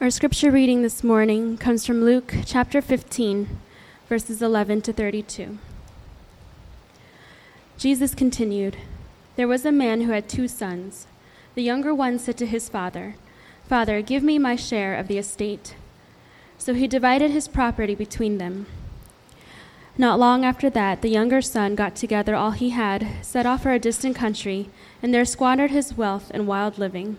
Our 0.00 0.08
scripture 0.08 0.50
reading 0.50 0.80
this 0.80 1.04
morning 1.04 1.58
comes 1.58 1.84
from 1.84 2.02
Luke 2.02 2.32
chapter 2.46 2.80
15, 2.80 3.58
verses 4.08 4.40
11 4.40 4.80
to 4.80 4.94
32. 4.94 5.58
Jesus 7.76 8.14
continued 8.14 8.78
There 9.36 9.46
was 9.46 9.66
a 9.66 9.70
man 9.70 10.00
who 10.00 10.12
had 10.12 10.26
two 10.26 10.48
sons. 10.48 11.06
The 11.54 11.62
younger 11.62 11.94
one 11.94 12.18
said 12.18 12.38
to 12.38 12.46
his 12.46 12.66
father, 12.66 13.16
Father, 13.68 14.00
give 14.00 14.22
me 14.22 14.38
my 14.38 14.56
share 14.56 14.94
of 14.94 15.06
the 15.06 15.18
estate. 15.18 15.74
So 16.56 16.72
he 16.72 16.88
divided 16.88 17.30
his 17.30 17.46
property 17.46 17.94
between 17.94 18.38
them. 18.38 18.68
Not 19.98 20.18
long 20.18 20.46
after 20.46 20.70
that, 20.70 21.02
the 21.02 21.10
younger 21.10 21.42
son 21.42 21.74
got 21.74 21.94
together 21.94 22.34
all 22.34 22.52
he 22.52 22.70
had, 22.70 23.06
set 23.20 23.44
off 23.44 23.64
for 23.64 23.72
a 23.72 23.78
distant 23.78 24.16
country, 24.16 24.70
and 25.02 25.12
there 25.12 25.26
squandered 25.26 25.72
his 25.72 25.98
wealth 25.98 26.30
in 26.30 26.46
wild 26.46 26.78
living. 26.78 27.18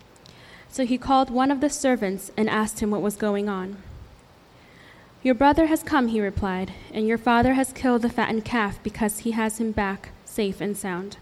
So 0.71 0.85
he 0.85 0.97
called 0.97 1.29
one 1.29 1.51
of 1.51 1.59
the 1.59 1.69
servants 1.69 2.31
and 2.37 2.49
asked 2.49 2.79
him 2.79 2.91
what 2.91 3.01
was 3.01 3.17
going 3.17 3.49
on. 3.49 3.77
Your 5.21 5.35
brother 5.35 5.67
has 5.67 5.83
come, 5.83 6.07
he 6.07 6.21
replied, 6.21 6.71
and 6.93 7.05
your 7.05 7.17
father 7.17 7.53
has 7.53 7.73
killed 7.73 8.01
the 8.01 8.09
fattened 8.09 8.45
calf 8.45 8.81
because 8.81 9.19
he 9.19 9.31
has 9.31 9.59
him 9.59 9.73
back 9.73 10.09
safe 10.23 10.61
and 10.61 10.75
sound. 10.77 11.17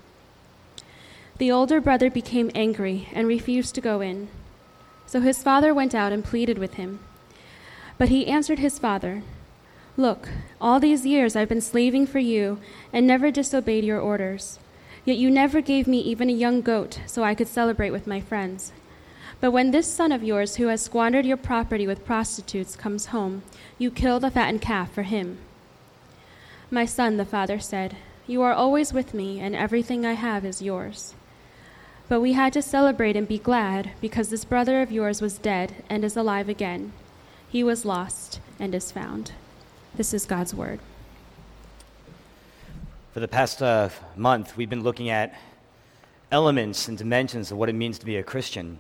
The 1.40 1.52
older 1.52 1.82
brother 1.82 2.12
became 2.12 2.52
angry 2.54 3.10
and 3.12 3.28
refused 3.28 3.74
to 3.76 3.82
go 3.82 4.02
in. 4.02 4.30
So 5.08 5.20
his 5.20 5.42
father 5.42 5.74
went 5.74 5.96
out 5.96 6.12
and 6.12 6.24
pleaded 6.24 6.60
with 6.60 6.76
him. 6.76 7.00
But 7.98 8.10
he 8.10 8.28
answered 8.28 8.60
his 8.60 8.78
father, 8.78 9.24
Look, 9.98 10.30
all 10.62 10.80
these 10.80 11.06
years 11.06 11.36
I've 11.36 11.50
been 11.50 11.60
slaving 11.60 12.06
for 12.06 12.20
you 12.20 12.60
and 12.94 13.08
never 13.08 13.32
disobeyed 13.32 13.84
your 13.84 14.00
orders. 14.00 14.60
Yet 15.04 15.18
you 15.18 15.32
never 15.32 15.60
gave 15.60 15.88
me 15.88 16.00
even 16.02 16.30
a 16.30 16.34
young 16.34 16.62
goat 16.62 17.00
so 17.08 17.24
I 17.24 17.34
could 17.34 17.48
celebrate 17.48 17.90
with 17.90 18.06
my 18.06 18.22
friends. 18.22 18.72
But 19.42 19.52
when 19.52 19.72
this 19.72 19.92
son 19.92 20.12
of 20.12 20.24
yours, 20.24 20.58
who 20.58 20.68
has 20.68 20.82
squandered 20.82 21.26
your 21.26 21.38
property 21.38 21.88
with 21.88 22.06
prostitutes, 22.06 22.76
comes 22.76 23.08
home, 23.08 23.44
you 23.78 23.90
kill 23.90 24.20
the 24.20 24.32
fattened 24.32 24.62
calf 24.62 24.92
for 24.92 25.04
him. 25.04 25.38
My 26.70 26.86
son, 26.86 27.18
the 27.18 27.26
father 27.26 27.60
said, 27.60 27.96
You 28.28 28.42
are 28.42 28.54
always 28.54 28.92
with 28.92 29.14
me, 29.14 29.40
and 29.40 29.56
everything 29.56 30.06
I 30.06 30.14
have 30.14 30.44
is 30.44 30.62
yours. 30.62 31.16
But 32.10 32.20
we 32.20 32.34
had 32.34 32.54
to 32.54 32.62
celebrate 32.62 33.16
and 33.16 33.28
be 33.28 33.38
glad 33.38 33.92
because 34.02 34.30
this 34.30 34.44
brother 34.44 34.82
of 34.82 34.92
yours 34.92 35.22
was 35.22 35.38
dead 35.38 35.84
and 35.90 36.04
is 36.04 36.18
alive 36.18 36.50
again. 36.50 36.92
He 37.48 37.64
was 37.64 37.86
lost 37.86 38.42
and 38.60 38.76
is 38.76 38.92
found. 38.92 39.32
This 39.96 40.14
is 40.14 40.26
God's 40.26 40.54
word. 40.54 40.80
For 43.14 43.20
the 43.22 43.28
past 43.28 43.62
uh, 43.62 43.90
month, 44.16 44.58
we've 44.58 44.70
been 44.70 44.84
looking 44.84 45.10
at 45.10 45.34
elements 46.32 46.88
and 46.88 46.98
dimensions 46.98 47.52
of 47.52 47.58
what 47.58 47.70
it 47.70 47.74
means 47.74 47.98
to 48.00 48.06
be 48.06 48.18
a 48.18 48.24
Christian. 48.24 48.80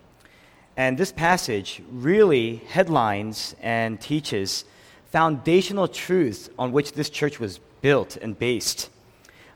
And 0.79 0.97
this 0.97 1.11
passage 1.11 1.81
really 1.91 2.61
headlines 2.69 3.53
and 3.61 3.99
teaches 3.99 4.63
foundational 5.11 5.89
truths 5.89 6.49
on 6.57 6.71
which 6.71 6.93
this 6.93 7.09
church 7.09 7.37
was 7.37 7.59
built 7.81 8.15
and 8.15 8.39
based, 8.39 8.89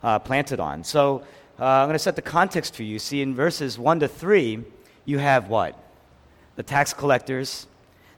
uh, 0.03 0.19
planted 0.19 0.59
on. 0.59 0.83
So 0.83 1.23
uh, 1.57 1.63
I'm 1.63 1.87
going 1.87 1.93
to 1.93 1.99
set 1.99 2.17
the 2.17 2.21
context 2.21 2.75
for 2.75 2.83
you. 2.83 2.99
See, 2.99 3.21
in 3.21 3.35
verses 3.35 3.79
1 3.79 4.01
to 4.01 4.09
3, 4.09 4.65
you 5.05 5.17
have 5.17 5.47
what? 5.47 5.81
The 6.57 6.63
tax 6.63 6.93
collectors, 6.93 7.67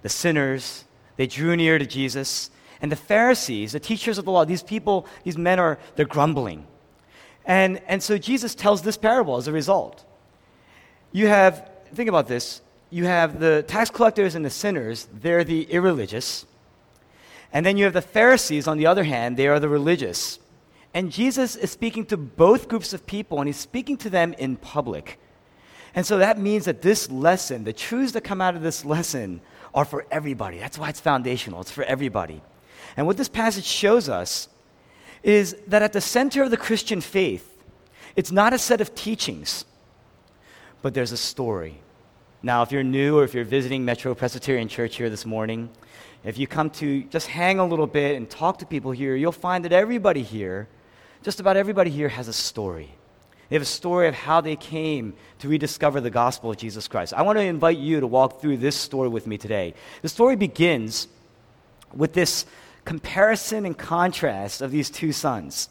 the 0.01 0.09
sinners, 0.09 0.83
they 1.15 1.27
drew 1.27 1.55
near 1.55 1.77
to 1.77 1.85
Jesus. 1.85 2.49
And 2.81 2.91
the 2.91 2.95
Pharisees, 2.95 3.73
the 3.73 3.79
teachers 3.79 4.17
of 4.17 4.25
the 4.25 4.31
law, 4.31 4.45
these 4.45 4.63
people, 4.63 5.05
these 5.23 5.37
men 5.37 5.59
are, 5.59 5.77
they're 5.95 6.07
grumbling. 6.07 6.65
And, 7.45 7.83
and 7.87 8.01
so 8.01 8.17
Jesus 8.17 8.55
tells 8.55 8.81
this 8.81 8.97
parable 8.97 9.37
as 9.37 9.47
a 9.47 9.51
result. 9.51 10.03
You 11.11 11.27
have, 11.27 11.69
think 11.93 12.09
about 12.09 12.27
this, 12.27 12.61
you 12.89 13.05
have 13.05 13.39
the 13.39 13.63
tax 13.67 13.89
collectors 13.89 14.35
and 14.35 14.45
the 14.45 14.49
sinners, 14.49 15.07
they're 15.13 15.43
the 15.43 15.63
irreligious. 15.63 16.45
And 17.51 17.65
then 17.65 17.77
you 17.77 17.85
have 17.85 17.93
the 17.93 18.01
Pharisees, 18.01 18.67
on 18.67 18.77
the 18.77 18.85
other 18.85 19.03
hand, 19.03 19.37
they 19.37 19.47
are 19.47 19.59
the 19.59 19.69
religious. 19.69 20.39
And 20.93 21.11
Jesus 21.11 21.55
is 21.55 21.71
speaking 21.71 22.05
to 22.07 22.17
both 22.17 22.67
groups 22.67 22.93
of 22.93 23.05
people, 23.05 23.39
and 23.39 23.47
he's 23.47 23.57
speaking 23.57 23.97
to 23.97 24.09
them 24.09 24.33
in 24.33 24.55
public. 24.55 25.19
And 25.93 26.05
so 26.05 26.17
that 26.17 26.39
means 26.39 26.65
that 26.65 26.81
this 26.81 27.09
lesson, 27.09 27.63
the 27.63 27.73
truths 27.73 28.13
that 28.13 28.21
come 28.21 28.41
out 28.41 28.55
of 28.55 28.61
this 28.61 28.83
lesson, 28.85 29.41
are 29.73 29.85
for 29.85 30.05
everybody. 30.09 30.57
That's 30.57 30.77
why 30.77 30.89
it's 30.89 30.99
foundational, 31.01 31.61
it's 31.61 31.71
for 31.71 31.83
everybody. 31.83 32.41
And 32.97 33.07
what 33.07 33.17
this 33.17 33.29
passage 33.29 33.65
shows 33.65 34.07
us 34.09 34.47
is 35.23 35.55
that 35.67 35.81
at 35.81 35.91
the 35.91 36.01
center 36.01 36.43
of 36.43 36.51
the 36.51 36.57
Christian 36.57 37.01
faith, 37.01 37.61
it's 38.15 38.31
not 38.31 38.53
a 38.53 38.57
set 38.57 38.79
of 38.79 38.95
teachings, 38.95 39.65
but 40.81 40.93
there's 40.93 41.11
a 41.11 41.17
story. 41.17 41.79
Now, 42.45 42.61
if 42.61 42.71
you're 42.71 42.83
new 42.83 43.17
or 43.17 43.23
if 43.23 43.33
you're 43.33 43.43
visiting 43.43 43.85
Metro 43.85 44.13
Presbyterian 44.13 44.67
Church 44.67 44.97
here 44.97 45.09
this 45.09 45.25
morning, 45.25 45.67
if 46.23 46.37
you 46.37 46.45
come 46.45 46.69
to 46.69 47.01
just 47.05 47.25
hang 47.25 47.57
a 47.57 47.65
little 47.65 47.87
bit 47.87 48.17
and 48.17 48.29
talk 48.29 48.59
to 48.59 48.67
people 48.67 48.91
here, 48.91 49.15
you'll 49.15 49.31
find 49.31 49.65
that 49.65 49.71
everybody 49.71 50.21
here, 50.21 50.67
just 51.23 51.39
about 51.39 51.57
everybody 51.57 51.89
here, 51.89 52.07
has 52.07 52.27
a 52.27 52.33
story. 52.33 52.91
They 53.49 53.55
have 53.55 53.63
a 53.63 53.65
story 53.65 54.07
of 54.07 54.13
how 54.13 54.41
they 54.41 54.55
came 54.55 55.15
to 55.39 55.49
rediscover 55.49 55.99
the 56.01 56.11
gospel 56.11 56.51
of 56.51 56.57
Jesus 56.57 56.87
Christ. 56.87 57.15
I 57.15 57.23
want 57.23 57.39
to 57.39 57.43
invite 57.43 57.79
you 57.79 57.99
to 57.99 58.05
walk 58.05 58.41
through 58.41 58.57
this 58.57 58.75
story 58.75 59.09
with 59.09 59.25
me 59.25 59.39
today. 59.39 59.73
The 60.03 60.09
story 60.09 60.35
begins 60.35 61.07
with 61.95 62.13
this 62.13 62.45
comparison 62.83 63.65
and 63.65 63.75
contrast 63.75 64.61
of 64.61 64.69
these 64.69 64.91
two 64.91 65.13
sons. 65.13 65.67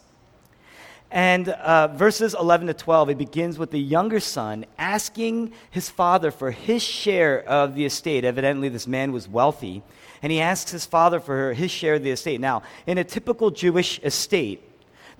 And 1.14 1.48
uh, 1.48 1.86
verses 1.94 2.34
11 2.34 2.66
to 2.66 2.74
12, 2.74 3.10
it 3.10 3.18
begins 3.18 3.56
with 3.56 3.70
the 3.70 3.78
younger 3.78 4.18
son 4.18 4.66
asking 4.76 5.52
his 5.70 5.88
father 5.88 6.32
for 6.32 6.50
his 6.50 6.82
share 6.82 7.40
of 7.44 7.76
the 7.76 7.84
estate. 7.84 8.24
Evidently, 8.24 8.68
this 8.68 8.88
man 8.88 9.12
was 9.12 9.28
wealthy. 9.28 9.84
And 10.22 10.32
he 10.32 10.40
asks 10.40 10.72
his 10.72 10.86
father 10.86 11.20
for 11.20 11.52
his 11.52 11.70
share 11.70 11.94
of 11.94 12.02
the 12.02 12.10
estate. 12.10 12.40
Now, 12.40 12.64
in 12.84 12.98
a 12.98 13.04
typical 13.04 13.52
Jewish 13.52 14.00
estate, 14.00 14.68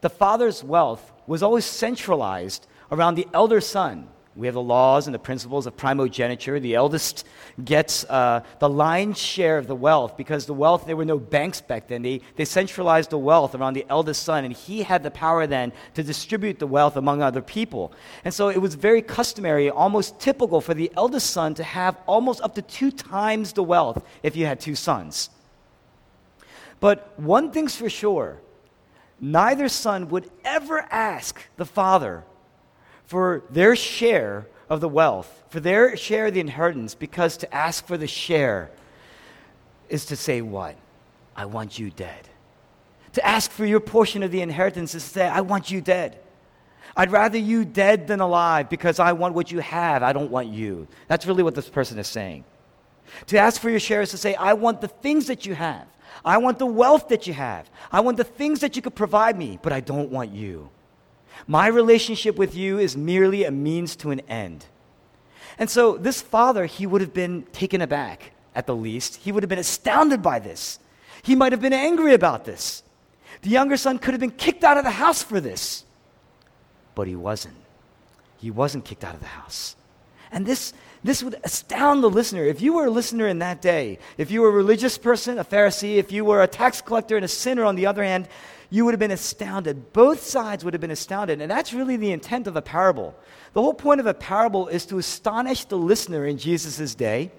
the 0.01 0.11
father's 0.11 0.65
wealth 0.65 1.13
was 1.29 1.45
always 1.45 1.65
centralized 1.65 2.67
around 2.91 3.15
the 3.15 3.29
elder 3.33 3.61
son. 3.61 4.09
We 4.37 4.49
have 4.49 4.55
the 4.55 4.63
laws 4.63 5.07
and 5.07 5.15
the 5.15 5.21
principles 5.21 5.67
of 5.67 5.77
primogeniture. 5.77 6.59
The 6.59 6.75
eldest 6.75 7.25
gets 7.65 8.05
uh, 8.05 8.43
the 8.59 8.69
lion's 8.69 9.19
share 9.19 9.59
of 9.59 9.69
the 9.69 9.77
wealth 9.77 10.17
because 10.17 10.45
the 10.45 10.55
wealth, 10.55 10.87
there 10.87 10.97
were 10.97 11.05
no 11.05 11.19
banks 11.19 11.61
back 11.61 11.87
then. 11.87 12.03
They, 12.03 12.21
they 12.35 12.45
centralized 12.45 13.11
the 13.11 13.19
wealth 13.19 13.55
around 13.55 13.75
the 13.75 13.87
eldest 13.89 14.25
son, 14.25 14.45
and 14.45 14.53
he 14.53 14.83
had 14.83 15.05
the 15.05 15.11
power 15.13 15.47
then 15.47 15.73
to 15.95 16.03
distribute 16.03 16.59
the 16.59 16.67
wealth 16.67 16.97
among 16.97 17.23
other 17.23 17.43
people. 17.43 17.93
And 18.25 18.35
so 18.35 18.49
it 18.49 18.59
was 18.59 18.75
very 18.75 19.03
customary, 19.03 19.71
almost 19.71 20.19
typical 20.19 20.61
for 20.61 20.75
the 20.75 20.91
eldest 20.97 21.31
son 21.31 21.55
to 21.55 21.63
have 21.63 21.97
almost 22.07 22.41
up 22.41 22.57
to 22.57 22.63
two 22.63 22.91
times 22.91 23.53
the 23.53 23.63
wealth 23.63 24.05
if 24.25 24.35
you 24.35 24.47
had 24.47 24.59
two 24.59 24.75
sons. 24.75 25.31
But 26.81 27.19
one 27.21 27.53
thing's 27.53 27.77
for 27.77 27.89
sure 27.89 28.41
neither 29.21 29.69
son 29.69 30.09
would 30.09 30.29
ever 30.45 30.81
ask 30.91 31.41
the 31.57 31.65
father 31.65 32.25
for 33.15 33.45
their 33.49 33.77
share 33.77 34.45
of 34.69 34.81
the 34.81 34.89
wealth, 34.89 35.45
for 35.49 35.61
their 35.61 35.97
share 35.97 36.27
of 36.27 36.35
the 36.35 36.41
inheritance, 36.41 36.97
because 36.97 37.37
to 37.37 37.55
ask 37.55 37.87
for 37.87 37.97
the 37.97 38.09
share 38.09 38.73
is 39.89 40.07
to 40.07 40.17
say, 40.17 40.43
What? 40.43 40.75
I 41.37 41.45
want 41.45 41.79
you 41.79 41.91
dead. 41.91 42.29
To 43.13 43.25
ask 43.25 43.53
for 43.53 43.65
your 43.65 43.79
portion 43.79 44.25
of 44.25 44.33
the 44.33 44.41
inheritance 44.41 44.97
is 44.97 45.05
to 45.05 45.11
say, 45.11 45.29
I 45.29 45.43
want 45.43 45.71
you 45.71 45.81
dead. 45.81 46.19
I'd 46.97 47.13
rather 47.13 47.39
you 47.39 47.65
dead 47.65 48.09
than 48.09 48.19
alive 48.19 48.69
because 48.69 48.99
I 48.99 49.13
want 49.13 49.37
what 49.37 49.53
you 49.53 49.61
have. 49.61 50.03
I 50.03 50.13
don't 50.13 50.33
want 50.33 50.49
you. 50.49 50.89
That's 51.07 51.25
really 51.25 51.45
what 51.45 51.55
this 51.55 51.69
person 51.69 52.01
is 52.01 52.09
saying. 52.09 52.43
To 53.29 53.39
ask 53.39 53.61
for 53.61 53.71
your 53.71 53.79
share 53.79 54.03
is 54.03 54.11
to 54.11 54.19
say, 54.19 54.35
I 54.35 54.55
want 54.55 54.81
the 54.81 54.89
things 54.89 55.29
that 55.29 55.47
you 55.47 55.55
have. 55.55 55.87
I 56.25 56.39
want 56.39 56.59
the 56.59 56.67
wealth 56.67 57.11
that 57.11 57.29
you 57.29 57.33
have. 57.35 57.71
I 57.93 58.01
want 58.01 58.17
the 58.17 58.25
things 58.25 58.59
that 58.59 58.75
you 58.75 58.83
could 58.83 58.97
provide 58.97 59.39
me, 59.39 59.61
but 59.63 59.73
I 59.73 59.79
don't 59.79 60.11
want 60.11 60.33
you. 60.33 60.69
My 61.47 61.67
relationship 61.67 62.37
with 62.37 62.55
you 62.55 62.79
is 62.79 62.97
merely 62.97 63.45
a 63.45 63.51
means 63.51 63.97
to 63.97 64.11
an 64.11 64.21
end. 64.21 64.67
And 65.59 65.71
so 65.71 65.97
this 65.97 66.21
father, 66.21 66.67
he 66.67 66.87
would 66.87 67.01
have 67.01 67.15
been 67.15 67.45
taken 67.53 67.81
aback 67.81 68.33
at 68.55 68.67
the 68.67 68.75
least. 68.75 69.17
He 69.17 69.33
would 69.33 69.43
have 69.43 69.51
been 69.51 69.59
astounded 69.59 70.23
by 70.23 70.39
this. 70.39 70.79
He 71.23 71.35
might 71.35 71.53
have 71.53 71.61
been 71.61 71.73
angry 71.73 72.15
about 72.15 72.45
this. 72.45 72.83
The 73.43 73.51
younger 73.51 73.77
son 73.77 73.99
could 73.99 74.15
have 74.15 74.21
been 74.21 74.31
kicked 74.31 74.65
out 74.65 74.77
of 74.77 74.85
the 74.85 74.91
house 74.91 75.23
for 75.23 75.41
this. 75.41 75.85
But 76.95 77.09
he 77.09 77.17
wasn't. 77.17 77.57
He 78.39 78.51
wasn't 78.51 78.85
kicked 78.85 79.05
out 79.05 79.15
of 79.15 79.21
the 79.21 79.27
house. 79.27 79.77
And 80.31 80.45
this, 80.45 80.73
this 81.03 81.23
would 81.23 81.37
astound 81.45 82.03
the 82.03 82.11
listener. 82.11 82.45
If 82.45 82.61
you 82.61 82.75
were 82.75 82.87
a 82.87 82.91
listener 82.91 83.29
in 83.29 83.39
that 83.39 83.63
day, 83.63 83.99
if 84.19 84.31
you 84.31 84.43
were 84.43 84.49
a 84.49 84.53
religious 84.53 84.99
person, 84.99 85.39
a 85.39 85.45
Pharisee, 85.45 85.97
if 85.97 86.11
you 86.11 86.25
were 86.25 86.43
a 86.43 86.49
tax 86.49 86.81
collector 86.81 87.17
and 87.17 87.25
a 87.25 87.29
sinner 87.29 87.65
on 87.65 87.77
the 87.77 87.87
other 87.87 88.03
hand, 88.03 88.29
you 88.75 88.85
would 88.85 88.93
have 88.93 88.99
been 88.99 89.13
astounded. 89.13 89.93
Both 89.93 90.25
sides 90.25 90.65
would 90.65 90.75
have 90.75 90.81
been 90.81 90.91
astounded. 90.91 91.41
And 91.41 91.49
that's 91.49 91.73
really 91.73 91.97
the 91.97 92.11
intent 92.11 92.49
of 92.49 92.57
a 92.57 92.63
parable. 92.63 93.15
The 93.53 93.63
whole 93.63 93.73
point 93.73 94.01
of 94.01 94.07
a 94.07 94.15
parable 94.15 94.67
is 94.67 94.85
to 94.87 94.99
astonish 94.99 95.65
the 95.67 95.79
listener 95.79 96.27
in 96.27 96.39
Jesus' 96.39 96.93
day. 96.97 97.31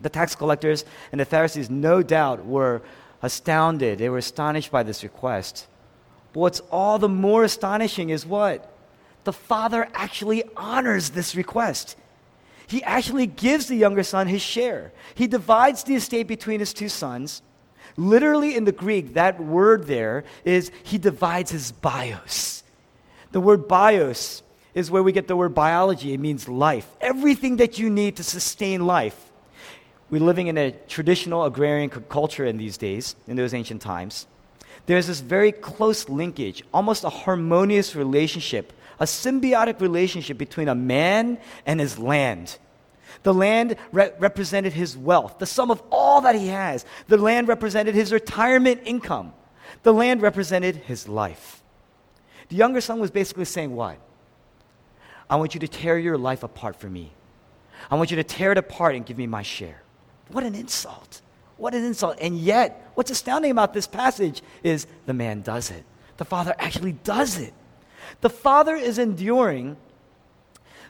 The 0.00 0.08
tax 0.08 0.36
collectors 0.36 0.84
and 1.10 1.20
the 1.20 1.24
Pharisees, 1.24 1.70
no 1.70 2.04
doubt, 2.04 2.46
were 2.46 2.82
astounded. 3.20 3.98
They 3.98 4.08
were 4.08 4.18
astonished 4.18 4.70
by 4.70 4.84
this 4.84 5.02
request. 5.02 5.66
But 6.32 6.38
what's 6.38 6.60
all 6.70 7.00
the 7.00 7.08
more 7.08 7.42
astonishing 7.42 8.10
is 8.10 8.24
what? 8.24 8.72
The 9.24 9.32
father 9.32 9.88
actually 9.92 10.44
honors 10.56 11.10
this 11.10 11.34
request. 11.34 11.96
He 12.68 12.80
actually 12.84 13.26
gives 13.26 13.66
the 13.66 13.76
younger 13.76 14.04
son 14.04 14.28
his 14.28 14.42
share. 14.42 14.92
He 15.16 15.26
divides 15.26 15.82
the 15.82 15.96
estate 15.96 16.28
between 16.28 16.60
his 16.60 16.72
two 16.72 16.88
sons. 16.88 17.42
Literally 17.96 18.56
in 18.56 18.64
the 18.64 18.72
Greek, 18.72 19.14
that 19.14 19.40
word 19.40 19.86
there 19.86 20.24
is 20.44 20.70
he 20.82 20.98
divides 20.98 21.50
his 21.50 21.72
bios. 21.72 22.62
The 23.32 23.40
word 23.40 23.68
bios 23.68 24.42
is 24.74 24.90
where 24.90 25.02
we 25.02 25.12
get 25.12 25.28
the 25.28 25.36
word 25.36 25.54
biology. 25.54 26.12
It 26.12 26.20
means 26.20 26.48
life. 26.48 26.88
Everything 27.00 27.56
that 27.56 27.78
you 27.78 27.90
need 27.90 28.16
to 28.16 28.24
sustain 28.24 28.86
life. 28.86 29.32
We're 30.10 30.20
living 30.20 30.48
in 30.48 30.58
a 30.58 30.72
traditional 30.88 31.44
agrarian 31.44 31.90
culture 31.90 32.44
in 32.44 32.58
these 32.58 32.76
days, 32.76 33.16
in 33.26 33.36
those 33.36 33.54
ancient 33.54 33.82
times. 33.82 34.26
There's 34.86 35.06
this 35.06 35.20
very 35.20 35.52
close 35.52 36.08
linkage, 36.08 36.62
almost 36.72 37.04
a 37.04 37.08
harmonious 37.08 37.96
relationship, 37.96 38.72
a 39.00 39.04
symbiotic 39.04 39.80
relationship 39.80 40.36
between 40.36 40.68
a 40.68 40.74
man 40.74 41.38
and 41.64 41.80
his 41.80 41.98
land. 41.98 42.58
The 43.24 43.34
land 43.34 43.76
re- 43.90 44.12
represented 44.18 44.74
his 44.74 44.96
wealth, 44.96 45.38
the 45.38 45.46
sum 45.46 45.70
of 45.70 45.82
all 45.90 46.20
that 46.20 46.36
he 46.36 46.48
has. 46.48 46.84
The 47.08 47.16
land 47.16 47.48
represented 47.48 47.94
his 47.94 48.12
retirement 48.12 48.82
income. 48.84 49.32
The 49.82 49.92
land 49.92 50.22
represented 50.22 50.76
his 50.76 51.08
life. 51.08 51.62
The 52.50 52.56
younger 52.56 52.80
son 52.80 53.00
was 53.00 53.10
basically 53.10 53.46
saying, 53.46 53.74
What? 53.74 53.98
I 55.28 55.36
want 55.36 55.54
you 55.54 55.60
to 55.60 55.68
tear 55.68 55.98
your 55.98 56.18
life 56.18 56.42
apart 56.42 56.76
for 56.76 56.88
me. 56.88 57.12
I 57.90 57.96
want 57.96 58.10
you 58.10 58.16
to 58.18 58.24
tear 58.24 58.52
it 58.52 58.58
apart 58.58 58.94
and 58.94 59.04
give 59.04 59.18
me 59.18 59.26
my 59.26 59.42
share. 59.42 59.82
What 60.28 60.44
an 60.44 60.54
insult. 60.54 61.22
What 61.56 61.74
an 61.74 61.82
insult. 61.84 62.18
And 62.20 62.38
yet, 62.38 62.90
what's 62.94 63.10
astounding 63.10 63.50
about 63.50 63.72
this 63.72 63.86
passage 63.86 64.42
is 64.62 64.86
the 65.06 65.14
man 65.14 65.40
does 65.40 65.70
it. 65.70 65.84
The 66.18 66.24
father 66.24 66.54
actually 66.58 66.92
does 66.92 67.38
it. 67.38 67.54
The 68.20 68.30
father 68.30 68.76
is 68.76 68.98
enduring 68.98 69.76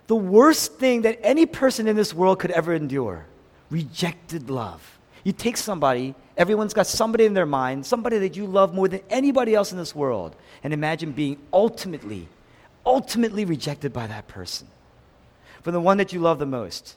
the 0.07 0.17
worst 0.17 0.75
thing 0.75 1.03
that 1.03 1.19
any 1.23 1.47
person 1.47 1.89
in 1.89 1.97
this 1.97 2.13
world 2.13 2.39
could 2.39 2.51
ever 2.51 2.75
endure 2.75 3.27
rejected 3.71 4.51
love. 4.51 4.99
You 5.25 5.33
take 5.33 5.57
somebody, 5.57 6.15
everyone's 6.37 6.75
got 6.75 6.87
somebody 6.87 7.25
in 7.25 7.35
their 7.35 7.47
mind, 7.47 7.87
somebody 7.87 8.19
that 8.19 8.37
you 8.37 8.47
love 8.47 8.75
more 8.75 8.89
than 8.89 9.01
anybody 9.09 9.55
else 9.55 9.73
in 9.73 9.79
this 9.79 9.95
world, 9.95 10.37
and 10.63 10.73
imagine 10.73 11.13
being 11.13 11.39
ultimately, 11.53 12.29
ultimately 12.85 13.45
rejected 13.45 13.93
by 13.93 14.07
that 14.07 14.29
person. 14.29 14.69
For 15.63 15.71
the 15.71 15.81
one 15.81 15.97
that 15.97 16.13
you 16.13 16.21
love 16.21 16.39
the 16.39 16.47
most. 16.47 16.97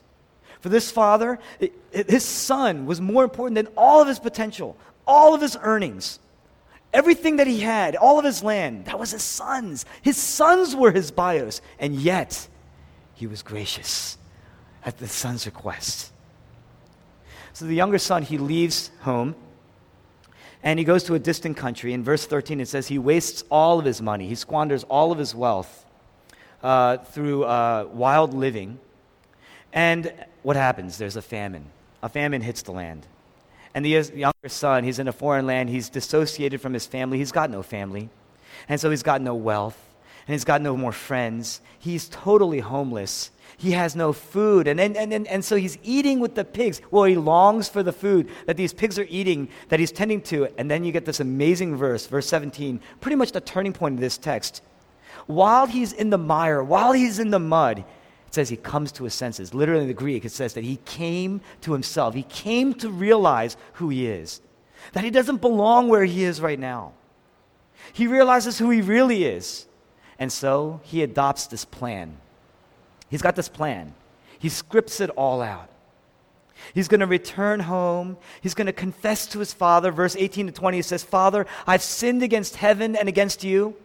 For 0.60 0.68
this 0.68 0.90
father, 0.90 1.38
it, 1.58 1.72
it, 1.92 2.10
his 2.10 2.24
son 2.24 2.84
was 2.84 3.00
more 3.00 3.24
important 3.24 3.54
than 3.54 3.68
all 3.76 4.02
of 4.02 4.08
his 4.08 4.18
potential, 4.18 4.76
all 5.06 5.34
of 5.34 5.40
his 5.40 5.56
earnings, 5.62 6.18
everything 6.92 7.36
that 7.36 7.46
he 7.46 7.60
had, 7.60 7.96
all 7.96 8.18
of 8.18 8.24
his 8.24 8.42
land. 8.42 8.84
That 8.86 8.98
was 8.98 9.12
his 9.12 9.22
son's. 9.22 9.86
His 10.02 10.16
sons 10.16 10.76
were 10.76 10.92
his 10.92 11.10
bios. 11.10 11.60
And 11.78 11.94
yet, 11.94 12.46
he 13.18 13.26
was 13.26 13.42
gracious 13.42 14.16
at 14.84 14.98
the 14.98 15.08
son's 15.08 15.44
request. 15.44 16.12
So 17.52 17.64
the 17.64 17.74
younger 17.74 17.98
son, 17.98 18.22
he 18.22 18.38
leaves 18.38 18.92
home 19.00 19.34
and 20.62 20.78
he 20.78 20.84
goes 20.84 21.02
to 21.04 21.14
a 21.14 21.18
distant 21.18 21.56
country. 21.56 21.92
In 21.92 22.04
verse 22.04 22.26
13, 22.26 22.60
it 22.60 22.68
says 22.68 22.86
he 22.86 22.98
wastes 22.98 23.42
all 23.50 23.80
of 23.80 23.84
his 23.84 24.00
money, 24.00 24.28
he 24.28 24.36
squanders 24.36 24.84
all 24.84 25.10
of 25.10 25.18
his 25.18 25.34
wealth 25.34 25.84
uh, 26.62 26.98
through 26.98 27.42
uh, 27.42 27.88
wild 27.92 28.34
living. 28.34 28.78
And 29.72 30.12
what 30.42 30.54
happens? 30.54 30.96
There's 30.96 31.16
a 31.16 31.22
famine. 31.22 31.66
A 32.04 32.08
famine 32.08 32.40
hits 32.40 32.62
the 32.62 32.72
land. 32.72 33.04
And 33.74 33.84
the 33.84 33.90
younger 34.14 34.48
son, 34.48 34.84
he's 34.84 35.00
in 35.00 35.08
a 35.08 35.12
foreign 35.12 35.44
land. 35.44 35.70
He's 35.70 35.88
dissociated 35.88 36.60
from 36.60 36.72
his 36.72 36.86
family. 36.86 37.18
He's 37.18 37.32
got 37.32 37.50
no 37.50 37.64
family. 37.64 38.10
And 38.68 38.80
so 38.80 38.90
he's 38.90 39.02
got 39.02 39.20
no 39.20 39.34
wealth. 39.34 39.87
And 40.28 40.34
he's 40.34 40.44
got 40.44 40.60
no 40.60 40.76
more 40.76 40.92
friends. 40.92 41.62
He's 41.78 42.06
totally 42.10 42.60
homeless. 42.60 43.30
He 43.56 43.70
has 43.70 43.96
no 43.96 44.12
food. 44.12 44.68
And, 44.68 44.78
and, 44.78 44.94
and, 44.94 45.26
and 45.26 45.42
so 45.42 45.56
he's 45.56 45.78
eating 45.82 46.20
with 46.20 46.34
the 46.34 46.44
pigs. 46.44 46.82
Well, 46.90 47.04
he 47.04 47.16
longs 47.16 47.70
for 47.70 47.82
the 47.82 47.94
food 47.94 48.28
that 48.44 48.58
these 48.58 48.74
pigs 48.74 48.98
are 48.98 49.06
eating, 49.08 49.48
that 49.70 49.80
he's 49.80 49.90
tending 49.90 50.20
to. 50.24 50.48
And 50.58 50.70
then 50.70 50.84
you 50.84 50.92
get 50.92 51.06
this 51.06 51.20
amazing 51.20 51.76
verse, 51.76 52.06
verse 52.06 52.26
17, 52.26 52.78
pretty 53.00 53.16
much 53.16 53.32
the 53.32 53.40
turning 53.40 53.72
point 53.72 53.94
of 53.94 54.00
this 54.02 54.18
text. 54.18 54.60
While 55.28 55.66
he's 55.66 55.94
in 55.94 56.10
the 56.10 56.18
mire, 56.18 56.62
while 56.62 56.92
he's 56.92 57.18
in 57.18 57.30
the 57.30 57.38
mud, 57.38 57.78
it 57.78 58.34
says 58.34 58.50
he 58.50 58.58
comes 58.58 58.92
to 58.92 59.04
his 59.04 59.14
senses. 59.14 59.54
Literally 59.54 59.80
in 59.80 59.88
the 59.88 59.94
Greek, 59.94 60.26
it 60.26 60.32
says 60.32 60.52
that 60.52 60.64
he 60.64 60.76
came 60.84 61.40
to 61.62 61.72
himself. 61.72 62.12
He 62.12 62.24
came 62.24 62.74
to 62.74 62.90
realize 62.90 63.56
who 63.74 63.88
he 63.88 64.06
is, 64.06 64.42
that 64.92 65.04
he 65.04 65.10
doesn't 65.10 65.40
belong 65.40 65.88
where 65.88 66.04
he 66.04 66.24
is 66.24 66.42
right 66.42 66.58
now. 66.58 66.92
He 67.94 68.06
realizes 68.06 68.58
who 68.58 68.68
he 68.68 68.82
really 68.82 69.24
is. 69.24 69.64
And 70.18 70.32
so 70.32 70.80
he 70.84 71.02
adopts 71.02 71.46
this 71.46 71.64
plan. 71.64 72.16
He's 73.08 73.22
got 73.22 73.36
this 73.36 73.48
plan. 73.48 73.94
He 74.38 74.48
scripts 74.48 75.00
it 75.00 75.10
all 75.10 75.40
out. 75.40 75.70
He's 76.74 76.88
going 76.88 77.00
to 77.00 77.06
return 77.06 77.60
home. 77.60 78.16
He's 78.40 78.54
going 78.54 78.66
to 78.66 78.72
confess 78.72 79.26
to 79.28 79.38
his 79.38 79.52
father. 79.52 79.92
Verse 79.92 80.16
18 80.16 80.46
to 80.46 80.52
20 80.52 80.78
he 80.78 80.82
says, 80.82 81.04
Father, 81.04 81.46
I've 81.66 81.82
sinned 81.82 82.22
against 82.22 82.56
heaven 82.56 82.96
and 82.96 83.08
against 83.08 83.44
you. 83.44 83.76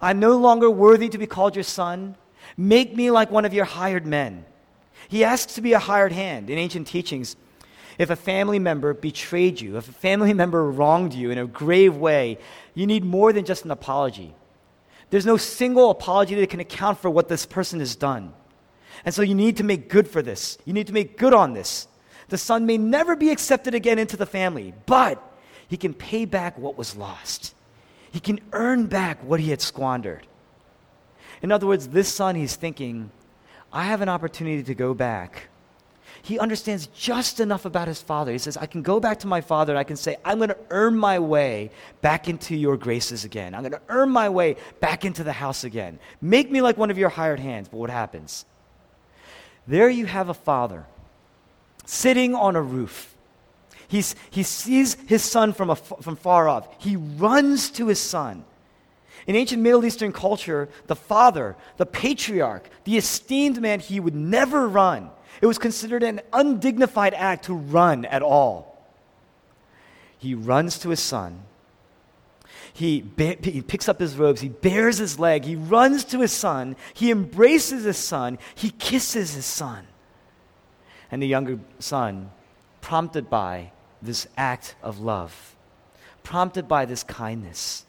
I'm 0.00 0.20
no 0.20 0.36
longer 0.36 0.70
worthy 0.70 1.08
to 1.08 1.18
be 1.18 1.26
called 1.26 1.56
your 1.56 1.64
son. 1.64 2.16
Make 2.56 2.94
me 2.94 3.10
like 3.10 3.30
one 3.30 3.44
of 3.44 3.54
your 3.54 3.64
hired 3.64 4.06
men. 4.06 4.44
He 5.08 5.24
asks 5.24 5.54
to 5.54 5.62
be 5.62 5.72
a 5.72 5.78
hired 5.78 6.12
hand. 6.12 6.50
In 6.50 6.58
ancient 6.58 6.86
teachings, 6.86 7.36
if 7.98 8.10
a 8.10 8.16
family 8.16 8.58
member 8.58 8.94
betrayed 8.94 9.60
you, 9.60 9.76
if 9.76 9.88
a 9.88 9.92
family 9.92 10.32
member 10.42 10.70
wronged 10.70 11.14
you 11.14 11.30
in 11.30 11.38
a 11.38 11.46
grave 11.46 11.96
way, 11.96 12.38
you 12.74 12.86
need 12.86 13.04
more 13.04 13.32
than 13.32 13.44
just 13.44 13.64
an 13.64 13.70
apology. 13.70 14.34
There's 15.10 15.26
no 15.26 15.36
single 15.36 15.90
apology 15.90 16.34
that 16.34 16.50
can 16.50 16.60
account 16.60 16.98
for 16.98 17.08
what 17.08 17.28
this 17.28 17.46
person 17.46 17.80
has 17.80 17.96
done. 17.96 18.32
And 19.04 19.14
so 19.14 19.22
you 19.22 19.34
need 19.34 19.56
to 19.58 19.64
make 19.64 19.88
good 19.88 20.08
for 20.08 20.22
this. 20.22 20.58
You 20.64 20.72
need 20.72 20.88
to 20.88 20.92
make 20.92 21.16
good 21.16 21.32
on 21.32 21.54
this. 21.54 21.88
The 22.28 22.38
son 22.38 22.66
may 22.66 22.76
never 22.76 23.16
be 23.16 23.30
accepted 23.30 23.74
again 23.74 23.98
into 23.98 24.16
the 24.16 24.26
family, 24.26 24.74
but 24.86 25.22
he 25.68 25.76
can 25.76 25.94
pay 25.94 26.24
back 26.24 26.58
what 26.58 26.76
was 26.76 26.96
lost. 26.96 27.54
He 28.10 28.20
can 28.20 28.40
earn 28.52 28.86
back 28.86 29.22
what 29.22 29.40
he 29.40 29.50
had 29.50 29.60
squandered. 29.60 30.26
In 31.42 31.52
other 31.52 31.66
words, 31.66 31.88
this 31.88 32.12
son, 32.12 32.34
he's 32.34 32.56
thinking, 32.56 33.10
I 33.72 33.84
have 33.84 34.00
an 34.00 34.08
opportunity 34.08 34.62
to 34.62 34.74
go 34.74 34.94
back. 34.94 35.48
He 36.22 36.38
understands 36.38 36.88
just 36.88 37.40
enough 37.40 37.64
about 37.64 37.88
his 37.88 38.02
father. 38.02 38.32
He 38.32 38.38
says, 38.38 38.56
I 38.56 38.66
can 38.66 38.82
go 38.82 39.00
back 39.00 39.20
to 39.20 39.26
my 39.26 39.40
father 39.40 39.72
and 39.72 39.78
I 39.78 39.84
can 39.84 39.96
say, 39.96 40.16
I'm 40.24 40.38
going 40.38 40.48
to 40.50 40.58
earn 40.70 40.96
my 40.96 41.18
way 41.18 41.70
back 42.00 42.28
into 42.28 42.56
your 42.56 42.76
graces 42.76 43.24
again. 43.24 43.54
I'm 43.54 43.62
going 43.62 43.72
to 43.72 43.80
earn 43.88 44.10
my 44.10 44.28
way 44.28 44.56
back 44.80 45.04
into 45.04 45.24
the 45.24 45.32
house 45.32 45.64
again. 45.64 45.98
Make 46.20 46.50
me 46.50 46.60
like 46.60 46.76
one 46.76 46.90
of 46.90 46.98
your 46.98 47.08
hired 47.08 47.40
hands. 47.40 47.68
But 47.68 47.78
what 47.78 47.90
happens? 47.90 48.44
There 49.66 49.88
you 49.88 50.06
have 50.06 50.28
a 50.28 50.34
father 50.34 50.86
sitting 51.84 52.34
on 52.34 52.56
a 52.56 52.62
roof. 52.62 53.14
He's, 53.88 54.14
he 54.30 54.42
sees 54.42 54.94
his 55.06 55.22
son 55.22 55.52
from, 55.52 55.70
a, 55.70 55.76
from 55.76 56.16
far 56.16 56.48
off. 56.48 56.68
He 56.78 56.96
runs 56.96 57.70
to 57.72 57.86
his 57.86 57.98
son. 57.98 58.44
In 59.26 59.36
ancient 59.36 59.62
Middle 59.62 59.84
Eastern 59.84 60.12
culture, 60.12 60.68
the 60.86 60.96
father, 60.96 61.56
the 61.76 61.86
patriarch, 61.86 62.68
the 62.84 62.96
esteemed 62.96 63.60
man, 63.60 63.80
he 63.80 64.00
would 64.00 64.14
never 64.14 64.66
run. 64.66 65.10
It 65.40 65.46
was 65.46 65.58
considered 65.58 66.02
an 66.02 66.20
undignified 66.32 67.14
act 67.14 67.44
to 67.46 67.54
run 67.54 68.04
at 68.04 68.22
all. 68.22 68.68
He 70.18 70.34
runs 70.34 70.78
to 70.80 70.88
his 70.90 71.00
son. 71.00 71.42
He, 72.72 73.02
ba- 73.02 73.36
he 73.42 73.62
picks 73.62 73.88
up 73.88 74.00
his 74.00 74.16
robes. 74.16 74.40
He 74.40 74.48
bares 74.48 74.98
his 74.98 75.18
leg. 75.18 75.44
He 75.44 75.56
runs 75.56 76.04
to 76.06 76.20
his 76.20 76.32
son. 76.32 76.76
He 76.94 77.10
embraces 77.10 77.84
his 77.84 77.98
son. 77.98 78.38
He 78.54 78.70
kisses 78.70 79.34
his 79.34 79.46
son. 79.46 79.86
And 81.10 81.22
the 81.22 81.26
younger 81.26 81.58
son, 81.78 82.30
prompted 82.80 83.30
by 83.30 83.72
this 84.02 84.26
act 84.36 84.74
of 84.82 85.00
love, 85.00 85.56
prompted 86.22 86.68
by 86.68 86.84
this 86.84 87.02
kindness, 87.02 87.84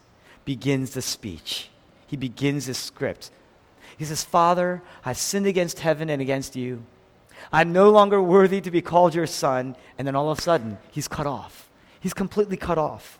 begins 0.45 0.91
the 0.91 1.01
speech. 1.01 1.69
He 2.07 2.17
begins 2.17 2.65
his 2.65 2.77
script. 2.77 3.29
He 3.97 4.05
says, 4.05 4.23
Father, 4.23 4.81
I've 5.05 5.17
sinned 5.17 5.45
against 5.45 5.79
heaven 5.79 6.09
and 6.09 6.21
against 6.21 6.55
you. 6.55 6.83
I'm 7.51 7.73
no 7.73 7.89
longer 7.89 8.21
worthy 8.21 8.61
to 8.61 8.71
be 8.71 8.81
called 8.81 9.15
your 9.15 9.27
son. 9.27 9.75
And 9.97 10.07
then 10.07 10.15
all 10.15 10.29
of 10.29 10.37
a 10.37 10.41
sudden, 10.41 10.77
he's 10.91 11.07
cut 11.07 11.25
off. 11.25 11.69
He's 11.99 12.13
completely 12.13 12.57
cut 12.57 12.77
off. 12.77 13.19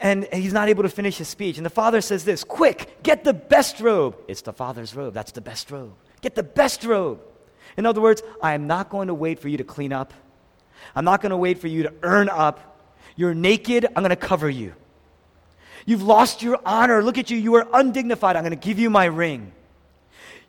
And 0.00 0.26
he's 0.32 0.52
not 0.52 0.68
able 0.68 0.82
to 0.82 0.88
finish 0.88 1.18
his 1.18 1.28
speech. 1.28 1.56
And 1.58 1.64
the 1.64 1.70
father 1.70 2.00
says 2.00 2.24
this 2.24 2.42
Quick, 2.42 3.02
get 3.02 3.24
the 3.24 3.32
best 3.32 3.80
robe. 3.80 4.16
It's 4.26 4.42
the 4.42 4.52
father's 4.52 4.94
robe. 4.94 5.14
That's 5.14 5.32
the 5.32 5.40
best 5.40 5.70
robe. 5.70 5.94
Get 6.20 6.34
the 6.34 6.42
best 6.42 6.84
robe. 6.84 7.20
In 7.76 7.86
other 7.86 8.00
words, 8.00 8.22
I 8.42 8.54
am 8.54 8.66
not 8.66 8.90
going 8.90 9.08
to 9.08 9.14
wait 9.14 9.38
for 9.38 9.48
you 9.48 9.58
to 9.58 9.64
clean 9.64 9.92
up. 9.92 10.12
I'm 10.94 11.04
not 11.04 11.22
going 11.22 11.30
to 11.30 11.36
wait 11.36 11.58
for 11.58 11.68
you 11.68 11.84
to 11.84 11.94
earn 12.02 12.28
up. 12.28 12.80
You're 13.16 13.34
naked. 13.34 13.86
I'm 13.86 14.02
going 14.02 14.10
to 14.10 14.16
cover 14.16 14.50
you. 14.50 14.74
You've 15.86 16.02
lost 16.02 16.42
your 16.42 16.58
honor. 16.64 17.02
Look 17.02 17.18
at 17.18 17.30
you. 17.30 17.36
You 17.36 17.54
are 17.54 17.68
undignified. 17.72 18.36
I'm 18.36 18.42
going 18.42 18.58
to 18.58 18.66
give 18.66 18.78
you 18.78 18.90
my 18.90 19.06
ring. 19.06 19.52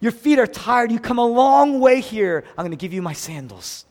Your 0.04 0.12
feet 0.12 0.38
are 0.38 0.46
tired. 0.46 0.92
You 0.92 1.00
come 1.00 1.18
a 1.18 1.26
long 1.26 1.80
way 1.80 2.02
here. 2.02 2.44
I'm 2.58 2.64
going 2.66 2.72
to 2.72 2.76
give 2.76 2.92
you 2.92 3.02
my 3.02 3.14
sandals. 3.14 3.86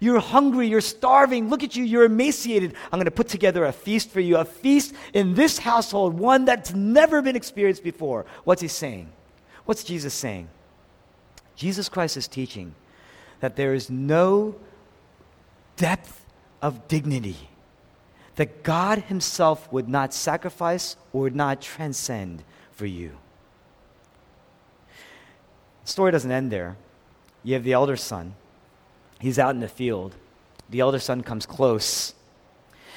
You're 0.00 0.18
hungry. 0.18 0.66
You're 0.66 0.80
starving. 0.80 1.50
Look 1.50 1.62
at 1.62 1.76
you. 1.76 1.84
You're 1.84 2.02
emaciated. 2.02 2.74
I'm 2.86 2.98
going 2.98 3.04
to 3.04 3.12
put 3.12 3.28
together 3.28 3.64
a 3.64 3.70
feast 3.70 4.10
for 4.10 4.18
you, 4.18 4.38
a 4.38 4.44
feast 4.44 4.92
in 5.14 5.34
this 5.34 5.60
household, 5.60 6.14
one 6.14 6.46
that's 6.46 6.74
never 6.74 7.22
been 7.22 7.36
experienced 7.36 7.84
before. 7.84 8.26
What's 8.42 8.60
he 8.60 8.66
saying? 8.66 9.08
What's 9.66 9.84
Jesus 9.84 10.14
saying? 10.14 10.48
Jesus 11.54 11.88
Christ 11.88 12.16
is 12.16 12.26
teaching 12.26 12.74
that 13.38 13.54
there 13.54 13.72
is 13.72 13.88
no 13.88 14.56
depth 15.76 16.26
of 16.60 16.88
dignity 16.88 17.36
that 18.34 18.64
God 18.64 18.98
Himself 18.98 19.72
would 19.72 19.88
not 19.88 20.12
sacrifice 20.12 20.96
or 21.12 21.20
would 21.20 21.36
not 21.36 21.62
transcend 21.62 22.42
for 22.72 22.86
you. 22.86 23.12
The 25.86 25.92
story 25.92 26.10
doesn't 26.10 26.32
end 26.32 26.50
there. 26.50 26.76
You 27.44 27.54
have 27.54 27.62
the 27.62 27.72
elder 27.72 27.96
son. 27.96 28.34
He's 29.20 29.38
out 29.38 29.54
in 29.54 29.60
the 29.60 29.68
field. 29.68 30.16
The 30.68 30.80
elder 30.80 30.98
son 30.98 31.22
comes 31.22 31.46
close 31.46 32.12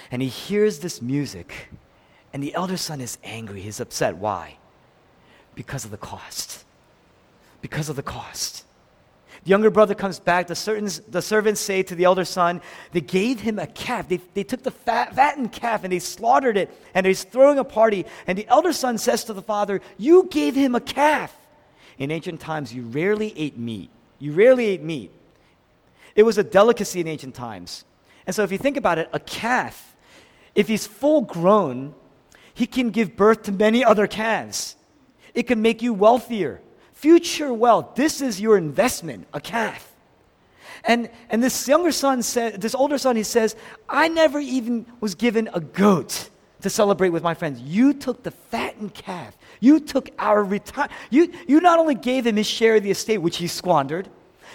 and 0.09 0.23
he 0.23 0.27
hears 0.27 0.79
this 0.79 0.99
music. 0.99 1.69
And 2.33 2.41
the 2.41 2.55
elder 2.55 2.77
son 2.77 2.99
is 2.99 3.19
angry. 3.23 3.61
He's 3.61 3.79
upset. 3.79 4.17
Why? 4.17 4.57
Because 5.53 5.85
of 5.85 5.91
the 5.91 5.97
cost. 5.97 6.65
Because 7.61 7.89
of 7.89 7.95
the 7.95 8.01
cost. 8.01 8.65
The 9.43 9.51
younger 9.51 9.69
brother 9.69 9.93
comes 9.93 10.19
back. 10.19 10.47
The, 10.47 10.55
certain, 10.55 10.89
the 11.09 11.21
servants 11.21 11.61
say 11.61 11.83
to 11.83 11.93
the 11.93 12.05
elder 12.05 12.25
son, 12.25 12.59
they 12.91 13.01
gave 13.01 13.39
him 13.39 13.59
a 13.59 13.67
calf. 13.67 14.09
They, 14.09 14.19
they 14.33 14.43
took 14.43 14.63
the 14.63 14.71
fat, 14.71 15.13
fattened 15.13 15.51
calf 15.51 15.83
and 15.83 15.93
they 15.93 15.99
slaughtered 15.99 16.57
it, 16.57 16.71
and 16.95 17.05
he's 17.05 17.23
throwing 17.23 17.59
a 17.59 17.63
party. 17.63 18.07
And 18.25 18.35
the 18.35 18.47
elder 18.47 18.73
son 18.73 18.97
says 18.97 19.25
to 19.25 19.33
the 19.33 19.43
father, 19.43 19.79
You 19.99 20.27
gave 20.31 20.55
him 20.55 20.73
a 20.73 20.81
calf 20.81 21.35
in 21.99 22.11
ancient 22.11 22.39
times, 22.39 22.73
you 22.73 22.83
rarely 22.83 23.37
ate 23.37 23.57
meat. 23.57 23.89
You 24.17 24.31
rarely 24.31 24.65
ate 24.67 24.81
meat. 24.81 25.11
It 26.15 26.23
was 26.23 26.37
a 26.37 26.43
delicacy 26.43 27.01
in 27.01 27.07
ancient 27.07 27.35
times. 27.35 27.83
And 28.25 28.35
so, 28.35 28.43
if 28.43 28.51
you 28.51 28.57
think 28.57 28.77
about 28.77 28.97
it, 28.97 29.09
a 29.13 29.19
calf, 29.19 29.95
if 30.55 30.67
he's 30.67 30.87
full 30.87 31.21
grown, 31.21 31.93
he 32.53 32.65
can 32.65 32.89
give 32.89 33.15
birth 33.15 33.43
to 33.43 33.51
many 33.51 33.83
other 33.83 34.07
calves. 34.07 34.75
It 35.33 35.43
can 35.43 35.61
make 35.61 35.81
you 35.81 35.93
wealthier. 35.93 36.61
Future 36.93 37.53
wealth, 37.53 37.95
this 37.95 38.21
is 38.21 38.41
your 38.41 38.57
investment, 38.57 39.27
a 39.33 39.39
calf. 39.39 39.93
And, 40.83 41.09
and 41.29 41.43
this 41.43 41.67
younger 41.67 41.91
son 41.91 42.23
said, 42.23 42.61
this 42.61 42.75
older 42.75 42.97
son, 42.97 43.15
he 43.15 43.23
says, 43.23 43.55
I 43.87 44.07
never 44.07 44.39
even 44.39 44.85
was 44.99 45.15
given 45.15 45.49
a 45.53 45.59
goat 45.59 46.29
to 46.61 46.69
celebrate 46.69 47.09
with 47.09 47.23
my 47.23 47.33
friends. 47.33 47.61
You 47.61 47.93
took 47.93 48.23
the 48.23 48.31
fattened 48.31 48.93
calf. 48.93 49.37
You 49.59 49.79
took 49.79 50.09
our 50.19 50.43
retire. 50.43 50.89
You, 51.09 51.31
you 51.47 51.61
not 51.61 51.79
only 51.79 51.95
gave 51.95 52.25
him 52.25 52.35
his 52.35 52.47
share 52.47 52.75
of 52.75 52.83
the 52.83 52.91
estate, 52.91 53.17
which 53.19 53.37
he 53.37 53.47
squandered, 53.47 54.09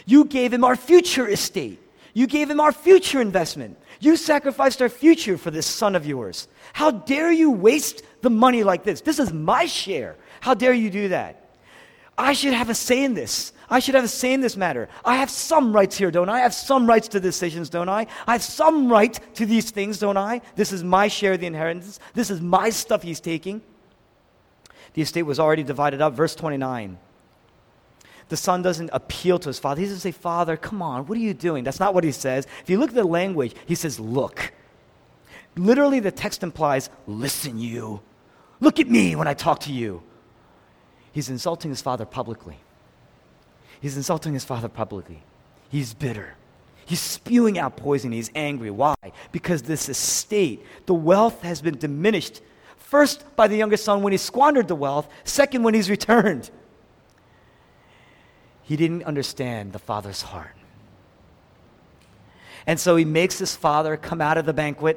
you 0.06 0.24
gave 0.24 0.52
him 0.52 0.64
our 0.64 0.76
future 0.76 1.28
estate. 1.28 1.80
You 2.12 2.26
gave 2.26 2.48
him 2.48 2.60
our 2.60 2.72
future 2.72 3.20
investment. 3.20 3.78
You 4.00 4.16
sacrificed 4.16 4.80
our 4.82 4.88
future 4.88 5.36
for 5.36 5.50
this 5.50 5.66
son 5.66 5.96
of 5.96 6.06
yours. 6.06 6.48
How 6.72 6.90
dare 6.90 7.32
you 7.32 7.50
waste 7.50 8.02
the 8.22 8.30
money 8.30 8.62
like 8.62 8.84
this? 8.84 9.00
This 9.00 9.18
is 9.18 9.32
my 9.32 9.66
share. 9.66 10.16
How 10.40 10.54
dare 10.54 10.72
you 10.74 10.90
do 10.90 11.08
that? 11.08 11.40
I 12.16 12.32
should 12.32 12.52
have 12.52 12.70
a 12.70 12.74
say 12.74 13.02
in 13.02 13.14
this. 13.14 13.52
I 13.74 13.80
should 13.80 13.96
have 13.96 14.04
a 14.04 14.08
say 14.08 14.32
in 14.32 14.40
this 14.40 14.56
matter. 14.56 14.88
I 15.04 15.16
have 15.16 15.28
some 15.28 15.72
rights 15.72 15.98
here, 15.98 16.12
don't 16.12 16.28
I? 16.28 16.34
I 16.34 16.40
have 16.42 16.54
some 16.54 16.86
rights 16.86 17.08
to 17.08 17.18
decisions, 17.18 17.68
don't 17.68 17.88
I? 17.88 18.06
I 18.24 18.32
have 18.34 18.42
some 18.44 18.88
right 18.88 19.18
to 19.34 19.44
these 19.44 19.72
things, 19.72 19.98
don't 19.98 20.16
I? 20.16 20.42
This 20.54 20.70
is 20.70 20.84
my 20.84 21.08
share 21.08 21.32
of 21.32 21.40
the 21.40 21.48
inheritance. 21.48 21.98
This 22.12 22.30
is 22.30 22.40
my 22.40 22.70
stuff 22.70 23.02
he's 23.02 23.18
taking. 23.18 23.62
The 24.92 25.02
estate 25.02 25.22
was 25.22 25.40
already 25.40 25.64
divided 25.64 26.00
up. 26.00 26.14
Verse 26.14 26.36
29. 26.36 26.98
The 28.28 28.36
son 28.36 28.62
doesn't 28.62 28.90
appeal 28.92 29.40
to 29.40 29.48
his 29.48 29.58
father. 29.58 29.80
He 29.80 29.86
doesn't 29.88 29.98
say, 29.98 30.12
Father, 30.12 30.56
come 30.56 30.80
on, 30.80 31.08
what 31.08 31.18
are 31.18 31.20
you 31.20 31.34
doing? 31.34 31.64
That's 31.64 31.80
not 31.80 31.94
what 31.94 32.04
he 32.04 32.12
says. 32.12 32.46
If 32.62 32.70
you 32.70 32.78
look 32.78 32.90
at 32.90 32.94
the 32.94 33.02
language, 33.02 33.56
he 33.66 33.74
says, 33.74 33.98
Look. 33.98 34.52
Literally, 35.56 35.98
the 35.98 36.12
text 36.12 36.44
implies, 36.44 36.90
Listen, 37.08 37.58
you. 37.58 38.02
Look 38.60 38.78
at 38.78 38.86
me 38.86 39.16
when 39.16 39.26
I 39.26 39.34
talk 39.34 39.58
to 39.60 39.72
you. 39.72 40.00
He's 41.10 41.28
insulting 41.28 41.72
his 41.72 41.82
father 41.82 42.06
publicly. 42.06 42.58
He's 43.84 43.98
insulting 43.98 44.32
his 44.32 44.46
father 44.46 44.70
publicly. 44.70 45.20
He's 45.68 45.92
bitter. 45.92 46.36
He's 46.86 47.02
spewing 47.02 47.58
out 47.58 47.76
poison. 47.76 48.12
He's 48.12 48.30
angry. 48.34 48.70
Why? 48.70 48.94
Because 49.30 49.60
this 49.60 49.90
estate, 49.90 50.64
the 50.86 50.94
wealth 50.94 51.42
has 51.42 51.60
been 51.60 51.76
diminished. 51.76 52.40
First, 52.78 53.26
by 53.36 53.46
the 53.46 53.58
youngest 53.58 53.84
son 53.84 54.00
when 54.00 54.12
he 54.12 54.16
squandered 54.16 54.68
the 54.68 54.74
wealth, 54.74 55.06
second, 55.24 55.64
when 55.64 55.74
he's 55.74 55.90
returned. 55.90 56.50
He 58.62 58.74
didn't 58.74 59.04
understand 59.04 59.74
the 59.74 59.78
father's 59.78 60.22
heart. 60.22 60.56
And 62.66 62.80
so 62.80 62.96
he 62.96 63.04
makes 63.04 63.38
his 63.38 63.54
father 63.54 63.98
come 63.98 64.22
out 64.22 64.38
of 64.38 64.46
the 64.46 64.54
banquet 64.54 64.96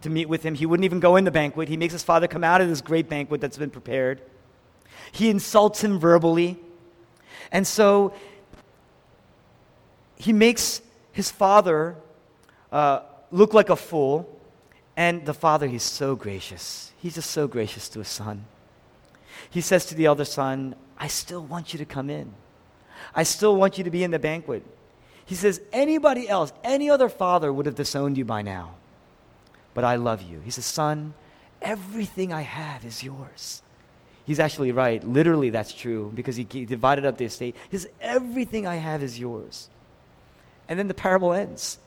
to 0.00 0.08
meet 0.08 0.30
with 0.30 0.42
him. 0.42 0.54
He 0.54 0.64
wouldn't 0.64 0.86
even 0.86 0.98
go 0.98 1.16
in 1.16 1.24
the 1.24 1.30
banquet. 1.30 1.68
He 1.68 1.76
makes 1.76 1.92
his 1.92 2.02
father 2.02 2.26
come 2.26 2.42
out 2.42 2.62
of 2.62 2.70
this 2.70 2.80
great 2.80 3.06
banquet 3.06 3.42
that's 3.42 3.58
been 3.58 3.68
prepared. 3.68 4.22
He 5.12 5.28
insults 5.28 5.84
him 5.84 5.98
verbally. 5.98 6.58
And 7.50 7.66
so 7.66 8.12
he 10.16 10.32
makes 10.32 10.80
his 11.12 11.30
father 11.30 11.96
uh, 12.72 13.00
look 13.30 13.54
like 13.54 13.70
a 13.70 13.76
fool. 13.76 14.30
And 14.96 15.26
the 15.26 15.34
father, 15.34 15.66
he's 15.66 15.82
so 15.82 16.14
gracious. 16.14 16.92
He's 17.00 17.16
just 17.16 17.30
so 17.30 17.48
gracious 17.48 17.88
to 17.90 17.98
his 17.98 18.08
son. 18.08 18.44
He 19.50 19.60
says 19.60 19.86
to 19.86 19.94
the 19.94 20.06
elder 20.06 20.24
son, 20.24 20.76
I 20.96 21.08
still 21.08 21.44
want 21.44 21.72
you 21.72 21.78
to 21.78 21.84
come 21.84 22.10
in. 22.10 22.32
I 23.14 23.24
still 23.24 23.56
want 23.56 23.76
you 23.76 23.84
to 23.84 23.90
be 23.90 24.04
in 24.04 24.10
the 24.12 24.18
banquet. 24.18 24.64
He 25.26 25.34
says, 25.34 25.60
anybody 25.72 26.28
else, 26.28 26.52
any 26.62 26.90
other 26.90 27.08
father 27.08 27.52
would 27.52 27.66
have 27.66 27.74
disowned 27.74 28.16
you 28.16 28.24
by 28.24 28.42
now. 28.42 28.74
But 29.74 29.84
I 29.84 29.96
love 29.96 30.22
you. 30.22 30.40
He 30.40 30.50
says, 30.50 30.64
Son, 30.64 31.14
everything 31.60 32.32
I 32.32 32.42
have 32.42 32.84
is 32.84 33.02
yours. 33.02 33.62
He's 34.24 34.40
actually 34.40 34.72
right. 34.72 35.04
Literally, 35.06 35.50
that's 35.50 35.72
true 35.72 36.10
because 36.14 36.36
he 36.36 36.44
divided 36.44 37.04
up 37.04 37.18
the 37.18 37.26
estate. 37.26 37.54
He 37.70 37.76
says, 37.76 37.90
Everything 38.00 38.66
I 38.66 38.76
have 38.76 39.02
is 39.02 39.18
yours. 39.18 39.68
And 40.68 40.78
then 40.78 40.88
the 40.88 40.94
parable 40.94 41.32
ends. 41.32 41.78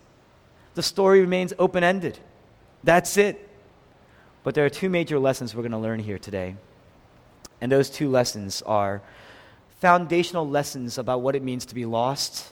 The 0.76 0.84
story 0.84 1.22
remains 1.22 1.54
open 1.58 1.84
ended. 1.84 2.20
That's 2.84 3.18
it. 3.18 3.50
But 4.44 4.54
there 4.54 4.66
are 4.66 4.70
two 4.70 4.90
major 4.90 5.18
lessons 5.18 5.56
we're 5.56 5.64
going 5.64 5.72
to 5.72 5.78
learn 5.80 6.00
here 6.00 6.20
today. 6.20 6.56
And 7.60 7.72
those 7.72 7.90
two 7.90 8.10
lessons 8.10 8.62
are 8.62 9.02
foundational 9.80 10.48
lessons 10.48 10.98
about 11.00 11.22
what 11.22 11.36
it 11.36 11.42
means 11.42 11.66
to 11.66 11.76
be 11.76 11.86
lost, 11.86 12.52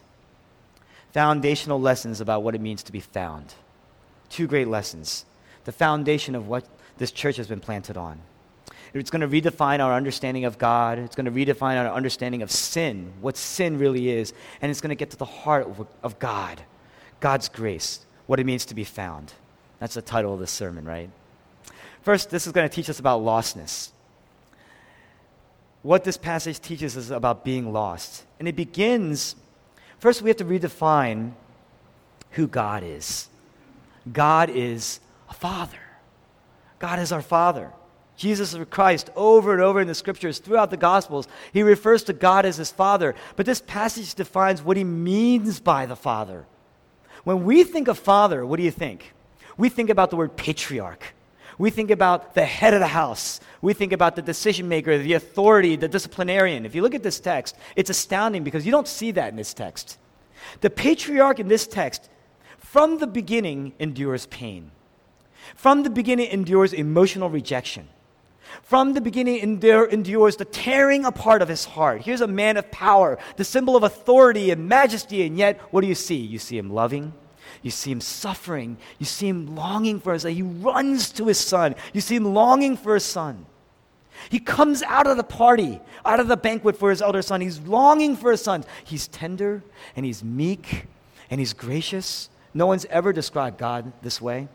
foundational 1.14 1.80
lessons 1.80 2.22
about 2.22 2.42
what 2.42 2.56
it 2.56 2.62
means 2.62 2.82
to 2.84 2.92
be 2.92 3.00
found. 3.00 3.54
Two 4.30 4.48
great 4.48 4.68
lessons. 4.68 5.26
The 5.66 5.72
foundation 5.72 6.34
of 6.34 6.48
what 6.48 6.66
this 6.98 7.12
church 7.12 7.38
has 7.38 7.48
been 7.48 7.60
planted 7.60 7.98
on. 7.98 8.20
It's 8.96 9.12
going 9.12 9.30
to 9.30 9.42
redefine 9.42 9.84
our 9.84 9.94
understanding 9.94 10.46
of 10.46 10.58
God. 10.58 11.00
It's 11.00 11.18
going 11.18 11.26
to 11.26 11.32
redefine 11.32 11.78
our 11.78 11.94
understanding 11.94 12.42
of 12.42 12.50
sin, 12.50 13.12
what 13.20 13.36
sin 13.36 13.78
really 13.78 14.10
is. 14.10 14.34
And 14.62 14.72
it's 14.72 14.80
going 14.80 14.90
to 14.90 14.96
get 14.96 15.12
to 15.12 15.18
the 15.18 15.26
heart 15.26 15.68
of, 15.68 15.88
of 16.02 16.18
God, 16.18 16.62
God's 17.20 17.50
grace. 17.50 18.06
what 18.26 18.40
it 18.40 18.46
means 18.46 18.66
to 18.66 18.74
be 18.74 18.86
found. 18.86 19.34
That's 19.80 19.96
the 19.96 20.02
title 20.02 20.34
of 20.34 20.40
this 20.40 20.52
sermon, 20.52 20.86
right? 20.86 21.10
First, 22.04 22.30
this 22.30 22.48
is 22.48 22.54
going 22.54 22.68
to 22.68 22.74
teach 22.74 22.90
us 22.90 23.00
about 23.00 23.22
lostness. 23.22 23.90
What 25.82 26.04
this 26.04 26.18
passage 26.18 26.60
teaches 26.60 26.96
us 26.96 27.10
about 27.10 27.44
being 27.44 27.74
lost. 27.74 28.24
And 28.40 28.48
it 28.48 28.56
begins, 28.56 29.36
first, 30.00 30.22
we 30.22 30.30
have 30.30 30.38
to 30.38 30.46
redefine 30.46 31.34
who 32.32 32.48
God 32.48 32.84
is. 32.84 33.28
God 34.12 34.50
is 34.50 35.00
a 35.30 35.34
father. 35.34 35.78
God 36.80 37.00
is 37.00 37.12
our 37.12 37.22
father. 37.22 37.72
Jesus 38.18 38.56
Christ, 38.70 39.10
over 39.16 39.54
and 39.54 39.62
over 39.62 39.82
in 39.82 39.88
the 39.88 39.96
scriptures, 39.96 40.40
throughout 40.40 40.70
the 40.70 40.78
Gospels, 40.78 41.28
he 41.52 41.64
refers 41.64 42.04
to 42.04 42.14
God 42.14 42.46
as 42.46 42.58
his 42.58 42.72
Father. 42.72 43.14
But 43.36 43.46
this 43.46 43.62
passage 43.62 44.16
defines 44.16 44.62
what 44.62 44.78
he 44.78 44.84
means 44.84 45.60
by 45.60 45.86
the 45.86 45.96
Father. 45.96 46.46
When 47.24 47.44
we 47.44 47.64
think 47.64 47.88
of 47.88 48.00
Father, 48.00 48.46
what 48.46 48.58
do 48.58 48.64
you 48.64 48.72
think? 48.72 49.14
We 49.58 49.70
think 49.70 49.90
about 49.90 50.10
the 50.10 50.16
word 50.16 50.38
patriarch. 50.38 51.14
We 51.58 51.70
think 51.70 51.90
about 51.90 52.36
the 52.36 52.46
head 52.46 52.74
of 52.74 52.82
the 52.82 52.88
house. 52.88 53.40
We 53.62 53.74
think 53.74 53.94
about 53.94 54.16
the 54.16 54.22
decision 54.22 54.68
maker, 54.68 54.98
the 54.98 55.14
authority, 55.14 55.76
the 55.76 55.88
disciplinarian. 55.88 56.66
If 56.66 56.76
you 56.76 56.82
look 56.82 56.96
at 56.96 57.04
this 57.04 57.20
text, 57.20 57.56
it's 57.76 57.90
astounding 57.90 58.44
because 58.44 58.66
you 58.66 58.72
don't 58.72 58.88
see 58.88 59.12
that 59.12 59.30
in 59.30 59.38
this 59.38 59.54
text. 59.54 59.98
The 60.62 60.70
patriarch 60.70 61.40
in 61.40 61.48
this 61.48 61.66
text, 61.66 62.10
from 62.58 63.00
the 63.00 63.08
beginning, 63.08 63.74
endures 63.80 64.26
pain. 64.28 64.72
From 65.56 65.84
the 65.84 65.90
beginning, 65.90 66.30
endures 66.30 66.74
emotional 66.74 67.30
rejection. 67.30 67.88
From 68.64 68.94
the 68.94 69.02
beginning, 69.02 69.40
endure, 69.40 69.86
endures 69.86 70.36
the 70.36 70.46
tearing 70.46 71.06
apart 71.06 71.42
of 71.42 71.48
his 71.48 71.66
heart. 71.66 72.02
Here's 72.02 72.22
a 72.22 72.28
man 72.28 72.58
of 72.58 72.72
power, 72.72 73.18
the 73.38 73.44
symbol 73.44 73.76
of 73.76 73.84
authority 73.84 74.52
and 74.52 74.68
majesty, 74.68 75.26
and 75.26 75.38
yet, 75.38 75.60
what 75.72 75.82
do 75.82 75.88
you 75.88 75.96
see? 75.96 76.18
You 76.18 76.40
see 76.40 76.58
him 76.58 76.72
loving. 76.72 77.14
You 77.62 77.72
see 77.72 77.92
him 77.92 78.02
suffering. 78.02 78.78
You 79.00 79.06
see 79.06 79.28
him 79.28 79.56
longing 79.56 80.00
for 80.00 80.14
his 80.14 80.24
son. 80.24 80.32
He 80.32 80.42
runs 80.42 81.12
to 81.14 81.28
his 81.28 81.40
son. 81.40 81.76
You 81.94 82.02
see 82.02 82.16
him 82.16 82.26
longing 82.26 82.78
for 82.78 82.94
his 82.94 83.04
son. 83.04 83.46
He 84.30 84.40
comes 84.40 84.82
out 84.84 85.08
of 85.08 85.18
the 85.18 85.24
party, 85.24 85.80
out 86.06 86.20
of 86.20 86.28
the 86.28 86.38
banquet 86.38 86.78
for 86.78 86.90
his 86.90 87.02
elder 87.02 87.22
son. 87.22 87.42
He's 87.42 87.60
longing 87.60 88.16
for 88.16 88.32
his 88.32 88.42
son. 88.42 88.64
He's 88.84 89.08
tender 89.08 89.64
and 89.96 90.06
he's 90.06 90.24
meek 90.24 90.86
and 91.30 91.40
he's 91.40 91.54
gracious. 91.54 92.30
No 92.54 92.66
one's 92.68 92.86
ever 92.86 93.12
described 93.14 93.58
God 93.58 93.92
this 94.02 94.22
way. 94.22 94.48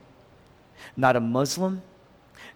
Not 0.96 1.16
a 1.16 1.20
Muslim, 1.20 1.82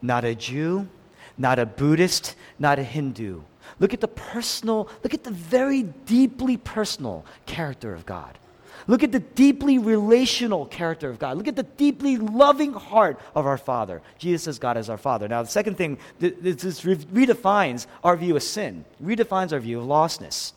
not 0.01 0.25
a 0.25 0.35
Jew, 0.35 0.89
not 1.37 1.59
a 1.59 1.67
Buddhist, 1.67 2.35
not 2.59 2.79
a 2.79 2.83
Hindu. 2.83 3.43
Look 3.81 3.93
at 3.93 4.01
the 4.01 4.09
personal, 4.09 4.89
look 5.03 5.15
at 5.15 5.25
the 5.25 5.31
very 5.31 5.83
deeply 5.83 6.57
personal 6.57 7.25
character 7.47 7.95
of 7.95 8.07
God. 8.07 8.39
Look 8.87 9.03
at 9.03 9.13
the 9.13 9.21
deeply 9.21 9.79
relational 9.79 10.67
character 10.67 11.09
of 11.09 11.19
God. 11.19 11.39
Look 11.39 11.49
at 11.49 11.57
the 11.57 11.63
deeply 11.63 12.19
loving 12.19 12.75
heart 12.75 13.19
of 13.35 13.47
our 13.47 13.57
Father. 13.57 14.03
Jesus 14.19 14.43
says 14.43 14.59
God 14.59 14.77
is 14.77 14.91
our 14.91 14.99
Father. 14.99 15.27
Now, 15.27 15.43
the 15.43 15.49
second 15.49 15.77
thing, 15.77 15.99
this 16.19 16.83
redefines 16.83 17.87
our 18.03 18.17
view 18.17 18.37
of 18.37 18.43
sin, 18.43 18.85
redefines 19.03 19.53
our 19.53 19.61
view 19.61 19.81
of 19.81 19.87
lostness. 19.87 20.53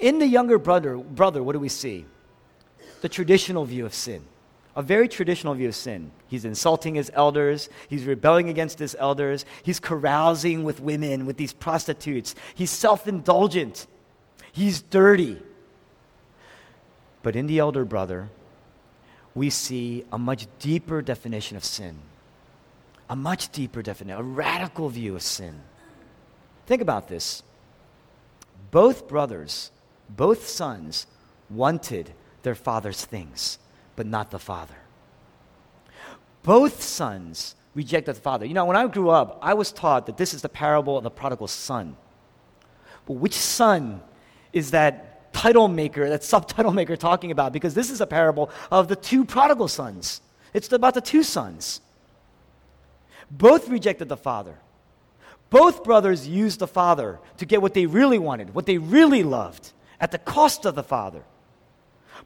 In 0.00 0.18
the 0.18 0.26
younger 0.26 0.58
brother, 0.58 0.96
brother, 0.96 1.42
what 1.42 1.52
do 1.52 1.60
we 1.60 1.68
see? 1.68 2.04
The 3.02 3.08
traditional 3.08 3.64
view 3.64 3.86
of 3.86 3.94
sin 3.94 4.24
a 4.76 4.82
very 4.82 5.08
traditional 5.08 5.54
view 5.54 5.68
of 5.68 5.74
sin. 5.74 6.12
He's 6.28 6.44
insulting 6.44 6.94
his 6.94 7.10
elders, 7.14 7.70
he's 7.88 8.04
rebelling 8.04 8.50
against 8.50 8.78
his 8.78 8.94
elders, 8.98 9.46
he's 9.62 9.80
carousing 9.80 10.64
with 10.64 10.80
women, 10.80 11.24
with 11.24 11.38
these 11.38 11.54
prostitutes, 11.54 12.34
he's 12.54 12.70
self 12.70 13.08
indulgent, 13.08 13.86
he's 14.52 14.82
dirty. 14.82 15.40
But 17.22 17.34
in 17.34 17.46
the 17.46 17.58
elder 17.58 17.84
brother, 17.86 18.28
we 19.34 19.48
see 19.50 20.04
a 20.12 20.18
much 20.18 20.46
deeper 20.58 21.00
definition 21.00 21.56
of 21.56 21.64
sin, 21.64 21.98
a 23.08 23.16
much 23.16 23.50
deeper 23.50 23.80
definition, 23.82 24.20
a 24.20 24.22
radical 24.22 24.90
view 24.90 25.16
of 25.16 25.22
sin. 25.22 25.62
Think 26.66 26.82
about 26.82 27.08
this. 27.08 27.42
Both 28.70 29.08
brothers, 29.08 29.70
both 30.10 30.46
sons, 30.46 31.06
wanted 31.48 32.12
their 32.42 32.54
father's 32.54 33.04
things 33.04 33.58
but 33.96 34.06
not 34.06 34.30
the 34.30 34.38
father. 34.38 34.76
Both 36.42 36.82
sons 36.82 37.56
rejected 37.74 38.16
the 38.16 38.20
father. 38.20 38.46
You 38.46 38.54
know, 38.54 38.64
when 38.64 38.76
I 38.76 38.86
grew 38.86 39.10
up, 39.10 39.38
I 39.42 39.54
was 39.54 39.72
taught 39.72 40.06
that 40.06 40.16
this 40.16 40.32
is 40.32 40.42
the 40.42 40.48
parable 40.48 40.96
of 40.96 41.04
the 41.04 41.10
prodigal 41.10 41.48
son. 41.48 41.96
But 43.06 43.14
which 43.14 43.34
son 43.34 44.00
is 44.52 44.70
that 44.70 45.32
title 45.32 45.68
maker, 45.68 46.08
that 46.08 46.24
subtitle 46.24 46.72
maker 46.72 46.96
talking 46.96 47.30
about? 47.30 47.52
Because 47.52 47.74
this 47.74 47.90
is 47.90 48.00
a 48.00 48.06
parable 48.06 48.50
of 48.70 48.88
the 48.88 48.96
two 48.96 49.24
prodigal 49.24 49.68
sons. 49.68 50.20
It's 50.54 50.70
about 50.72 50.94
the 50.94 51.00
two 51.00 51.22
sons. 51.22 51.80
Both 53.30 53.68
rejected 53.68 54.08
the 54.08 54.16
father. 54.16 54.58
Both 55.50 55.84
brothers 55.84 56.26
used 56.26 56.58
the 56.58 56.66
father 56.66 57.20
to 57.38 57.46
get 57.46 57.62
what 57.62 57.74
they 57.74 57.86
really 57.86 58.18
wanted, 58.18 58.54
what 58.54 58.66
they 58.66 58.78
really 58.78 59.22
loved, 59.22 59.72
at 60.00 60.10
the 60.10 60.18
cost 60.18 60.64
of 60.64 60.74
the 60.74 60.82
father. 60.82 61.24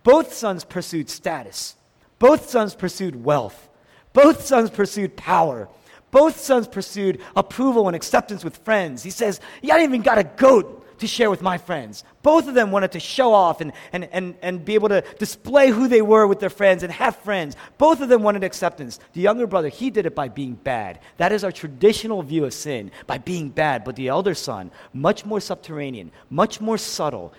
Both 0.03 0.33
sons 0.33 0.65
pursued 0.65 1.11
status. 1.11 1.77
Both 2.19 2.51
sons 2.51 2.75
pursued 2.75 3.25
wealth. 3.25 3.69
Both 4.13 4.45
sons 4.45 4.71
pursued 4.71 5.17
power. 5.17 5.69
Both 6.11 6.41
sons 6.41 6.67
pursued 6.67 7.21
approval 7.37 7.87
and 7.87 7.95
acceptance 7.95 8.45
with 8.45 8.57
friends. 8.59 9.03
He 9.03 9.11
says, 9.11 9.41
Yeah, 9.63 9.77
I 9.77 9.83
even 9.83 10.03
got 10.03 10.19
a 10.19 10.25
goat 10.25 10.81
to 11.01 11.07
share 11.07 11.31
with 11.31 11.43
my 11.43 11.59
friends. 11.59 12.05
Both 12.23 12.47
of 12.47 12.55
them 12.55 12.71
wanted 12.71 12.93
to 12.93 13.01
show 13.01 13.33
off 13.33 13.61
and, 13.61 13.73
and, 13.93 14.09
and, 14.13 14.35
and 14.43 14.65
be 14.65 14.75
able 14.75 14.91
to 14.91 15.03
display 15.19 15.71
who 15.71 15.89
they 15.89 16.03
were 16.03 16.27
with 16.27 16.41
their 16.41 16.51
friends 16.51 16.83
and 16.83 16.93
have 16.93 17.17
friends. 17.17 17.57
Both 17.79 18.01
of 18.01 18.09
them 18.09 18.23
wanted 18.23 18.45
acceptance. 18.45 19.01
The 19.15 19.23
younger 19.23 19.47
brother, 19.47 19.69
he 19.69 19.91
did 19.91 20.07
it 20.07 20.15
by 20.15 20.29
being 20.29 20.55
bad. 20.55 21.01
That 21.17 21.33
is 21.33 21.43
our 21.43 21.53
traditional 21.53 22.23
view 22.23 22.45
of 22.45 22.53
sin, 22.53 22.91
by 23.07 23.19
being 23.19 23.49
bad. 23.49 23.85
But 23.85 23.97
the 23.97 24.09
elder 24.09 24.35
son, 24.35 24.71
much 24.93 25.25
more 25.25 25.41
subterranean, 25.41 26.13
much 26.29 26.61
more 26.61 26.79
subtle, 26.79 27.33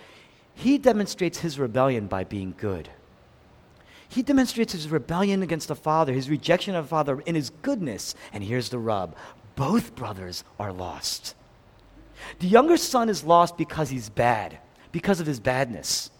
he 0.54 0.78
demonstrates 0.78 1.38
his 1.38 1.58
rebellion 1.58 2.06
by 2.06 2.24
being 2.24 2.54
good. 2.56 2.88
He 4.08 4.22
demonstrates 4.22 4.72
his 4.72 4.90
rebellion 4.90 5.42
against 5.42 5.68
the 5.68 5.74
Father, 5.74 6.12
his 6.12 6.28
rejection 6.28 6.74
of 6.74 6.84
the 6.84 6.90
Father 6.90 7.20
in 7.22 7.34
his 7.34 7.50
goodness. 7.62 8.14
And 8.32 8.44
here's 8.44 8.68
the 8.68 8.78
rub 8.78 9.16
both 9.56 9.94
brothers 9.94 10.44
are 10.58 10.72
lost. 10.72 11.34
The 12.38 12.46
younger 12.46 12.76
son 12.76 13.08
is 13.08 13.24
lost 13.24 13.56
because 13.56 13.90
he's 13.90 14.08
bad, 14.08 14.58
because 14.92 15.20
of 15.20 15.26
his 15.26 15.40
badness. 15.40 16.10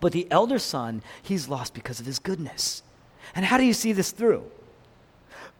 But 0.00 0.12
the 0.12 0.26
elder 0.30 0.58
son, 0.58 1.02
he's 1.22 1.48
lost 1.48 1.74
because 1.74 2.00
of 2.00 2.06
his 2.06 2.18
goodness. 2.18 2.82
And 3.34 3.44
how 3.44 3.56
do 3.56 3.64
you 3.64 3.72
see 3.72 3.92
this 3.92 4.10
through? 4.10 4.44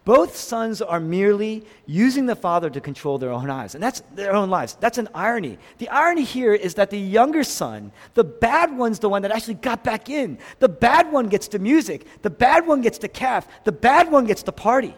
Both 0.05 0.37
sons 0.37 0.83
are 0.83 0.99
merely 0.99 1.65
using 1.87 2.27
the 2.27 2.35
father 2.35 2.69
to 2.71 2.81
control 2.81 3.19
their 3.19 3.31
own 3.31 3.47
lives. 3.47 3.75
And 3.75 3.83
that's 3.83 4.03
their 4.15 4.35
own 4.35 4.51
lives. 4.51 4.77
That's 4.81 4.99
an 4.99 5.09
irony. 5.15 5.59
The 5.79 5.89
irony 5.91 6.25
here 6.25 6.53
is 6.53 6.75
that 6.75 6.91
the 6.91 6.99
younger 6.99 7.45
son, 7.45 7.93
the 8.15 8.25
bad 8.25 8.77
one's 8.77 8.99
the 8.99 9.09
one 9.09 9.23
that 9.23 9.31
actually 9.31 9.55
got 9.55 9.85
back 9.85 10.11
in. 10.11 10.39
The 10.59 10.69
bad 10.69 11.13
one 11.13 11.29
gets 11.29 11.47
the 11.47 11.61
music. 11.61 12.05
The 12.23 12.31
bad 12.31 12.67
one 12.67 12.81
gets 12.81 12.99
the 12.99 13.09
calf. 13.09 13.47
The 13.63 13.71
bad 13.71 14.11
one 14.11 14.27
gets 14.27 14.43
the 14.43 14.53
party. 14.53 14.95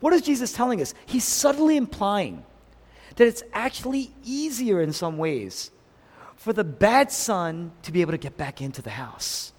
What 0.00 0.14
is 0.14 0.22
Jesus 0.22 0.52
telling 0.52 0.80
us? 0.80 0.94
He's 1.04 1.24
subtly 1.24 1.76
implying 1.76 2.44
that 3.16 3.26
it's 3.26 3.42
actually 3.52 4.10
easier 4.24 4.80
in 4.80 4.92
some 4.94 5.18
ways 5.18 5.70
for 6.36 6.54
the 6.54 6.64
bad 6.64 7.12
son 7.12 7.72
to 7.82 7.92
be 7.92 8.00
able 8.00 8.12
to 8.12 8.18
get 8.18 8.38
back 8.38 8.62
into 8.62 8.80
the 8.80 8.90
house. 8.90 9.52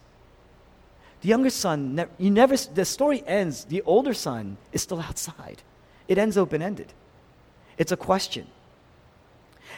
The 1.21 1.27
younger 1.27 1.49
son, 1.49 2.05
you 2.17 2.31
never, 2.31 2.55
the 2.55 2.85
story 2.85 3.23
ends, 3.27 3.65
the 3.65 3.81
older 3.81 4.13
son 4.13 4.57
is 4.71 4.81
still 4.81 5.01
outside. 5.01 5.61
It 6.07 6.17
ends 6.17 6.37
open 6.37 6.61
ended. 6.61 6.93
It's 7.77 7.91
a 7.91 7.97
question. 7.97 8.47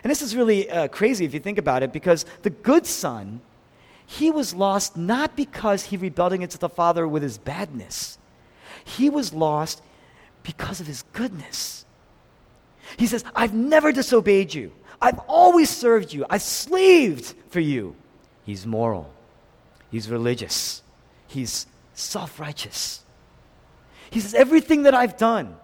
And 0.03 0.09
this 0.09 0.21
is 0.21 0.35
really 0.35 0.69
uh, 0.69 0.87
crazy 0.87 1.25
if 1.25 1.33
you 1.33 1.39
think 1.39 1.57
about 1.57 1.83
it 1.83 1.91
because 1.91 2.25
the 2.43 2.49
good 2.49 2.85
son, 2.85 3.41
he 4.05 4.31
was 4.31 4.53
lost 4.53 4.97
not 4.97 5.35
because 5.35 5.85
he 5.85 5.97
rebelled 5.97 6.33
against 6.33 6.59
the 6.59 6.69
father 6.69 7.07
with 7.07 7.23
his 7.23 7.37
badness, 7.37 8.17
he 8.83 9.09
was 9.09 9.33
lost 9.33 9.81
because 10.43 10.79
of 10.79 10.87
his 10.87 11.03
goodness. 11.13 11.85
He 12.97 13.07
says, 13.07 13.23
I've 13.35 13.53
never 13.53 13.91
disobeyed 13.91 14.53
you. 14.53 14.71
I've 15.01 15.19
always 15.27 15.69
served 15.69 16.13
you. 16.13 16.25
I've 16.29 16.41
slaved 16.41 17.33
for 17.49 17.59
you. 17.59 17.95
He's 18.43 18.65
moral. 18.65 19.11
He's 19.89 20.09
religious. 20.09 20.81
He's 21.31 21.65
self 21.93 22.39
righteous. 22.39 23.03
He 24.09 24.19
says, 24.19 24.33
Everything 24.33 24.83
that 24.83 24.93
I've 24.93 25.17
done, 25.17 25.55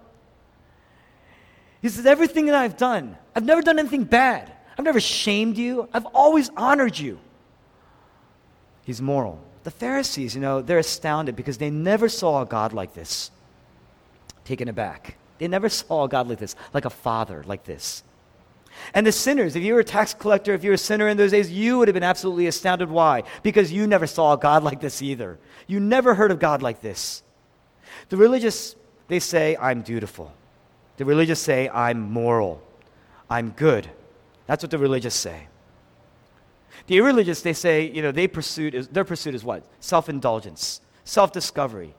he 1.82 1.90
says, 1.90 2.06
Everything 2.06 2.46
that 2.46 2.54
I've 2.54 2.78
done, 2.78 3.16
I've 3.36 3.44
never 3.44 3.60
done 3.60 3.78
anything 3.78 4.04
bad. 4.04 4.50
I've 4.78 4.84
never 4.84 5.00
shamed 5.00 5.58
you. 5.58 5.88
I've 5.92 6.06
always 6.06 6.50
honored 6.56 6.98
you. 6.98 7.18
He's 8.84 9.02
moral. 9.02 9.40
The 9.64 9.70
Pharisees, 9.70 10.34
you 10.34 10.40
know, 10.40 10.62
they're 10.62 10.78
astounded 10.78 11.36
because 11.36 11.58
they 11.58 11.68
never 11.68 12.08
saw 12.08 12.42
a 12.42 12.46
God 12.46 12.72
like 12.72 12.94
this. 12.94 13.30
Taken 14.44 14.68
aback. 14.68 15.16
They 15.38 15.48
never 15.48 15.68
saw 15.68 16.04
a 16.04 16.08
God 16.08 16.28
like 16.28 16.38
this, 16.38 16.56
like 16.72 16.86
a 16.86 16.90
father 16.90 17.44
like 17.46 17.64
this. 17.64 18.02
And 18.94 19.06
the 19.06 19.12
sinners, 19.12 19.56
if 19.56 19.62
you 19.62 19.74
were 19.74 19.80
a 19.80 19.84
tax 19.84 20.14
collector, 20.14 20.54
if 20.54 20.64
you 20.64 20.70
were 20.70 20.74
a 20.74 20.78
sinner 20.78 21.08
in 21.08 21.16
those 21.16 21.30
days, 21.30 21.50
you 21.50 21.78
would 21.78 21.88
have 21.88 21.94
been 21.94 22.02
absolutely 22.02 22.46
astounded. 22.46 22.90
Why? 22.90 23.22
Because 23.42 23.72
you 23.72 23.86
never 23.86 24.06
saw 24.06 24.32
a 24.32 24.38
God 24.38 24.62
like 24.62 24.80
this 24.80 25.02
either. 25.02 25.38
You 25.66 25.80
never 25.80 26.14
heard 26.14 26.30
of 26.30 26.38
God 26.38 26.62
like 26.62 26.80
this. 26.80 27.22
The 28.08 28.16
religious, 28.16 28.76
they 29.08 29.18
say, 29.20 29.56
I'm 29.60 29.82
dutiful. 29.82 30.32
The 30.96 31.04
religious 31.04 31.40
say, 31.40 31.68
I'm 31.68 32.00
moral. 32.00 32.62
I'm 33.30 33.50
good. 33.50 33.88
That's 34.46 34.64
what 34.64 34.70
the 34.70 34.78
religious 34.78 35.14
say. 35.14 35.48
The 36.86 36.96
irreligious, 36.96 37.42
they 37.42 37.52
say, 37.52 37.90
you 37.90 38.00
know, 38.00 38.12
they 38.12 38.26
pursuit 38.26 38.74
is, 38.74 38.88
their 38.88 39.04
pursuit 39.04 39.34
is 39.34 39.44
what? 39.44 39.62
Self 39.80 40.08
indulgence, 40.08 40.80
self 41.04 41.32
discovery. 41.32 41.94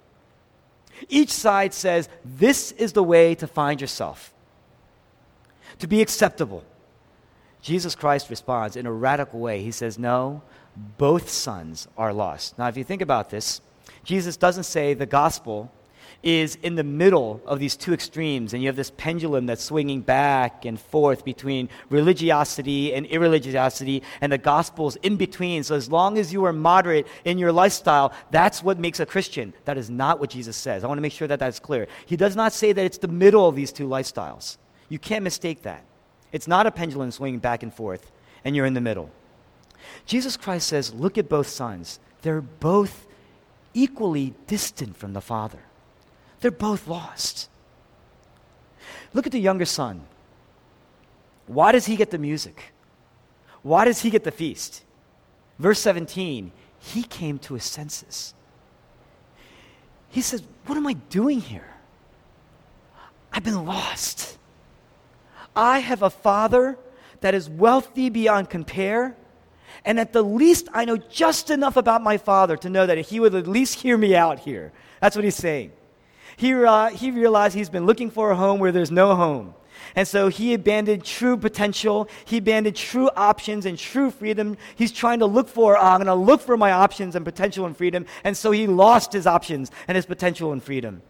Each 1.08 1.32
side 1.32 1.74
says, 1.74 2.10
this 2.26 2.72
is 2.74 2.94
the 2.94 3.04
way 3.04 3.36
to 3.36 3.48
find 3.48 3.80
yourself, 3.80 4.34
to 5.80 5.88
be 5.88 6.02
acceptable. 6.02 6.63
Jesus 7.62 7.96
Christ 7.96 8.30
responds 8.30 8.76
in 8.76 8.86
a 8.86 8.92
radical 8.92 9.39
way. 9.39 9.62
He 9.62 9.72
says, 9.72 10.00
no, 10.00 10.42
both 10.98 11.30
sons 11.30 11.88
are 11.98 12.13
lost. 12.13 12.58
Now, 12.58 12.68
if 12.68 12.78
you 12.78 12.84
think 12.84 13.02
about 13.02 13.30
this, 13.30 13.62
Jesus 14.04 14.38
doesn't 14.38 14.63
say 14.63 14.94
the 14.94 15.06
gospel 15.06 15.72
is 16.22 16.56
in 16.56 16.76
the 16.76 16.84
middle 16.84 17.42
of 17.46 17.60
these 17.60 17.78
two 17.78 17.94
extremes, 17.94 18.54
and 18.54 18.62
you 18.62 18.68
have 18.68 18.76
this 18.76 18.92
pendulum 18.98 19.46
that's 19.46 19.63
swinging 19.63 20.02
back 20.02 20.65
and 20.65 20.80
forth 20.80 21.24
between 21.24 21.70
religiosity 21.89 22.94
and 22.94 23.06
irreligiosity, 23.08 24.02
and 24.20 24.32
the 24.32 24.38
gospel's 24.38 24.98
in 24.98 25.15
between. 25.15 25.63
So, 25.63 25.76
as 25.76 25.89
long 25.89 26.18
as 26.18 26.34
you 26.34 26.44
are 26.46 26.52
moderate 26.52 27.08
in 27.24 27.38
your 27.38 27.52
lifestyle, 27.52 28.13
that's 28.32 28.62
what 28.62 28.80
makes 28.80 29.00
a 29.00 29.06
Christian. 29.06 29.54
That 29.65 29.78
is 29.78 29.89
not 29.89 30.20
what 30.20 30.30
Jesus 30.30 30.58
says. 30.58 30.84
I 30.84 30.88
want 30.88 30.98
to 30.98 31.04
make 31.04 31.13
sure 31.13 31.28
that 31.28 31.39
that's 31.39 31.60
clear. 31.60 31.88
He 32.06 32.18
does 32.18 32.36
not 32.36 32.52
say 32.52 32.74
that 32.74 32.86
it's 32.86 32.98
the 32.98 33.08
middle 33.08 33.48
of 33.48 33.56
these 33.56 33.72
two 33.72 33.88
lifestyles. 33.88 34.58
You 34.89 34.99
can't 34.99 35.23
mistake 35.23 35.62
that. 35.63 35.84
It's 36.32 36.47
not 36.47 36.67
a 36.67 36.71
pendulum 36.71 37.12
swinging 37.12 37.39
back 37.39 37.63
and 37.63 37.73
forth, 37.73 38.12
and 38.43 38.56
you're 38.56 38.65
in 38.65 38.73
the 38.73 38.82
middle. 38.82 39.12
Jesus 40.06 40.36
Christ 40.36 40.67
says, 40.67 40.93
Look 40.93 41.17
at 41.17 41.30
both 41.30 41.47
sons. 41.47 41.99
They're 42.21 42.41
both 42.41 43.08
equally 43.73 44.34
distant 44.47 44.97
from 44.97 45.13
the 45.13 45.21
Father. 45.21 45.60
They're 46.41 46.52
both 46.52 46.88
lost. 46.88 47.49
Look 49.13 49.25
at 49.25 49.32
the 49.32 49.39
younger 49.39 49.65
son. 49.65 50.06
Why 51.47 51.71
does 51.71 51.86
he 51.86 51.95
get 51.95 52.12
the 52.12 52.17
music? 52.17 52.73
Why 53.62 53.86
does 53.86 54.02
he 54.02 54.10
get 54.10 54.23
the 54.23 54.32
feast? 54.32 54.84
Verse 55.58 55.80
17, 55.80 56.52
he 56.80 57.04
came 57.04 57.38
to 57.39 57.56
his 57.56 57.63
senses. 57.63 58.34
He 60.10 60.21
says, 60.21 60.43
What 60.65 60.78
am 60.78 60.88
I 60.88 60.93
doing 60.93 61.41
here? 61.41 61.75
I've 63.32 63.43
been 63.43 63.65
lost. 63.65 64.38
I 65.60 65.80
have 65.80 66.02
a 66.02 66.10
father 66.10 66.78
that 67.22 67.36
is 67.36 67.50
wealthy 67.50 68.10
beyond 68.10 68.50
compare. 68.50 69.15
And 69.86 70.00
at 70.00 70.13
the 70.13 70.22
least, 70.22 70.67
I 70.74 70.86
know 70.86 70.98
just 70.98 71.50
enough 71.50 71.78
about 71.78 72.02
my 72.02 72.17
father 72.17 72.58
to 72.58 72.69
know 72.69 72.86
that 72.86 72.98
he 72.98 73.19
would 73.19 73.36
at 73.36 73.48
least 73.48 73.80
hear 73.80 73.98
me 73.98 74.15
out 74.15 74.39
here. 74.39 74.72
That's 75.02 75.15
what 75.15 75.26
he's 75.26 75.36
saying 75.36 75.72
he, 76.39 76.54
uh, 76.54 76.89
he 76.91 77.12
realized 77.12 77.54
he's 77.54 77.69
been 77.69 77.86
looking 77.86 78.10
for 78.10 78.32
a 78.32 78.36
home 78.36 78.60
where 78.60 78.72
there's 78.72 78.91
no 78.91 79.13
home. 79.13 79.54
And 79.93 80.08
so 80.08 80.30
he 80.30 80.54
abandoned 80.54 81.04
true 81.04 81.36
potential. 81.36 82.08
He 82.24 82.38
abandoned 82.38 82.78
true 82.78 83.10
options 83.17 83.65
and 83.65 83.78
true 83.78 84.10
freedom. 84.10 84.56
He's 84.78 84.93
trying 84.93 85.19
to 85.19 85.26
look 85.26 85.50
for, 85.50 85.76
uh, 85.76 85.84
I'm 85.84 85.98
going 85.98 86.08
to 86.08 86.13
look 86.13 86.39
for 86.39 86.56
my 86.56 86.72
options 86.72 87.17
and 87.17 87.26
potential 87.26 87.65
and 87.65 87.76
freedom. 87.76 88.06
And 88.24 88.38
so 88.38 88.52
he 88.52 88.67
lost 88.67 89.12
his 89.12 89.28
options 89.28 89.69
and 89.89 89.98
his 89.98 90.06
potential 90.06 90.54
and 90.54 90.63
freedom. 90.63 91.02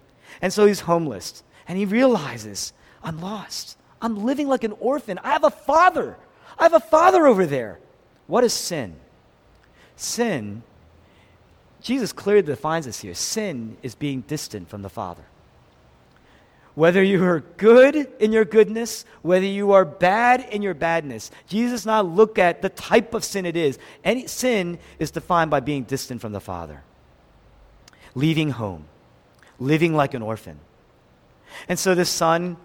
And 0.42 0.52
so 0.52 0.66
he's 0.66 0.80
homeless. 0.82 1.44
And 1.68 1.78
he 1.78 1.86
realizes, 1.86 2.74
I'm 3.04 3.22
lost. 3.22 3.78
I'm 4.02 4.26
living 4.26 4.48
like 4.48 4.64
an 4.64 4.74
orphan. 4.80 5.20
I 5.24 5.32
have 5.32 5.44
a 5.44 5.50
father. 5.50 6.18
I 6.58 6.64
have 6.64 6.74
a 6.74 6.80
father 6.80 7.28
over 7.28 7.46
there. 7.46 7.80
What 8.28 8.44
is 8.44 8.54
sin? 8.54 8.96
Sin 9.96 10.64
Jesus 11.82 12.12
clearly 12.12 12.42
defines 12.42 12.86
this 12.86 13.00
here. 13.00 13.14
Sin 13.14 13.78
is 13.82 13.96
being 13.96 14.22
distant 14.22 14.70
from 14.70 14.82
the 14.82 14.90
Father. 14.90 15.24
Whether 16.76 17.04
you 17.04 17.24
are 17.26 17.42
good 17.58 18.08
in 18.20 18.32
your 18.32 18.46
goodness, 18.46 19.06
whether 19.22 19.46
you 19.46 19.72
are 19.72 19.86
bad 19.86 20.48
in 20.52 20.62
your 20.62 20.74
badness, 20.74 21.32
Jesus 21.48 21.86
not 21.86 22.06
look 22.06 22.38
at 22.38 22.62
the 22.62 22.70
type 22.70 23.14
of 23.14 23.24
sin 23.24 23.46
it 23.46 23.58
is. 23.58 23.80
Any 24.04 24.28
sin 24.28 24.80
is 24.98 25.12
defined 25.12 25.52
by 25.52 25.60
being 25.60 25.84
distant 25.84 26.22
from 26.22 26.32
the 26.32 26.40
Father, 26.40 26.84
leaving 28.16 28.52
home, 28.52 28.86
living 29.60 29.94
like 29.94 30.14
an 30.14 30.22
orphan. 30.22 30.60
And 31.68 31.78
so 31.78 31.96
this 31.96 32.10
son, 32.10 32.58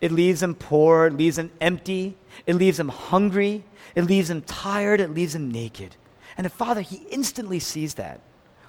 it 0.00 0.12
leaves 0.12 0.42
him 0.42 0.54
poor, 0.54 1.06
it 1.06 1.14
leaves 1.14 1.38
him 1.38 1.50
empty, 1.60 2.16
it 2.46 2.54
leaves 2.54 2.78
him 2.78 2.88
hungry, 2.88 3.64
it 3.94 4.04
leaves 4.04 4.30
him 4.30 4.42
tired, 4.42 5.00
it 5.00 5.10
leaves 5.10 5.34
him 5.34 5.50
naked. 5.50 5.96
And 6.36 6.44
the 6.44 6.50
father, 6.50 6.80
he 6.80 6.96
instantly 7.10 7.58
sees 7.58 7.94
that 7.94 8.20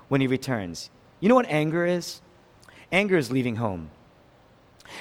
when 0.08 0.22
he 0.22 0.28
returns. 0.28 0.90
You 1.20 1.30
know 1.30 1.36
what 1.36 1.48
anger 1.48 1.86
is? 1.86 2.22
Anger 2.92 3.18
is 3.18 3.32
leaving 3.32 3.58
home. 3.58 3.92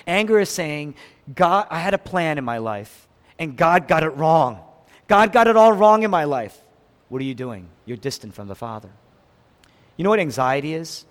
Anger 0.07 0.39
is 0.39 0.51
saying, 0.51 0.95
God, 1.35 1.67
I 1.71 1.81
had 1.81 1.95
a 1.95 1.99
plan 1.99 2.37
in 2.37 2.45
my 2.45 2.59
life, 2.59 3.09
and 3.39 3.57
God 3.57 3.89
got 3.89 4.03
it 4.03 4.11
wrong. 4.11 4.61
God 5.07 5.33
got 5.33 5.49
it 5.49 5.57
all 5.57 5.73
wrong 5.73 6.03
in 6.03 6.11
my 6.11 6.25
life. 6.25 6.59
What 7.09 7.23
are 7.23 7.25
you 7.25 7.35
doing? 7.35 7.69
You're 7.87 7.97
distant 7.97 8.35
from 8.35 8.49
the 8.49 8.55
Father. 8.55 8.91
You 9.97 10.05
know 10.05 10.11
what 10.11 10.21
anxiety 10.21 10.75
is? 10.75 11.07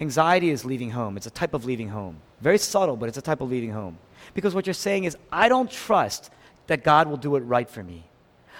Anxiety 0.00 0.50
is 0.50 0.64
leaving 0.64 0.90
home. 0.90 1.16
It's 1.16 1.26
a 1.26 1.30
type 1.30 1.54
of 1.54 1.64
leaving 1.64 1.88
home. 1.88 2.20
Very 2.40 2.58
subtle, 2.58 2.96
but 2.96 3.08
it's 3.08 3.18
a 3.18 3.22
type 3.22 3.40
of 3.40 3.50
leaving 3.50 3.70
home. 3.70 3.98
Because 4.34 4.54
what 4.54 4.66
you're 4.66 4.74
saying 4.74 5.04
is, 5.04 5.16
I 5.32 5.48
don't 5.48 5.70
trust 5.70 6.30
that 6.66 6.84
God 6.84 7.08
will 7.08 7.16
do 7.16 7.36
it 7.36 7.40
right 7.40 7.68
for 7.68 7.82
me. 7.82 8.04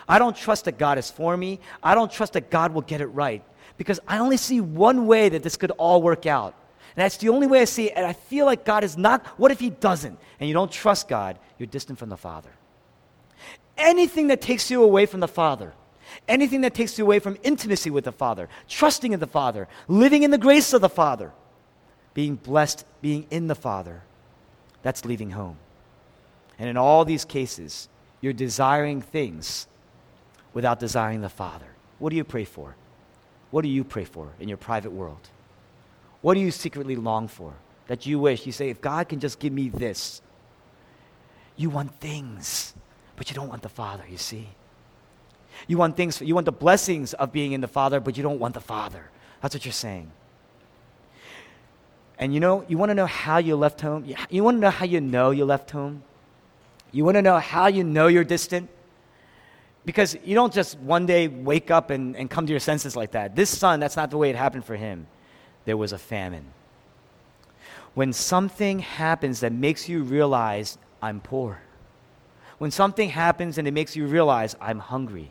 I 0.09 0.19
don't 0.19 0.37
trust 0.37 0.65
that 0.65 0.79
God 0.79 0.99
is 0.99 1.11
for 1.11 1.37
me. 1.37 1.61
I 1.83 1.95
don't 1.95 2.11
trust 2.11 2.33
that 2.33 2.51
God 2.51 2.73
will 2.73 2.83
get 2.83 3.01
it 3.01 3.07
right 3.09 3.43
because 3.77 4.01
I 4.09 4.19
only 4.19 4.39
see 4.39 4.61
one 4.61 5.07
way 5.07 5.29
that 5.29 5.43
this 5.43 5.57
could 5.57 5.71
all 5.73 6.03
work 6.03 6.27
out. 6.27 6.55
And 6.97 7.05
that's 7.05 7.19
the 7.19 7.29
only 7.29 7.47
way 7.47 7.61
I 7.61 7.65
see 7.65 7.87
it. 7.87 7.93
And 7.95 8.07
I 8.07 8.15
feel 8.15 8.47
like 8.47 8.65
God 8.65 8.83
is 8.85 8.97
not. 8.97 9.25
What 9.39 9.53
if 9.53 9.61
He 9.61 9.71
doesn't? 9.71 10.19
And 10.41 10.49
you 10.49 10.55
don't 10.55 10.73
trust 10.73 11.09
God, 11.09 11.39
you're 11.59 11.67
distant 11.67 11.99
from 11.99 12.09
the 12.09 12.17
Father. 12.17 12.51
Anything 13.77 14.29
that 14.29 14.41
takes 14.41 14.71
you 14.71 14.83
away 14.83 15.07
from 15.07 15.21
the 15.21 15.29
Father, 15.29 15.75
anything 16.27 16.63
that 16.63 16.75
takes 16.75 16.99
you 16.99 17.05
away 17.05 17.21
from 17.21 17.37
intimacy 17.45 17.91
with 17.91 18.05
the 18.05 18.13
Father, 18.13 18.49
trusting 18.69 19.13
in 19.13 19.21
the 19.21 19.27
Father, 19.27 19.69
living 19.87 20.25
in 20.25 20.33
the 20.33 20.39
grace 20.39 20.73
of 20.73 20.81
the 20.81 20.89
Father, 20.89 21.33
being 22.15 22.35
blessed, 22.35 22.85
being 23.01 23.27
in 23.31 23.47
the 23.47 23.55
Father, 23.55 24.03
that's 24.83 25.05
leaving 25.05 25.31
home. 25.31 25.57
And 26.59 26.69
in 26.69 26.77
all 26.77 27.05
these 27.05 27.25
cases, 27.25 27.89
you're 28.21 28.33
desiring 28.33 29.01
things 29.01 29.67
without 30.53 30.81
desiring 30.81 31.21
the 31.21 31.29
Father. 31.29 31.67
What 31.99 32.11
do 32.11 32.17
you 32.17 32.25
pray 32.25 32.45
for? 32.45 32.75
What 33.51 33.63
do 33.63 33.69
you 33.69 33.85
pray 33.85 34.05
for 34.05 34.31
in 34.41 34.49
your 34.49 34.59
private 34.59 34.93
world? 34.93 35.29
What 36.21 36.35
do 36.35 36.41
you 36.41 36.51
secretly 36.51 36.97
long 36.97 37.29
for? 37.29 37.55
That 37.87 38.07
you 38.07 38.19
wish, 38.19 38.45
you 38.45 38.53
say, 38.53 38.69
if 38.69 38.81
God 38.81 39.09
can 39.09 39.21
just 39.21 39.39
give 39.39 39.53
me 39.53 39.69
this. 39.69 40.21
You 41.57 41.71
want 41.71 41.95
things, 42.01 42.75
but 43.17 43.31
you 43.31 43.35
don't 43.35 43.49
want 43.49 43.63
the 43.63 43.69
Father, 43.69 44.05
you 44.09 44.19
see. 44.19 44.49
You 45.67 45.79
want 45.79 45.97
things, 45.97 46.21
you 46.21 46.35
want 46.35 46.45
the 46.45 46.53
blessings 46.53 47.15
of 47.15 47.33
being 47.33 47.53
in 47.53 47.61
the 47.61 47.69
Father, 47.69 47.99
but 47.99 48.17
you 48.17 48.23
don't 48.23 48.39
want 48.39 48.55
the 48.55 48.61
Father. 48.61 49.11
That's 49.41 49.55
what 49.55 49.65
you're 49.65 49.73
saying. 49.73 50.13
And 52.19 52.35
you 52.35 52.41
know, 52.41 52.65
you 52.69 52.77
want 52.79 52.91
to 52.91 52.95
know 52.95 53.07
how 53.07 53.39
you 53.39 53.55
left 53.55 53.81
home? 53.81 54.05
You 54.29 54.43
want 54.43 54.57
to 54.57 54.61
know 54.61 54.71
how 54.71 54.85
you 54.85 55.01
know 55.01 55.31
you 55.31 55.45
left 55.45 55.71
home? 55.71 56.03
You 56.91 57.05
want 57.05 57.17
to 57.17 57.23
know 57.23 57.39
how 57.39 57.69
you 57.69 57.85
know 57.85 58.09
you're 58.09 58.25
distant? 58.25 58.69
Because 59.85 60.17
you 60.25 60.35
don't 60.35 60.53
just 60.53 60.79
one 60.81 61.07
day 61.07 61.29
wake 61.29 61.71
up 61.71 61.91
and, 61.91 62.17
and 62.17 62.29
come 62.29 62.47
to 62.47 62.53
your 62.53 62.61
senses 62.61 62.97
like 62.97 63.13
that. 63.13 63.37
This 63.37 63.57
son, 63.57 63.79
that's 63.81 63.97
not 63.97 64.11
the 64.11 64.19
way 64.19 64.31
it 64.31 64.37
happened 64.37 64.65
for 64.65 64.77
him. 64.77 65.07
There 65.65 65.77
was 65.77 65.93
a 65.93 65.99
famine. 65.99 66.47
When 67.95 68.13
something 68.13 68.81
happens 68.81 69.41
that 69.41 69.53
makes 69.53 69.89
you 69.89 70.03
realize, 70.03 70.77
I'm 71.01 71.21
poor. 71.21 71.61
When 72.59 72.71
something 72.71 73.11
happens 73.11 73.59
and 73.59 73.69
it 73.69 73.73
makes 73.73 73.95
you 73.95 74.07
realize, 74.07 74.57
I'm 74.61 74.81
hungry. 74.81 75.31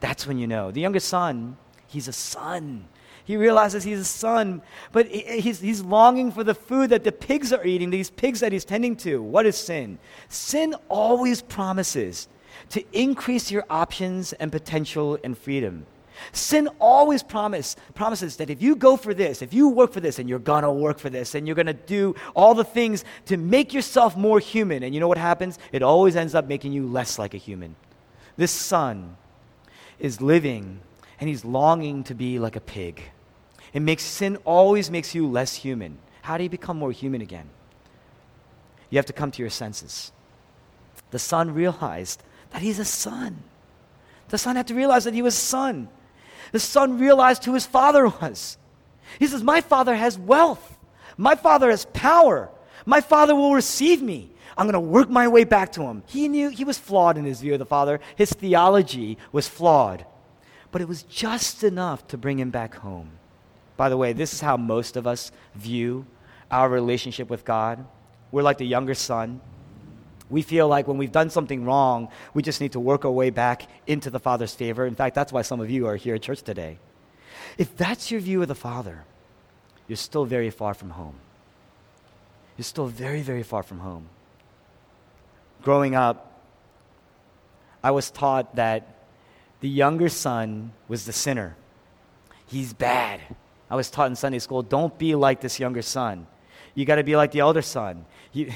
That's 0.00 0.26
when 0.26 0.38
you 0.38 0.46
know. 0.46 0.70
The 0.70 0.80
youngest 0.80 1.08
son, 1.08 1.56
he's 1.86 2.06
a 2.06 2.12
son. 2.12 2.86
He 3.28 3.36
realizes 3.36 3.84
he's 3.84 4.00
a 4.00 4.04
son, 4.06 4.62
but 4.90 5.06
he's, 5.06 5.60
he's 5.60 5.82
longing 5.82 6.32
for 6.32 6.42
the 6.42 6.54
food 6.54 6.88
that 6.88 7.04
the 7.04 7.12
pigs 7.12 7.52
are 7.52 7.62
eating, 7.62 7.90
these 7.90 8.08
pigs 8.08 8.40
that 8.40 8.52
he's 8.52 8.64
tending 8.64 8.96
to. 9.04 9.22
What 9.22 9.44
is 9.44 9.54
sin? 9.54 9.98
Sin 10.30 10.74
always 10.88 11.42
promises 11.42 12.26
to 12.70 12.82
increase 12.98 13.50
your 13.50 13.66
options 13.68 14.32
and 14.32 14.50
potential 14.50 15.18
and 15.22 15.36
freedom. 15.36 15.84
Sin 16.32 16.70
always 16.78 17.22
promise, 17.22 17.76
promises 17.94 18.38
that 18.38 18.48
if 18.48 18.62
you 18.62 18.74
go 18.74 18.96
for 18.96 19.12
this, 19.12 19.42
if 19.42 19.52
you 19.52 19.68
work 19.68 19.92
for 19.92 20.00
this, 20.00 20.18
and 20.18 20.26
you're 20.26 20.38
gonna 20.38 20.72
work 20.72 20.98
for 20.98 21.10
this, 21.10 21.34
and 21.34 21.46
you're 21.46 21.54
gonna 21.54 21.74
do 21.74 22.14
all 22.34 22.54
the 22.54 22.64
things 22.64 23.04
to 23.26 23.36
make 23.36 23.74
yourself 23.74 24.16
more 24.16 24.40
human, 24.40 24.82
and 24.82 24.94
you 24.94 25.00
know 25.00 25.08
what 25.08 25.18
happens? 25.18 25.58
It 25.70 25.82
always 25.82 26.16
ends 26.16 26.34
up 26.34 26.46
making 26.46 26.72
you 26.72 26.86
less 26.86 27.18
like 27.18 27.34
a 27.34 27.36
human. 27.38 27.76
This 28.38 28.52
son 28.52 29.18
is 29.98 30.22
living 30.22 30.80
and 31.20 31.28
he's 31.28 31.44
longing 31.44 32.04
to 32.04 32.14
be 32.14 32.38
like 32.38 32.56
a 32.56 32.60
pig. 32.60 33.02
It 33.72 33.80
makes 33.80 34.02
sin 34.02 34.36
always 34.44 34.90
makes 34.90 35.14
you 35.14 35.26
less 35.26 35.54
human. 35.54 35.98
How 36.22 36.36
do 36.36 36.44
you 36.44 36.50
become 36.50 36.78
more 36.78 36.92
human 36.92 37.20
again? 37.20 37.48
You 38.90 38.96
have 38.96 39.06
to 39.06 39.12
come 39.12 39.30
to 39.32 39.42
your 39.42 39.50
senses. 39.50 40.12
the 41.10 41.18
son 41.18 41.54
realized 41.54 42.22
that 42.50 42.62
he's 42.62 42.78
a 42.78 42.84
son. 42.84 43.42
The 44.28 44.38
son 44.38 44.56
had 44.56 44.66
to 44.68 44.74
realize 44.74 45.04
that 45.04 45.14
he 45.14 45.22
was 45.22 45.34
a 45.34 45.40
son. 45.40 45.88
The 46.52 46.60
son 46.60 46.98
realized 46.98 47.44
who 47.44 47.54
his 47.54 47.66
father 47.66 48.08
was. 48.08 48.58
He 49.18 49.26
says, 49.26 49.42
My 49.42 49.60
father 49.60 49.94
has 49.94 50.18
wealth. 50.18 50.78
My 51.16 51.34
father 51.34 51.70
has 51.70 51.86
power. 51.86 52.50
My 52.86 53.00
father 53.00 53.34
will 53.34 53.54
receive 53.54 54.02
me. 54.02 54.30
I'm 54.56 54.66
going 54.66 54.72
to 54.74 54.80
work 54.80 55.08
my 55.08 55.28
way 55.28 55.44
back 55.44 55.72
to 55.72 55.82
him. 55.82 56.02
He 56.06 56.28
knew 56.28 56.48
he 56.48 56.64
was 56.64 56.78
flawed 56.78 57.16
in 57.16 57.24
his 57.24 57.40
view 57.40 57.52
of 57.52 57.58
the 57.58 57.66
father. 57.66 58.00
His 58.16 58.32
theology 58.32 59.18
was 59.30 59.48
flawed. 59.48 60.04
But 60.72 60.82
it 60.82 60.88
was 60.88 61.04
just 61.04 61.64
enough 61.64 62.06
to 62.08 62.18
bring 62.18 62.38
him 62.38 62.50
back 62.50 62.74
home. 62.74 63.17
By 63.78 63.88
the 63.88 63.96
way, 63.96 64.12
this 64.12 64.34
is 64.34 64.40
how 64.40 64.56
most 64.56 64.96
of 64.96 65.06
us 65.06 65.30
view 65.54 66.04
our 66.50 66.68
relationship 66.68 67.30
with 67.30 67.44
God. 67.44 67.86
We're 68.32 68.42
like 68.42 68.58
the 68.58 68.66
younger 68.66 68.94
son. 68.94 69.40
We 70.28 70.42
feel 70.42 70.66
like 70.66 70.88
when 70.88 70.98
we've 70.98 71.12
done 71.12 71.30
something 71.30 71.64
wrong, 71.64 72.08
we 72.34 72.42
just 72.42 72.60
need 72.60 72.72
to 72.72 72.80
work 72.80 73.04
our 73.04 73.10
way 73.12 73.30
back 73.30 73.68
into 73.86 74.10
the 74.10 74.18
Father's 74.18 74.52
favor. 74.52 74.84
In 74.84 74.96
fact, 74.96 75.14
that's 75.14 75.32
why 75.32 75.42
some 75.42 75.60
of 75.60 75.70
you 75.70 75.86
are 75.86 75.94
here 75.94 76.16
at 76.16 76.22
church 76.22 76.42
today. 76.42 76.78
If 77.56 77.76
that's 77.76 78.10
your 78.10 78.20
view 78.20 78.42
of 78.42 78.48
the 78.48 78.56
Father, 78.56 79.04
you're 79.86 79.96
still 79.96 80.24
very 80.24 80.50
far 80.50 80.74
from 80.74 80.90
home. 80.90 81.14
You're 82.56 82.64
still 82.64 82.88
very, 82.88 83.22
very 83.22 83.44
far 83.44 83.62
from 83.62 83.78
home. 83.78 84.08
Growing 85.62 85.94
up, 85.94 86.42
I 87.82 87.92
was 87.92 88.10
taught 88.10 88.56
that 88.56 88.96
the 89.60 89.68
younger 89.68 90.08
son 90.08 90.72
was 90.88 91.06
the 91.06 91.12
sinner. 91.12 91.56
He's 92.48 92.72
bad. 92.72 93.20
I 93.70 93.76
was 93.76 93.90
taught 93.90 94.08
in 94.08 94.16
Sunday 94.16 94.38
school 94.38 94.62
don't 94.62 94.96
be 94.98 95.14
like 95.14 95.40
this 95.40 95.60
younger 95.60 95.82
son. 95.82 96.26
You 96.74 96.84
got 96.84 96.96
to 96.96 97.04
be 97.04 97.16
like 97.16 97.32
the 97.32 97.40
elder 97.40 97.62
son. 97.62 98.06
You, 98.32 98.46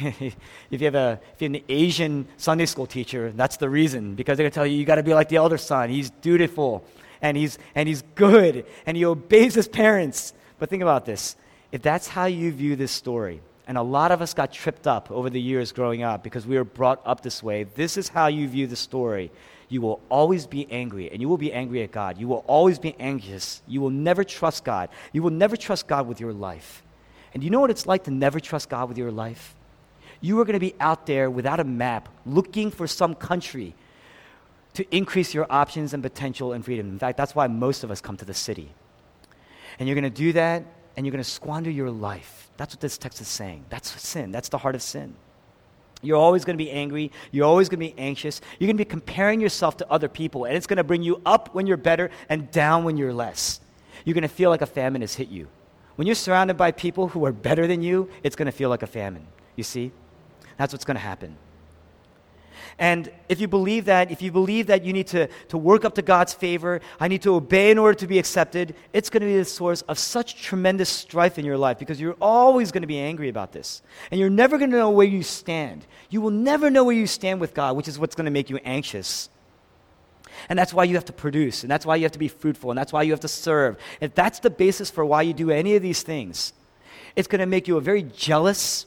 if, 0.71 0.81
you 0.81 0.85
have 0.85 0.95
a, 0.95 1.21
if 1.35 1.43
you 1.43 1.49
have 1.49 1.55
an 1.57 1.65
Asian 1.69 2.29
Sunday 2.37 2.67
school 2.67 2.87
teacher, 2.87 3.33
that's 3.33 3.57
the 3.57 3.69
reason, 3.69 4.15
because 4.15 4.37
they're 4.37 4.45
going 4.45 4.53
to 4.53 4.55
tell 4.55 4.67
you 4.67 4.79
you 4.79 4.85
got 4.85 4.97
to 4.97 5.03
be 5.03 5.15
like 5.15 5.29
the 5.29 5.37
elder 5.37 5.59
son. 5.59 5.91
He's 5.91 6.11
dutiful, 6.11 6.85
and 7.21 7.37
he's, 7.37 7.59
and 7.75 7.89
he's 7.89 8.03
good, 8.15 8.65
and 8.87 8.97
he 8.97 9.05
obeys 9.05 9.55
his 9.55 9.67
parents. 9.69 10.35
But 10.59 10.71
think 10.71 10.83
about 10.83 11.05
this 11.05 11.37
if 11.73 11.83
that's 11.83 12.07
how 12.07 12.27
you 12.27 12.53
view 12.53 12.77
this 12.77 12.93
story, 12.93 13.41
and 13.67 13.79
a 13.79 13.83
lot 13.83 14.13
of 14.13 14.21
us 14.21 14.35
got 14.35 14.53
tripped 14.53 14.87
up 14.87 15.11
over 15.11 15.31
the 15.31 15.41
years 15.41 15.73
growing 15.73 16.03
up 16.03 16.23
because 16.23 16.47
we 16.47 16.57
were 16.57 16.65
brought 16.65 17.01
up 17.05 17.23
this 17.23 17.43
way, 17.43 17.65
this 17.65 17.97
is 17.97 18.09
how 18.09 18.27
you 18.27 18.47
view 18.47 18.67
the 18.67 18.77
story. 18.77 19.31
You 19.73 19.81
will 19.81 20.01
always 20.11 20.47
be 20.47 20.71
angry, 20.71 21.11
and 21.11 21.23
you 21.23 21.31
will 21.31 21.39
be 21.39 21.51
angry 21.51 21.83
at 21.83 21.93
God. 21.93 22.19
You 22.19 22.29
will 22.29 22.45
always 22.47 22.79
be 22.79 22.95
anxious. 23.01 23.63
You 23.67 23.81
will 23.81 23.89
never 23.89 24.23
trust 24.23 24.65
God. 24.65 24.91
You 25.15 25.23
will 25.23 25.31
never 25.31 25.57
trust 25.57 25.87
God 25.87 26.07
with 26.07 26.21
your 26.21 26.35
life. 26.35 26.83
And 27.33 27.43
you 27.43 27.49
know 27.49 27.59
what 27.59 27.71
it's 27.71 27.87
like 27.87 28.05
to 28.05 28.11
never 28.11 28.39
trust 28.39 28.69
God 28.69 28.91
with 28.91 28.99
your 28.99 29.11
life? 29.11 29.55
You 30.21 30.39
are 30.41 30.45
going 30.45 30.61
to 30.61 30.61
be 30.61 30.75
out 30.79 31.07
there 31.07 31.31
without 31.31 31.59
a 31.59 31.65
map 31.65 32.11
looking 32.27 32.71
for 32.71 32.87
some 32.87 33.15
country 33.15 33.75
to 34.75 34.85
increase 34.95 35.33
your 35.33 35.47
options 35.49 35.95
and 35.95 36.03
potential 36.03 36.53
and 36.53 36.63
freedom. 36.63 36.91
In 36.91 36.99
fact, 36.99 37.17
that's 37.17 37.35
why 37.35 37.47
most 37.47 37.83
of 37.83 37.91
us 37.91 38.03
come 38.03 38.19
to 38.19 38.27
the 38.27 38.35
city. 38.35 38.69
And 39.79 39.89
you're 39.89 39.99
going 39.99 40.05
to 40.05 40.11
do 40.11 40.35
that, 40.35 40.65
and 40.99 41.07
you're 41.07 41.13
going 41.13 41.25
to 41.25 41.31
squander 41.31 41.71
your 41.71 41.91
life. 41.91 42.51
That's 42.59 42.75
what 42.75 42.83
this 42.83 42.99
text 42.99 43.23
is 43.23 43.29
saying. 43.29 43.65
That's 43.71 43.89
sin. 44.03 44.33
That's 44.33 44.51
the 44.51 44.59
heart 44.59 44.75
of 44.75 44.83
sin. 44.83 45.15
You're 46.03 46.19
always 46.19 46.45
going 46.45 46.59
to 46.59 46.63
be 46.63 46.71
angry. 46.71 47.13
You're 47.31 47.47
always 47.47 47.69
going 47.69 47.81
to 47.81 47.95
be 47.95 47.99
anxious. 47.99 48.41
You're 48.59 48.67
going 48.67 48.77
to 48.77 48.85
be 48.85 48.89
comparing 48.89 49.41
yourself 49.41 49.77
to 49.79 49.91
other 49.91 50.09
people, 50.09 50.45
and 50.45 50.57
it's 50.57 50.67
going 50.67 50.77
to 50.77 50.85
bring 50.85 51.03
you 51.03 51.23
up 51.25 51.55
when 51.55 51.67
you're 51.67 51.77
better 51.77 52.11
and 52.29 52.51
down 52.51 52.85
when 52.85 52.97
you're 52.97 53.15
less. 53.15 53.61
You're 54.05 54.15
going 54.15 54.23
to 54.23 54.29
feel 54.29 54.51
like 54.51 54.63
a 54.63 54.67
famine 54.67 55.01
has 55.01 55.15
hit 55.15 55.29
you. 55.29 55.49
When 55.97 56.07
you're 56.07 56.15
surrounded 56.15 56.57
by 56.57 56.73
people 56.73 57.09
who 57.09 57.25
are 57.25 57.33
better 57.33 57.67
than 57.67 57.83
you, 57.83 58.11
it's 58.23 58.35
going 58.35 58.47
to 58.47 58.53
feel 58.53 58.69
like 58.69 58.83
a 58.83 58.87
famine. 58.87 59.27
You 59.57 59.65
see? 59.65 59.93
That's 60.57 60.73
what's 60.73 60.85
going 60.85 60.97
to 60.97 61.01
happen. 61.01 61.37
And 62.79 63.11
if 63.29 63.41
you 63.41 63.49
believe 63.49 63.85
that, 63.87 64.11
if 64.11 64.23
you 64.23 64.33
believe 64.33 64.67
that 64.67 64.85
you 64.85 64.93
need 64.93 65.07
to, 65.09 65.29
to 65.49 65.59
work 65.59 65.85
up 65.85 65.95
to 65.97 66.03
God's 66.03 66.33
favor, 66.33 66.81
I 67.01 67.09
need 67.09 67.23
to 67.23 67.35
obey 67.35 67.71
in 67.71 67.79
order 67.79 67.95
to 67.99 68.07
be 68.07 68.19
accepted, 68.19 68.75
it's 68.93 69.11
going 69.11 69.21
to 69.21 69.27
be 69.27 69.37
the 69.37 69.45
source 69.45 69.83
of 69.83 69.99
such 69.99 70.43
tremendous 70.43 70.89
strife 70.89 71.39
in 71.39 71.45
your 71.45 71.59
life 71.59 71.79
because 71.79 72.01
you're 72.01 72.17
always 72.21 72.73
going 72.73 72.83
to 72.83 72.89
be 72.89 72.99
angry 72.99 73.29
about 73.29 73.53
this. 73.53 73.83
And 74.11 74.19
you're 74.19 74.31
never 74.31 74.59
going 74.59 74.71
to 74.71 74.77
know 74.77 74.91
where 74.91 75.07
you 75.07 75.23
stand. 75.23 75.87
You 76.11 76.21
will 76.21 76.31
never 76.31 76.71
know 76.71 76.85
where 76.85 76.97
you 76.97 77.07
stand 77.07 77.41
with 77.41 77.55
God, 77.55 77.77
which 77.77 77.89
is 77.89 77.99
what's 77.99 78.15
going 78.15 78.27
to 78.27 78.31
make 78.31 78.51
you 78.51 78.59
anxious. 78.65 79.29
And 80.49 80.59
that's 80.59 80.75
why 80.75 80.85
you 80.85 80.95
have 80.95 81.05
to 81.07 81.13
produce, 81.13 81.63
and 81.63 81.71
that's 81.71 81.87
why 81.87 81.97
you 81.97 82.05
have 82.05 82.13
to 82.13 82.19
be 82.19 82.29
fruitful, 82.29 82.71
and 82.71 82.79
that's 82.79 82.93
why 82.93 83.03
you 83.03 83.13
have 83.13 83.21
to 83.21 83.29
serve. 83.29 83.77
If 84.01 84.15
that's 84.15 84.39
the 84.39 84.51
basis 84.51 84.91
for 84.91 85.05
why 85.05 85.23
you 85.23 85.33
do 85.33 85.51
any 85.51 85.77
of 85.77 85.83
these 85.83 86.03
things, 86.03 86.53
it's 87.15 87.29
going 87.29 87.41
to 87.41 87.47
make 87.47 87.69
you 87.69 87.77
a 87.77 87.81
very 87.81 88.03
jealous, 88.03 88.87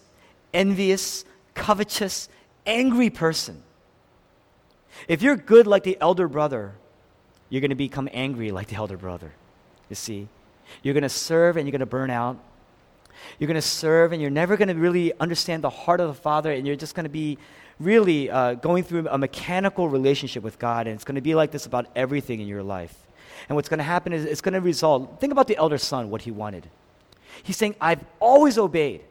envious, 0.54 1.24
covetous, 1.54 2.30
angry 2.66 3.10
person. 3.10 3.62
If 5.08 5.22
you're 5.22 5.36
good 5.36 5.68
like 5.68 5.84
the 5.84 5.98
elder 6.00 6.28
brother, 6.28 6.74
you're 7.50 7.62
going 7.62 7.70
to 7.70 7.76
become 7.76 8.10
angry 8.12 8.52
like 8.52 8.68
the 8.68 8.76
elder 8.76 8.98
brother. 8.98 9.32
You 9.90 9.96
see? 9.96 10.28
You're 10.82 10.94
going 10.94 11.04
to 11.04 11.10
serve 11.10 11.58
and 11.58 11.68
you're 11.68 11.72
going 11.72 11.80
to 11.80 11.86
burn 11.86 12.10
out. 12.10 12.38
You're 13.40 13.48
going 13.48 13.56
to 13.56 13.62
serve 13.62 14.12
and 14.12 14.22
you're 14.22 14.32
never 14.32 14.58
going 14.58 14.68
to 14.68 14.76
really 14.76 15.14
understand 15.20 15.64
the 15.64 15.70
heart 15.70 16.00
of 16.00 16.08
the 16.08 16.22
Father, 16.22 16.52
and 16.52 16.68
you're 16.68 16.76
just 16.76 16.96
going 16.96 17.06
to 17.06 17.10
be 17.10 17.38
really 17.80 18.30
uh, 18.30 18.56
going 18.56 18.84
through 18.84 19.08
a 19.10 19.18
mechanical 19.18 19.90
relationship 19.90 20.44
with 20.44 20.60
God, 20.60 20.88
and 20.88 20.96
it's 20.96 21.04
going 21.04 21.16
to 21.16 21.22
be 21.22 21.36
like 21.36 21.52
this 21.52 21.66
about 21.66 21.88
everything 21.96 22.40
in 22.40 22.48
your 22.48 22.64
life. 22.64 22.96
And 23.50 23.56
what's 23.56 23.70
going 23.70 23.80
to 23.80 23.84
happen 23.84 24.14
is 24.14 24.26
it's 24.26 24.42
going 24.42 24.54
to 24.54 24.62
result. 24.62 25.20
Think 25.20 25.32
about 25.32 25.48
the 25.48 25.58
elder 25.58 25.78
son, 25.78 26.10
what 26.10 26.22
he 26.22 26.32
wanted. 26.32 26.70
He's 27.44 27.58
saying, 27.58 27.76
I've 27.82 28.04
always 28.20 28.58
obeyed, 28.58 29.02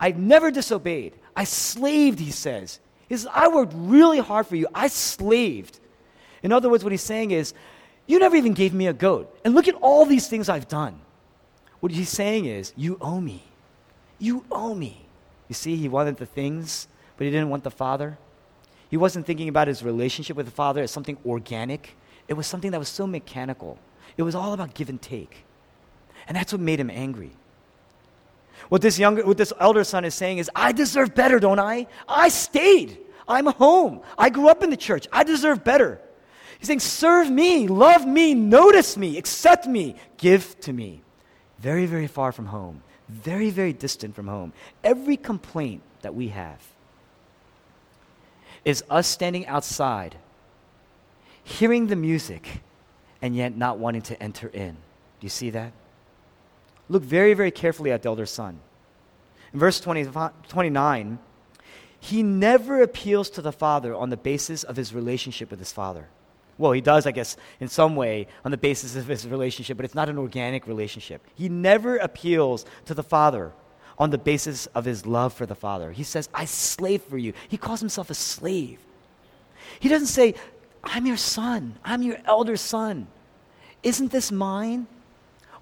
I've 0.00 0.18
never 0.18 0.50
disobeyed. 0.50 1.14
I 1.34 1.44
slaved, 1.44 2.18
he 2.18 2.30
says. 2.30 2.80
He 3.08 3.16
says, 3.16 3.28
I 3.32 3.48
worked 3.48 3.72
really 3.76 4.18
hard 4.18 4.46
for 4.46 4.56
you. 4.56 4.66
I 4.74 4.88
slaved. 4.88 5.78
In 6.42 6.52
other 6.52 6.68
words, 6.68 6.82
what 6.84 6.92
he's 6.92 7.02
saying 7.02 7.30
is, 7.30 7.54
You 8.06 8.18
never 8.18 8.36
even 8.36 8.52
gave 8.52 8.74
me 8.74 8.86
a 8.86 8.92
goat. 8.92 9.38
And 9.44 9.54
look 9.54 9.68
at 9.68 9.74
all 9.76 10.06
these 10.06 10.28
things 10.28 10.48
I've 10.48 10.68
done. 10.68 11.00
What 11.80 11.92
he's 11.92 12.08
saying 12.08 12.46
is, 12.46 12.72
You 12.76 12.98
owe 13.00 13.20
me. 13.20 13.44
You 14.18 14.44
owe 14.50 14.74
me. 14.74 15.06
You 15.48 15.54
see, 15.54 15.76
he 15.76 15.88
wanted 15.88 16.16
the 16.16 16.26
things 16.26 16.88
but 17.16 17.24
he 17.24 17.30
didn't 17.30 17.48
want 17.48 17.64
the 17.64 17.70
Father. 17.70 18.18
He 18.90 18.96
wasn't 18.96 19.26
thinking 19.26 19.48
about 19.48 19.68
his 19.68 19.82
relationship 19.82 20.36
with 20.36 20.46
the 20.46 20.52
Father 20.52 20.82
as 20.82 20.90
something 20.90 21.18
organic, 21.26 21.96
it 22.28 22.34
was 22.34 22.46
something 22.46 22.70
that 22.72 22.78
was 22.78 22.88
so 22.88 23.06
mechanical. 23.06 23.78
It 24.16 24.22
was 24.22 24.34
all 24.34 24.52
about 24.52 24.74
give 24.74 24.88
and 24.88 25.00
take. 25.00 25.44
And 26.26 26.36
that's 26.36 26.52
what 26.52 26.60
made 26.60 26.80
him 26.80 26.90
angry. 26.90 27.32
What 28.68 28.82
this 28.82 28.98
younger, 28.98 29.24
what 29.24 29.36
this 29.36 29.52
elder 29.60 29.84
son 29.84 30.04
is 30.04 30.14
saying 30.14 30.38
is, 30.38 30.50
I 30.54 30.72
deserve 30.72 31.14
better, 31.14 31.38
don't 31.38 31.58
I? 31.58 31.86
I 32.08 32.28
stayed. 32.28 32.98
I'm 33.28 33.46
home. 33.46 34.00
I 34.18 34.30
grew 34.30 34.48
up 34.48 34.62
in 34.62 34.70
the 34.70 34.76
church. 34.76 35.06
I 35.12 35.24
deserve 35.24 35.64
better. 35.64 36.00
He's 36.58 36.68
saying, 36.68 36.80
serve 36.80 37.30
me, 37.30 37.68
love 37.68 38.06
me, 38.06 38.34
notice 38.34 38.96
me, 38.96 39.18
accept 39.18 39.66
me, 39.66 39.96
give 40.16 40.58
to 40.60 40.72
me. 40.72 41.02
Very, 41.58 41.86
very 41.86 42.06
far 42.06 42.32
from 42.32 42.46
home. 42.46 42.82
Very, 43.08 43.50
very 43.50 43.72
distant 43.72 44.14
from 44.14 44.26
home. 44.26 44.52
Every 44.82 45.16
complaint 45.16 45.82
that 46.02 46.14
we 46.14 46.28
have 46.28 46.60
is 48.64 48.82
us 48.90 49.06
standing 49.06 49.46
outside, 49.46 50.16
hearing 51.44 51.86
the 51.86 51.96
music, 51.96 52.62
and 53.22 53.36
yet 53.36 53.56
not 53.56 53.78
wanting 53.78 54.02
to 54.02 54.20
enter 54.20 54.48
in. 54.48 54.72
Do 54.72 55.24
you 55.24 55.28
see 55.28 55.50
that? 55.50 55.72
Look 56.88 57.02
very, 57.02 57.34
very 57.34 57.50
carefully 57.50 57.92
at 57.92 58.02
the 58.02 58.08
elder 58.08 58.26
son. 58.26 58.60
In 59.52 59.58
verse 59.58 59.80
20, 59.80 60.08
29, 60.48 61.18
he 61.98 62.22
never 62.22 62.82
appeals 62.82 63.30
to 63.30 63.42
the 63.42 63.52
father 63.52 63.94
on 63.94 64.10
the 64.10 64.16
basis 64.16 64.62
of 64.62 64.76
his 64.76 64.94
relationship 64.94 65.50
with 65.50 65.58
his 65.58 65.72
father. 65.72 66.08
Well, 66.58 66.72
he 66.72 66.80
does, 66.80 67.06
I 67.06 67.10
guess, 67.10 67.36
in 67.60 67.68
some 67.68 67.96
way 67.96 68.28
on 68.44 68.50
the 68.50 68.56
basis 68.56 68.96
of 68.96 69.06
his 69.06 69.26
relationship, 69.26 69.76
but 69.76 69.84
it's 69.84 69.94
not 69.94 70.08
an 70.08 70.18
organic 70.18 70.66
relationship. 70.66 71.26
He 71.34 71.48
never 71.48 71.96
appeals 71.96 72.64
to 72.86 72.94
the 72.94 73.02
father 73.02 73.52
on 73.98 74.10
the 74.10 74.18
basis 74.18 74.66
of 74.66 74.84
his 74.84 75.06
love 75.06 75.32
for 75.32 75.46
the 75.46 75.54
Father. 75.54 75.90
He 75.90 76.02
says, 76.02 76.28
I 76.34 76.44
slave 76.44 77.02
for 77.02 77.18
you. 77.18 77.32
He 77.48 77.56
calls 77.56 77.80
himself 77.80 78.10
a 78.10 78.14
slave. 78.14 78.78
He 79.80 79.88
doesn't 79.88 80.08
say, 80.08 80.34
I'm 80.84 81.06
your 81.06 81.16
son, 81.16 81.78
I'm 81.84 82.02
your 82.02 82.18
elder 82.26 82.56
son. 82.56 83.08
Isn't 83.82 84.10
this 84.10 84.30
mine? 84.30 84.86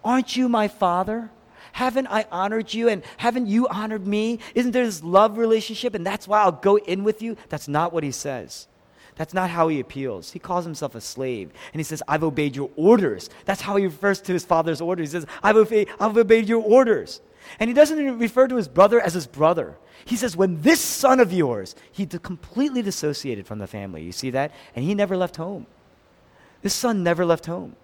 Aren't 0.04 0.36
you 0.36 0.48
my 0.48 0.68
father? 0.68 1.30
Haven't 1.72 2.06
I 2.06 2.26
honored 2.30 2.72
you 2.72 2.88
and 2.88 3.02
haven't 3.16 3.46
you 3.46 3.66
honored 3.66 4.06
me? 4.06 4.38
Isn't 4.54 4.70
there 4.72 4.84
this 4.84 5.02
love 5.02 5.38
relationship 5.38 5.94
and 5.94 6.06
that's 6.06 6.28
why 6.28 6.40
I'll 6.40 6.52
go 6.52 6.76
in 6.76 7.02
with 7.02 7.20
you? 7.20 7.36
That's 7.48 7.66
not 7.66 7.92
what 7.92 8.04
he 8.04 8.12
says. 8.12 8.68
That's 9.16 9.34
not 9.34 9.50
how 9.50 9.68
he 9.68 9.80
appeals. 9.80 10.32
He 10.32 10.38
calls 10.38 10.64
himself 10.64 10.94
a 10.94 11.00
slave. 11.00 11.50
And 11.72 11.80
he 11.80 11.84
says, 11.84 12.02
I've 12.06 12.24
obeyed 12.24 12.54
your 12.54 12.70
orders. 12.76 13.30
That's 13.44 13.60
how 13.60 13.76
he 13.76 13.84
refers 13.84 14.20
to 14.22 14.32
his 14.32 14.44
father's 14.44 14.80
orders. 14.80 15.12
He 15.12 15.20
says, 15.20 15.26
I've 15.42 15.56
obeyed, 15.56 15.88
I've 16.00 16.16
obeyed 16.16 16.48
your 16.48 16.62
orders. 16.62 17.20
And 17.60 17.68
he 17.68 17.74
doesn't 17.74 17.98
even 17.98 18.18
refer 18.18 18.48
to 18.48 18.56
his 18.56 18.68
brother 18.68 19.00
as 19.00 19.14
his 19.14 19.26
brother. 19.26 19.76
He 20.04 20.16
says, 20.16 20.36
when 20.36 20.62
this 20.62 20.80
son 20.80 21.20
of 21.20 21.32
yours, 21.32 21.74
he 21.92 22.06
completely 22.06 22.82
dissociated 22.82 23.46
from 23.46 23.58
the 23.58 23.66
family. 23.66 24.02
You 24.02 24.12
see 24.12 24.30
that? 24.30 24.52
And 24.74 24.84
he 24.84 24.94
never 24.94 25.16
left 25.16 25.36
home. 25.36 25.66
This 26.62 26.74
son 26.74 27.02
never 27.02 27.24
left 27.24 27.46
home. 27.46 27.76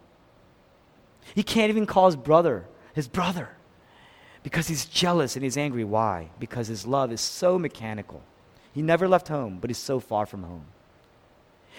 He 1.35 1.43
can't 1.43 1.71
even 1.71 1.87
call 1.87 2.07
his 2.07 2.17
brother 2.17 2.67
his 2.93 3.09
brother 3.09 3.51
because 4.43 4.69
he's 4.69 4.87
jealous 4.87 5.37
and 5.37 5.45
he's 5.45 5.57
angry. 5.57 5.85
Why? 5.85 6.31
Because 6.39 6.69
his 6.69 6.87
love 6.87 7.13
is 7.13 7.21
so 7.21 7.59
mechanical. 7.59 8.23
He 8.73 8.83
never 8.83 9.09
left 9.09 9.29
home, 9.29 9.59
but 9.61 9.71
he's 9.71 9.79
so 9.79 10.01
far 10.01 10.27
from 10.27 10.45
home. 10.45 10.67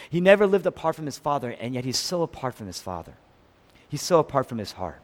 He 0.09 0.21
never 0.21 0.47
lived 0.47 0.65
apart 0.65 0.95
from 0.95 1.05
his 1.05 1.19
father, 1.19 1.51
and 1.59 1.73
yet 1.73 1.85
he's 1.85 1.97
so 1.97 2.21
apart 2.21 2.55
from 2.55 2.67
his 2.67 2.81
father. 2.81 3.13
He's 3.87 4.01
so 4.01 4.19
apart 4.19 4.47
from 4.47 4.57
his 4.57 4.73
heart. 4.73 5.01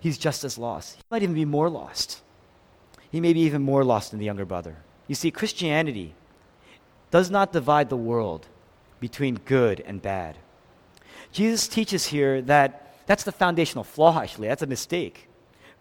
He's 0.00 0.18
just 0.18 0.44
as 0.44 0.58
lost. 0.58 0.96
He 0.96 1.02
might 1.10 1.22
even 1.22 1.34
be 1.34 1.44
more 1.44 1.70
lost. 1.70 2.22
He 3.10 3.20
may 3.20 3.32
be 3.32 3.40
even 3.40 3.62
more 3.62 3.84
lost 3.84 4.10
than 4.10 4.20
the 4.20 4.26
younger 4.26 4.44
brother. 4.44 4.76
You 5.06 5.14
see, 5.14 5.30
Christianity 5.30 6.14
does 7.10 7.30
not 7.30 7.52
divide 7.52 7.88
the 7.88 7.96
world 7.96 8.48
between 9.00 9.36
good 9.44 9.80
and 9.86 10.02
bad. 10.02 10.38
Jesus 11.34 11.66
teaches 11.66 12.06
here 12.06 12.40
that 12.42 12.94
that's 13.06 13.24
the 13.24 13.32
foundational 13.32 13.82
flaw, 13.82 14.22
actually. 14.22 14.46
That's 14.46 14.62
a 14.62 14.68
mistake. 14.68 15.28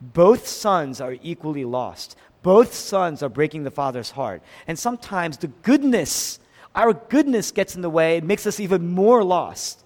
Both 0.02 0.48
sons 0.48 1.00
are 1.00 1.16
equally 1.22 1.64
lost. 1.64 2.18
Both 2.42 2.74
sons 2.74 3.22
are 3.22 3.30
breaking 3.30 3.64
the 3.64 3.70
father's 3.70 4.10
heart. 4.10 4.42
And 4.66 4.78
sometimes 4.78 5.38
the 5.38 5.48
goodness, 5.48 6.40
our 6.74 6.94
goodness 6.94 7.52
gets 7.52 7.76
in 7.76 7.84
the 7.84 7.90
way. 7.90 8.18
It 8.18 8.24
makes 8.24 8.48
us 8.48 8.60
even 8.60 8.90
more 8.90 9.24
lost. 9.24 9.86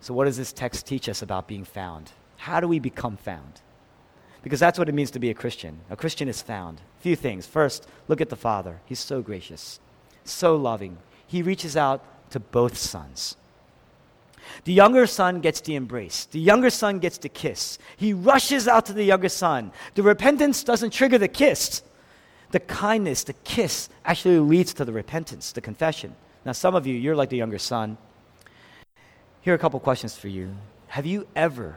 So, 0.00 0.14
what 0.14 0.26
does 0.26 0.36
this 0.36 0.52
text 0.52 0.86
teach 0.86 1.08
us 1.08 1.22
about 1.22 1.48
being 1.48 1.64
found? 1.64 2.12
How 2.36 2.60
do 2.60 2.68
we 2.68 2.78
become 2.78 3.16
found? 3.16 3.60
Because 4.44 4.60
that's 4.60 4.78
what 4.78 4.88
it 4.88 4.94
means 4.94 5.10
to 5.10 5.18
be 5.18 5.28
a 5.28 5.34
Christian. 5.34 5.80
A 5.90 5.96
Christian 5.96 6.28
is 6.28 6.40
found. 6.40 6.80
A 7.00 7.02
few 7.02 7.16
things. 7.16 7.48
First, 7.48 7.88
look 8.06 8.20
at 8.20 8.28
the 8.28 8.36
Father. 8.36 8.80
He's 8.86 9.00
so 9.00 9.22
gracious, 9.22 9.80
so 10.22 10.54
loving. 10.54 10.98
He 11.26 11.42
reaches 11.42 11.76
out 11.76 12.30
to 12.30 12.38
both 12.38 12.78
sons. 12.78 13.36
The 14.64 14.72
younger 14.72 15.06
son 15.06 15.40
gets 15.40 15.60
the 15.60 15.74
embrace. 15.74 16.26
The 16.26 16.40
younger 16.40 16.70
son 16.70 16.98
gets 16.98 17.18
the 17.18 17.28
kiss. 17.28 17.78
He 17.96 18.12
rushes 18.12 18.68
out 18.68 18.86
to 18.86 18.92
the 18.92 19.04
younger 19.04 19.28
son. 19.28 19.72
The 19.94 20.02
repentance 20.02 20.64
doesn't 20.64 20.90
trigger 20.90 21.18
the 21.18 21.28
kiss. 21.28 21.82
The 22.50 22.60
kindness, 22.60 23.24
the 23.24 23.34
kiss, 23.34 23.88
actually 24.04 24.38
leads 24.38 24.72
to 24.74 24.84
the 24.84 24.92
repentance, 24.92 25.52
the 25.52 25.60
confession. 25.60 26.14
Now, 26.44 26.52
some 26.52 26.74
of 26.74 26.86
you, 26.86 26.94
you're 26.94 27.16
like 27.16 27.28
the 27.28 27.36
younger 27.36 27.58
son. 27.58 27.98
Here 29.42 29.52
are 29.52 29.56
a 29.56 29.58
couple 29.58 29.80
questions 29.80 30.16
for 30.16 30.28
you. 30.28 30.54
Have 30.88 31.06
you 31.06 31.26
ever 31.36 31.76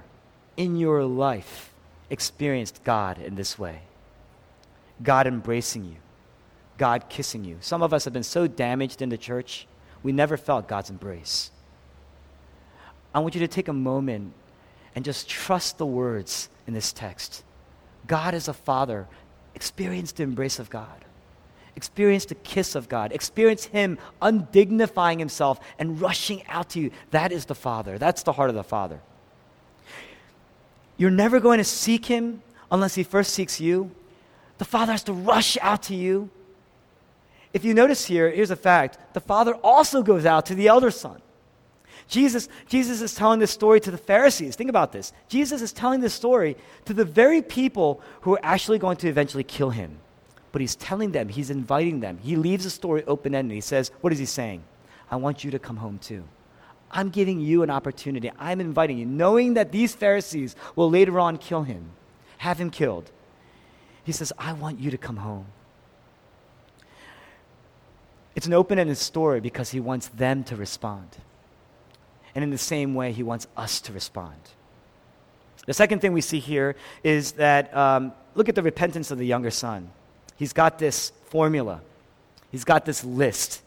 in 0.56 0.78
your 0.78 1.04
life 1.04 1.72
experienced 2.10 2.84
God 2.84 3.20
in 3.20 3.36
this 3.36 3.60
way? 3.60 3.82
God 5.04 5.28
embracing 5.28 5.86
you, 5.86 5.96
God 6.78 7.10
kissing 7.10 7.44
you. 7.44 7.58
Some 7.60 7.82
of 7.82 7.94
us 7.94 8.06
have 8.06 8.14
been 8.14 8.24
so 8.24 8.48
damaged 8.48 9.02
in 9.02 9.10
the 9.10 9.18
church, 9.18 9.68
we 10.04 10.12
never 10.12 10.38
felt 10.38 10.68
God's 10.68 10.90
embrace. 10.90 11.52
I 13.14 13.20
want 13.20 13.36
you 13.36 13.42
to 13.42 13.48
take 13.48 13.68
a 13.68 13.74
moment 13.74 14.34
and 14.96 15.06
just 15.06 15.30
trust 15.30 15.78
the 15.78 15.86
words 15.86 16.50
in 16.68 16.74
this 16.74 16.94
text. 16.94 17.44
God 18.08 18.34
is 18.34 18.48
a 18.48 18.54
father. 18.54 19.08
Experience 19.56 20.12
the 20.12 20.24
embrace 20.24 20.60
of 20.60 20.70
God. 20.70 21.06
Experience 21.76 22.26
the 22.26 22.36
kiss 22.36 22.76
of 22.76 22.90
God. 22.90 23.12
Experience 23.12 23.66
Him 23.66 23.98
undignifying 24.22 25.20
Himself 25.20 25.60
and 25.80 26.02
rushing 26.02 26.46
out 26.48 26.70
to 26.72 26.80
you. 26.80 26.92
That 27.12 27.32
is 27.32 27.46
the 27.46 27.56
Father. 27.56 27.98
That's 27.98 28.24
the 28.24 28.34
heart 28.34 28.50
of 28.50 28.56
the 28.56 28.64
Father. 28.64 29.00
You're 30.98 31.10
never 31.10 31.40
going 31.40 31.58
to 31.60 31.64
seek 31.64 32.06
Him 32.06 32.42
unless 32.72 32.96
He 32.96 33.04
first 33.04 33.34
seeks 33.34 33.62
you. 33.62 33.92
The 34.58 34.66
Father 34.66 34.92
has 34.92 35.04
to 35.06 35.14
rush 35.14 35.58
out 35.62 35.84
to 35.84 35.96
you. 35.96 36.30
If 37.54 37.66
you 37.66 37.74
notice 37.74 38.06
here, 38.06 38.30
here's 38.30 38.52
a 38.52 38.56
fact 38.56 38.98
the 39.14 39.20
Father 39.20 39.54
also 39.56 40.04
goes 40.04 40.26
out 40.26 40.46
to 40.48 40.56
the 40.56 40.68
elder 40.68 40.92
son. 40.92 41.22
Jesus, 42.12 42.50
Jesus 42.68 43.02
is 43.02 43.16
telling 43.16 43.40
this 43.40 43.52
story 43.52 43.80
to 43.80 43.90
the 43.90 43.98
Pharisees. 43.98 44.58
Think 44.58 44.70
about 44.70 44.92
this. 44.92 45.14
Jesus 45.30 45.62
is 45.62 45.72
telling 45.72 46.02
this 46.02 46.14
story 46.14 46.58
to 46.84 46.94
the 46.94 47.06
very 47.06 47.42
people 47.42 48.02
who 48.20 48.34
are 48.34 48.40
actually 48.44 48.80
going 48.80 48.98
to 48.98 49.08
eventually 49.08 49.46
kill 49.46 49.70
him. 49.70 49.98
But 50.52 50.60
he's 50.60 50.76
telling 50.76 51.14
them, 51.14 51.30
he's 51.30 51.50
inviting 51.50 52.02
them. 52.02 52.20
He 52.22 52.36
leaves 52.36 52.66
the 52.66 52.70
story 52.70 53.06
open 53.06 53.34
ended. 53.34 53.56
He 53.56 53.62
says, 53.62 53.92
What 54.02 54.12
is 54.12 54.20
he 54.20 54.26
saying? 54.26 54.62
I 55.10 55.16
want 55.16 55.46
you 55.46 55.52
to 55.52 55.60
come 55.60 55.78
home 55.78 56.00
too. 56.00 56.26
I'm 56.92 57.12
giving 57.12 57.40
you 57.40 57.64
an 57.64 57.70
opportunity. 57.70 58.30
I'm 58.38 58.60
inviting 58.60 58.98
you, 58.98 59.06
knowing 59.06 59.54
that 59.54 59.72
these 59.72 59.96
Pharisees 59.96 60.58
will 60.76 60.90
later 60.90 61.18
on 61.18 61.38
kill 61.38 61.64
him, 61.64 61.92
have 62.40 62.60
him 62.60 62.72
killed. 62.72 63.10
He 64.04 64.12
says, 64.12 64.34
I 64.38 64.52
want 64.52 64.82
you 64.82 64.92
to 64.92 64.98
come 64.98 65.16
home. 65.16 65.46
It's 68.36 68.48
an 68.48 68.54
open 68.54 68.80
ended 68.80 68.98
story 68.98 69.40
because 69.40 69.72
he 69.72 69.80
wants 69.80 70.10
them 70.10 70.44
to 70.44 70.58
respond. 70.58 71.16
And 72.34 72.44
in 72.44 72.50
the 72.50 72.58
same 72.58 72.94
way, 72.96 73.12
he 73.12 73.24
wants 73.24 73.48
us 73.58 73.82
to 73.82 73.94
respond. 73.94 74.38
The 75.66 75.74
second 75.74 76.00
thing 76.00 76.14
we 76.14 76.22
see 76.22 76.40
here 76.40 76.76
is 77.04 77.34
that 77.34 77.76
um, 77.76 78.14
look 78.36 78.50
at 78.50 78.56
the 78.56 78.64
repentance 78.64 79.12
of 79.12 79.18
the 79.18 79.26
younger 79.26 79.52
son. 79.52 79.92
He's 80.38 80.54
got 80.54 80.80
this 80.80 81.12
formula, 81.26 81.82
he's 82.52 82.64
got 82.64 82.86
this 82.86 83.04
list. 83.04 83.62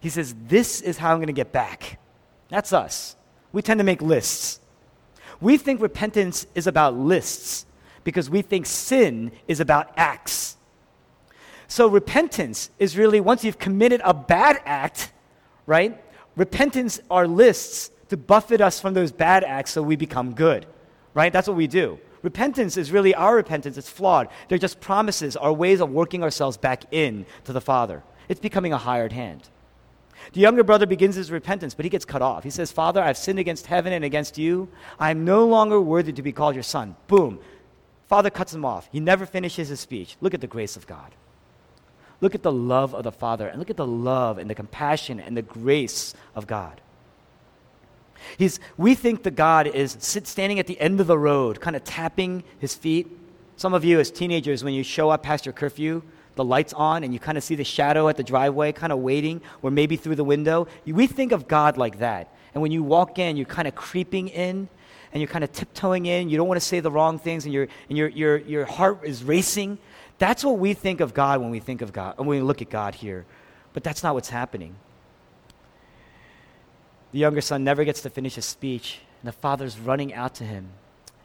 He 0.00 0.08
says, 0.08 0.34
This 0.46 0.80
is 0.80 0.98
how 0.98 1.12
I'm 1.12 1.18
going 1.18 1.26
to 1.26 1.32
get 1.32 1.52
back. 1.52 1.98
That's 2.48 2.72
us. 2.72 3.16
We 3.52 3.62
tend 3.62 3.78
to 3.78 3.84
make 3.84 4.02
lists. 4.02 4.60
We 5.40 5.56
think 5.56 5.80
repentance 5.80 6.46
is 6.54 6.66
about 6.66 6.94
lists 6.94 7.66
because 8.04 8.30
we 8.30 8.42
think 8.42 8.66
sin 8.66 9.32
is 9.48 9.60
about 9.60 9.92
acts. 9.96 10.56
So 11.68 11.88
repentance 11.88 12.70
is 12.78 12.96
really 12.96 13.20
once 13.20 13.44
you've 13.44 13.58
committed 13.58 14.00
a 14.04 14.14
bad 14.14 14.60
act, 14.64 15.12
right? 15.66 16.00
Repentance 16.36 17.00
are 17.10 17.26
lists 17.26 17.90
to 18.08 18.16
buffet 18.16 18.60
us 18.60 18.80
from 18.80 18.94
those 18.94 19.12
bad 19.12 19.42
acts 19.42 19.72
so 19.72 19.82
we 19.82 19.96
become 19.96 20.34
good, 20.34 20.66
right? 21.14 21.32
That's 21.32 21.48
what 21.48 21.56
we 21.56 21.66
do. 21.66 21.98
Repentance 22.22 22.76
is 22.76 22.92
really 22.92 23.14
our 23.14 23.36
repentance. 23.36 23.76
It's 23.76 23.90
flawed. 23.90 24.28
They're 24.48 24.58
just 24.58 24.80
promises, 24.80 25.36
our 25.36 25.52
ways 25.52 25.80
of 25.80 25.90
working 25.90 26.22
ourselves 26.22 26.56
back 26.56 26.84
in 26.92 27.26
to 27.44 27.52
the 27.52 27.60
Father. 27.60 28.02
It's 28.28 28.40
becoming 28.40 28.72
a 28.72 28.78
hired 28.78 29.12
hand. 29.12 29.48
The 30.32 30.40
younger 30.40 30.64
brother 30.64 30.86
begins 30.86 31.14
his 31.14 31.30
repentance, 31.30 31.74
but 31.74 31.84
he 31.84 31.88
gets 31.88 32.04
cut 32.04 32.22
off. 32.22 32.42
He 32.42 32.50
says, 32.50 32.72
Father, 32.72 33.02
I've 33.02 33.18
sinned 33.18 33.38
against 33.38 33.66
heaven 33.66 33.92
and 33.92 34.04
against 34.04 34.38
you. 34.38 34.68
I 34.98 35.10
am 35.10 35.24
no 35.24 35.46
longer 35.46 35.80
worthy 35.80 36.12
to 36.12 36.22
be 36.22 36.32
called 36.32 36.54
your 36.54 36.64
son. 36.64 36.96
Boom. 37.06 37.38
Father 38.08 38.30
cuts 38.30 38.54
him 38.54 38.64
off. 38.64 38.88
He 38.92 39.00
never 39.00 39.26
finishes 39.26 39.68
his 39.68 39.80
speech. 39.80 40.16
Look 40.20 40.34
at 40.34 40.40
the 40.40 40.46
grace 40.46 40.76
of 40.76 40.86
God. 40.86 41.14
Look 42.20 42.34
at 42.34 42.42
the 42.42 42.52
love 42.52 42.94
of 42.94 43.04
the 43.04 43.12
Father 43.12 43.48
and 43.48 43.58
look 43.58 43.70
at 43.70 43.76
the 43.76 43.86
love 43.86 44.38
and 44.38 44.48
the 44.48 44.54
compassion 44.54 45.20
and 45.20 45.36
the 45.36 45.42
grace 45.42 46.14
of 46.34 46.46
God. 46.46 46.80
He's, 48.38 48.58
we 48.76 48.94
think 48.94 49.22
that 49.24 49.36
God 49.36 49.66
is 49.66 49.96
sit, 50.00 50.26
standing 50.26 50.58
at 50.58 50.66
the 50.66 50.80
end 50.80 51.00
of 51.00 51.06
the 51.06 51.18
road, 51.18 51.60
kind 51.60 51.76
of 51.76 51.84
tapping 51.84 52.42
his 52.58 52.74
feet. 52.74 53.06
Some 53.56 53.74
of 53.74 53.84
you, 53.84 54.00
as 54.00 54.10
teenagers, 54.10 54.64
when 54.64 54.74
you 54.74 54.82
show 54.82 55.10
up 55.10 55.22
past 55.22 55.46
your 55.46 55.52
curfew, 55.52 56.02
the 56.34 56.44
light's 56.44 56.72
on, 56.72 57.04
and 57.04 57.14
you 57.14 57.20
kind 57.20 57.38
of 57.38 57.44
see 57.44 57.54
the 57.54 57.64
shadow 57.64 58.08
at 58.08 58.16
the 58.16 58.22
driveway, 58.22 58.72
kind 58.72 58.92
of 58.92 58.98
waiting, 58.98 59.40
or 59.62 59.70
maybe 59.70 59.96
through 59.96 60.16
the 60.16 60.24
window. 60.24 60.66
We 60.84 61.06
think 61.06 61.32
of 61.32 61.48
God 61.48 61.76
like 61.76 61.98
that. 61.98 62.34
And 62.54 62.62
when 62.62 62.72
you 62.72 62.82
walk 62.82 63.18
in, 63.18 63.36
you're 63.36 63.46
kind 63.46 63.68
of 63.68 63.74
creeping 63.74 64.28
in, 64.28 64.68
and 65.12 65.20
you're 65.20 65.28
kind 65.28 65.44
of 65.44 65.52
tiptoeing 65.52 66.06
in. 66.06 66.28
You 66.28 66.36
don't 66.36 66.48
want 66.48 66.60
to 66.60 66.66
say 66.66 66.80
the 66.80 66.90
wrong 66.90 67.18
things, 67.18 67.44
and, 67.44 67.54
your, 67.54 67.68
and 67.88 67.96
your, 67.96 68.08
your, 68.08 68.36
your 68.38 68.64
heart 68.66 69.00
is 69.04 69.24
racing. 69.24 69.78
That's 70.18 70.44
what 70.44 70.58
we 70.58 70.74
think 70.74 71.00
of 71.00 71.12
God 71.12 71.40
when 71.40 71.50
we 71.50 71.60
think 71.60 71.82
of 71.82 71.92
God, 71.92 72.18
when 72.18 72.28
we 72.28 72.40
look 72.40 72.62
at 72.62 72.70
God 72.70 72.94
here. 72.94 73.26
But 73.72 73.84
that's 73.84 74.02
not 74.02 74.14
what's 74.14 74.30
happening. 74.30 74.76
The 77.12 77.18
younger 77.18 77.40
son 77.40 77.64
never 77.64 77.84
gets 77.84 78.00
to 78.02 78.10
finish 78.10 78.34
his 78.34 78.46
speech, 78.46 79.00
and 79.20 79.28
the 79.28 79.32
father's 79.32 79.78
running 79.78 80.14
out 80.14 80.34
to 80.36 80.44
him. 80.44 80.68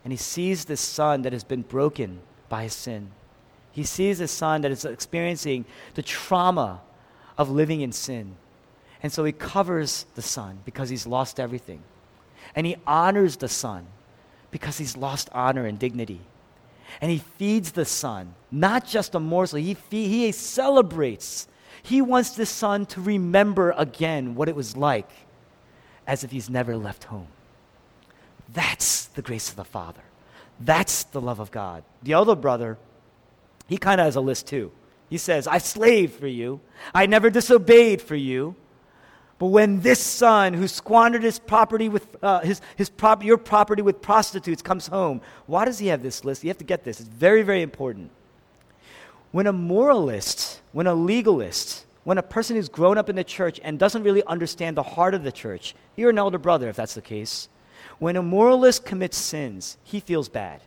And 0.04 0.12
he 0.12 0.18
sees 0.18 0.66
this 0.66 0.82
son 0.82 1.22
that 1.22 1.34
has 1.34 1.44
been 1.44 1.62
broken 1.62 2.20
by 2.50 2.64
his 2.64 2.74
sin. 2.74 3.12
He 3.72 3.84
sees 3.84 4.20
a 4.20 4.28
son 4.28 4.62
that 4.62 4.72
is 4.72 4.84
experiencing 4.84 5.66
the 5.94 6.02
trauma 6.02 6.82
of 7.38 7.50
living 7.50 7.82
in 7.82 7.92
sin. 7.94 8.36
And 9.02 9.12
so 9.12 9.24
he 9.24 9.32
covers 9.32 10.06
the 10.16 10.22
son 10.22 10.60
because 10.66 10.90
he's 10.90 11.08
lost 11.08 11.40
everything. 11.40 11.82
And 12.56 12.68
he 12.68 12.76
honors 12.86 13.38
the 13.38 13.48
son 13.48 13.86
because 14.50 14.78
he's 14.78 14.98
lost 14.98 15.30
honor 15.34 15.66
and 15.66 15.80
dignity 15.80 16.20
and 17.00 17.12
he 17.12 17.20
feeds 17.20 17.72
the 17.72 17.86
son, 17.86 18.34
not 18.52 18.86
just 18.86 19.16
a 19.16 19.20
morsel, 19.20 19.60
he, 19.60 19.78
he 19.90 20.32
celebrates. 20.32 21.48
He 21.84 22.02
wants 22.02 22.32
the 22.32 22.46
son 22.46 22.86
to 22.88 23.02
remember 23.02 23.72
again 23.78 24.36
what 24.36 24.50
it 24.50 24.56
was 24.56 24.76
like 24.76 25.10
as 26.06 26.24
if 26.24 26.32
he's 26.32 26.50
never 26.50 26.76
left 26.76 27.06
home. 27.06 27.28
That's 28.54 29.06
the 29.06 29.22
grace 29.22 29.50
of 29.50 29.56
the 29.56 29.64
Father. 29.64 30.02
That's 30.60 31.04
the 31.06 31.22
love 31.22 31.40
of 31.40 31.52
God. 31.52 31.84
The 32.04 32.14
other 32.16 32.36
brother, 32.36 32.78
he 33.68 33.78
kind 33.78 34.02
of 34.02 34.06
has 34.06 34.16
a 34.16 34.22
list 34.22 34.48
too. 34.48 34.72
He 35.10 35.18
says, 35.18 35.48
I 35.48 35.58
slaved 35.58 36.20
for 36.20 36.28
you. 36.28 36.60
I 36.94 37.06
never 37.06 37.30
disobeyed 37.30 38.02
for 38.02 38.16
you. 38.16 38.56
But 39.42 39.48
when 39.48 39.82
this 39.82 40.00
son 40.00 40.54
who 40.54 40.68
squandered 40.68 41.24
his 41.24 41.40
property 41.40 41.90
with 41.90 42.16
uh, 42.22 42.42
his, 42.42 42.62
his 42.76 42.92
prop, 42.92 43.24
your 43.24 43.40
property 43.40 43.82
with 43.82 44.00
prostitutes 44.00 44.62
comes 44.62 44.86
home, 44.86 45.20
why 45.48 45.66
does 45.66 45.80
he 45.80 45.88
have 45.88 46.04
this 46.04 46.24
list? 46.24 46.44
You 46.44 46.52
have 46.52 46.60
to 46.60 46.64
get 46.64 46.84
this. 46.84 47.00
It's 47.00 47.10
very, 47.10 47.42
very 47.42 47.64
important. 47.64 48.12
When 49.32 49.48
a 49.48 49.52
moralist, 49.52 50.62
when 50.74 50.86
a 50.86 50.94
legalist, 50.94 51.88
when 52.04 52.20
a 52.20 52.22
person 52.22 52.56
who's 52.56 52.70
grown 52.70 53.00
up 53.00 53.10
in 53.10 53.16
the 53.16 53.24
church 53.24 53.60
and 53.64 53.80
doesn't 53.80 54.04
really 54.04 54.24
understand 54.26 54.78
the 54.78 54.84
heart 54.84 55.16
of 55.16 55.24
the 55.24 55.32
church, 55.32 55.74
you're 55.96 56.12
an 56.12 56.20
elder 56.20 56.38
brother 56.38 56.70
if 56.70 56.76
that's 56.76 56.94
the 56.94 57.02
case. 57.02 57.50
When 57.98 58.18
a 58.18 58.22
moralist 58.22 58.86
commits 58.86 59.18
sins, 59.18 59.80
he 59.84 60.02
feels 60.02 60.30
bad. 60.30 60.62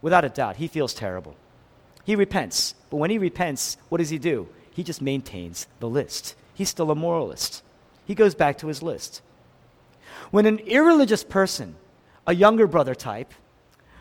Without 0.00 0.24
a 0.24 0.30
doubt, 0.30 0.56
he 0.56 0.68
feels 0.68 0.94
terrible. 0.94 1.36
He 2.04 2.16
repents. 2.16 2.76
But 2.88 2.96
when 2.96 3.10
he 3.10 3.18
repents, 3.18 3.76
what 3.90 3.98
does 3.98 4.08
he 4.08 4.18
do? 4.18 4.48
He 4.70 4.82
just 4.82 5.02
maintains 5.02 5.66
the 5.80 5.88
list. 5.90 6.34
He's 6.54 6.70
still 6.70 6.90
a 6.90 6.94
moralist. 6.94 7.62
He 8.06 8.14
goes 8.14 8.34
back 8.34 8.58
to 8.58 8.68
his 8.68 8.82
list. 8.82 9.20
When 10.30 10.46
an 10.46 10.58
irreligious 10.60 11.24
person, 11.24 11.76
a 12.26 12.34
younger 12.34 12.66
brother 12.66 12.94
type, 12.94 13.32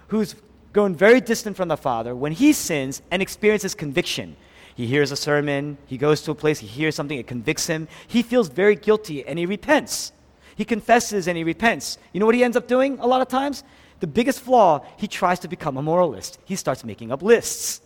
who's 0.08 0.36
grown 0.74 0.96
very 0.96 1.22
distant 1.22 1.58
from 1.58 1.68
the 1.68 1.78
Father, 1.78 2.16
when 2.16 2.32
he 2.32 2.54
sins 2.54 3.02
and 3.12 3.22
experiences 3.22 3.76
conviction, 3.76 4.36
he 4.76 4.88
hears 4.88 5.12
a 5.12 5.16
sermon, 5.16 5.78
he 5.86 5.98
goes 5.98 6.22
to 6.24 6.32
a 6.32 6.36
place, 6.36 6.60
he 6.60 6.68
hears 6.68 6.96
something, 6.96 7.18
it 7.18 7.28
convicts 7.28 7.68
him, 7.68 7.88
he 8.08 8.22
feels 8.22 8.50
very 8.50 8.76
guilty 8.76 9.26
and 9.26 9.40
he 9.40 9.46
repents. 9.46 10.12
He 10.56 10.66
confesses 10.66 11.28
and 11.28 11.38
he 11.38 11.44
repents. 11.44 11.98
You 12.14 12.20
know 12.20 12.26
what 12.26 12.36
he 12.36 12.44
ends 12.44 12.58
up 12.58 12.68
doing 12.68 13.00
a 13.00 13.08
lot 13.08 13.22
of 13.22 13.28
times? 13.28 13.64
The 14.00 14.08
biggest 14.08 14.42
flaw, 14.42 14.86
he 14.98 15.08
tries 15.08 15.40
to 15.40 15.48
become 15.48 15.78
a 15.78 15.82
moralist. 15.82 16.40
He 16.46 16.56
starts 16.56 16.84
making 16.84 17.12
up 17.12 17.22
lists. 17.22 17.82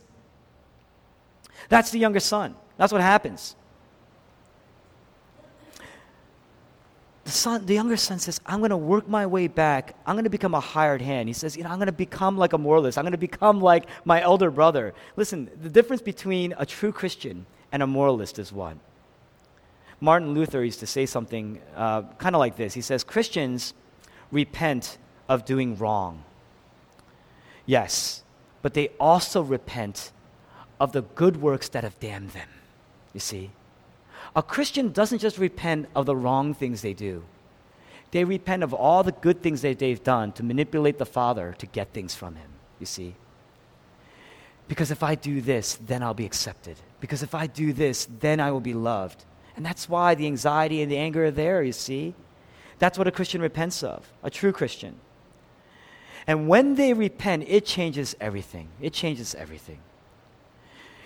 That's 1.70 1.92
the 1.92 2.00
younger 2.00 2.20
son. 2.20 2.56
That's 2.78 2.92
what 2.92 3.02
happens. 3.02 3.56
The 7.30 7.36
son, 7.36 7.64
the 7.68 7.76
younger 7.76 7.96
son 7.96 8.18
says, 8.18 8.42
I'm 8.44 8.58
going 8.58 8.72
to 8.72 8.78
work 8.78 9.08
my 9.08 9.28
way 9.28 9.48
back. 9.48 9.96
I'm 10.08 10.16
going 10.16 10.24
to 10.24 10.32
become 10.32 10.56
a 10.56 10.60
hired 10.60 11.00
hand. 11.00 11.30
He 11.30 11.34
says, 11.34 11.56
you 11.56 11.62
know, 11.64 11.70
I'm 11.70 11.78
going 11.78 11.86
to 11.86 11.92
become 11.92 12.40
like 12.40 12.54
a 12.54 12.58
moralist. 12.58 12.98
I'm 12.98 13.04
going 13.04 13.12
to 13.12 13.20
become 13.20 13.62
like 13.62 13.86
my 14.04 14.20
elder 14.20 14.50
brother. 14.50 14.96
Listen, 15.16 15.48
the 15.62 15.70
difference 15.70 16.02
between 16.02 16.56
a 16.58 16.66
true 16.66 16.92
Christian 16.92 17.46
and 17.72 17.84
a 17.84 17.88
moralist 17.88 18.40
is 18.40 18.52
what? 18.52 18.78
Martin 20.02 20.34
Luther 20.34 20.64
used 20.64 20.80
to 20.80 20.88
say 20.88 21.06
something 21.06 21.62
uh, 21.76 22.02
kind 22.18 22.36
of 22.36 22.40
like 22.40 22.56
this. 22.56 22.74
He 22.74 22.82
says, 22.82 23.04
Christians 23.04 23.76
repent 24.32 24.98
of 25.28 25.46
doing 25.46 25.78
wrong. 25.78 26.24
Yes, 27.68 28.24
but 28.64 28.74
they 28.74 28.88
also 29.00 29.44
repent 29.44 30.12
of 30.80 30.94
the 30.94 31.04
good 31.04 31.40
works 31.40 31.70
that 31.70 31.84
have 31.84 32.00
damned 32.00 32.32
them. 32.32 32.50
You 33.14 33.20
see? 33.20 33.52
A 34.40 34.42
Christian 34.42 34.94
doesn't 34.94 35.20
just 35.20 35.38
repent 35.38 35.90
of 35.98 36.06
the 36.06 36.16
wrong 36.16 36.54
things 36.54 36.82
they 36.82 36.94
do, 36.94 37.26
they 38.12 38.24
repent 38.24 38.64
of 38.64 38.74
all 38.74 39.04
the 39.04 39.12
good 39.12 39.44
things 39.44 39.62
that 39.64 39.80
they've 39.80 40.02
done 40.02 40.32
to 40.32 40.44
manipulate 40.44 40.98
the 40.98 41.06
Father 41.06 41.54
to 41.58 41.66
get 41.66 41.92
things 41.92 42.16
from 42.16 42.36
Him. 42.36 42.50
You 42.80 42.86
see? 42.86 43.16
Because 44.70 44.92
if 44.92 45.04
I 45.04 45.16
do 45.16 45.42
this, 45.42 45.76
then 45.86 46.02
I'll 46.02 46.14
be 46.14 46.26
accepted. 46.26 46.78
Because 47.02 47.22
if 47.22 47.36
I 47.36 47.48
do 47.48 47.74
this, 47.74 48.08
then 48.22 48.40
I 48.40 48.50
will 48.52 48.62
be 48.62 48.74
loved. 48.74 49.26
And 49.58 49.66
that's 49.66 49.90
why 49.90 50.16
the 50.16 50.26
anxiety 50.28 50.82
and 50.82 50.90
the 50.90 50.96
anger 50.96 51.26
are 51.26 51.32
there, 51.32 51.62
you 51.62 51.74
see? 51.74 52.14
That's 52.78 52.98
what 52.98 53.08
a 53.08 53.12
Christian 53.12 53.42
repents 53.42 53.84
of, 53.84 54.08
a 54.24 54.30
true 54.30 54.54
Christian. 54.54 54.96
And 56.28 56.48
when 56.48 56.76
they 56.76 56.94
repent, 56.94 57.44
it 57.46 57.66
changes 57.66 58.16
everything. 58.22 58.70
It 58.80 58.94
changes 58.94 59.36
everything. 59.36 59.80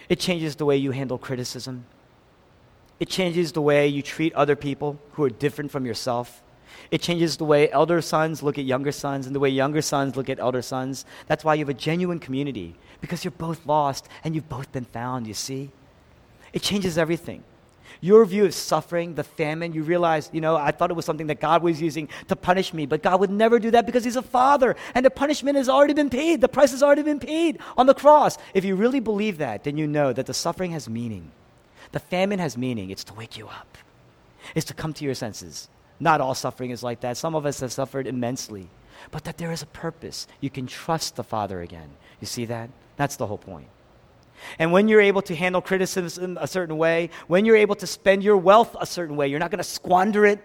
It 0.08 0.20
changes 0.20 0.56
the 0.56 0.66
way 0.66 0.78
you 0.78 0.92
handle 0.92 1.18
criticism. 1.18 1.86
It 3.04 3.10
changes 3.10 3.52
the 3.52 3.62
way 3.62 3.86
you 3.86 4.02
treat 4.02 4.32
other 4.32 4.56
people 4.56 4.98
who 5.12 5.26
are 5.26 5.30
different 5.30 5.72
from 5.72 5.86
yourself. 5.86 6.42
It 6.90 7.02
changes 7.02 7.36
the 7.36 7.44
way 7.44 7.70
elder 7.70 8.02
sons 8.02 8.42
look 8.42 8.58
at 8.58 8.64
younger 8.64 8.94
sons 8.94 9.28
and 9.28 9.36
the 9.36 9.42
way 9.42 9.50
younger 9.50 9.82
sons 9.82 10.16
look 10.16 10.30
at 10.30 10.40
elder 10.40 10.62
sons. 10.62 11.04
That's 11.28 11.44
why 11.44 11.56
you 11.56 11.66
have 11.66 11.68
a 11.68 11.74
genuine 11.74 12.20
community, 12.20 12.78
because 13.02 13.26
you're 13.26 13.32
both 13.32 13.66
lost 13.66 14.08
and 14.24 14.34
you've 14.34 14.48
both 14.48 14.72
been 14.72 14.86
found, 14.86 15.28
you 15.28 15.34
see? 15.34 15.72
It 16.54 16.62
changes 16.62 16.98
everything 16.98 17.44
your 18.00 18.24
view 18.24 18.46
of 18.46 18.54
suffering, 18.54 19.16
the 19.16 19.24
famine, 19.24 19.74
you 19.74 19.84
realize, 19.84 20.30
you 20.34 20.42
know, 20.42 20.56
I 20.56 20.72
thought 20.72 20.90
it 20.90 20.94
was 20.94 21.06
something 21.06 21.28
that 21.28 21.42
God 21.42 21.62
was 21.62 21.82
using 21.82 22.08
to 22.30 22.38
punish 22.38 22.74
me, 22.74 22.86
but 22.86 23.04
God 23.04 23.20
would 23.20 23.30
never 23.30 23.60
do 23.60 23.72
that 23.72 23.86
because 23.86 24.04
He's 24.04 24.16
a 24.16 24.22
Father, 24.22 24.78
and 24.96 25.06
the 25.06 25.10
punishment 25.10 25.58
has 25.58 25.70
already 25.70 25.94
been 25.94 26.10
paid. 26.10 26.42
The 26.42 26.48
price 26.48 26.72
has 26.72 26.82
already 26.82 27.04
been 27.04 27.20
paid 27.20 27.60
on 27.78 27.86
the 27.86 27.94
cross. 27.94 28.38
If 28.54 28.66
you 28.66 28.76
really 28.76 29.02
believe 29.02 29.40
that, 29.40 29.66
then 29.66 29.78
you 29.78 29.88
know 29.88 30.14
that 30.14 30.26
the 30.26 30.34
suffering 30.34 30.72
has 30.72 30.90
meaning. 30.90 31.32
The 31.94 32.00
famine 32.00 32.40
has 32.40 32.58
meaning. 32.58 32.90
It's 32.90 33.06
to 33.06 33.14
wake 33.14 33.38
you 33.38 33.48
up, 33.48 33.78
it's 34.54 34.66
to 34.68 34.74
come 34.74 34.94
to 34.94 35.06
your 35.06 35.16
senses. 35.16 35.70
Not 36.00 36.20
all 36.20 36.36
suffering 36.36 36.72
is 36.72 36.84
like 36.84 37.00
that. 37.02 37.16
Some 37.16 37.34
of 37.34 37.46
us 37.46 37.62
have 37.62 37.72
suffered 37.72 38.08
immensely, 38.08 38.68
but 39.12 39.24
that 39.24 39.38
there 39.38 39.54
is 39.54 39.62
a 39.62 39.68
purpose. 39.68 40.28
You 40.42 40.50
can 40.50 40.68
trust 40.68 41.16
the 41.16 41.24
Father 41.24 41.62
again. 41.62 41.90
You 42.20 42.28
see 42.28 42.46
that? 42.46 42.70
That's 42.98 43.16
the 43.16 43.28
whole 43.28 43.38
point. 43.38 43.68
And 44.60 44.72
when 44.72 44.88
you're 44.88 45.02
able 45.02 45.22
to 45.22 45.36
handle 45.36 45.62
criticism 45.62 46.38
a 46.42 46.48
certain 46.48 46.78
way, 46.78 47.10
when 47.28 47.46
you're 47.46 47.56
able 47.56 47.76
to 47.76 47.88
spend 47.88 48.24
your 48.24 48.36
wealth 48.38 48.76
a 48.80 48.86
certain 48.86 49.16
way, 49.16 49.28
you're 49.28 49.40
not 49.40 49.52
going 49.52 49.60
to 49.60 49.64
squander 49.64 50.26
it. 50.26 50.44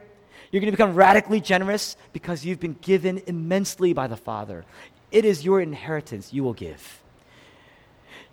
You're 0.53 0.61
going 0.61 0.71
to 0.71 0.77
become 0.77 0.95
radically 0.95 1.41
generous 1.41 1.97
because 2.13 2.45
you've 2.45 2.61
been 2.61 2.77
given 2.81 3.23
immensely 3.27 3.93
by 3.93 4.07
the 4.07 4.17
Father. 4.17 4.65
It 5.11 5.25
is 5.25 5.45
your 5.45 5.61
inheritance 5.61 6.33
you 6.33 6.45
will 6.45 6.55
give. 6.55 7.03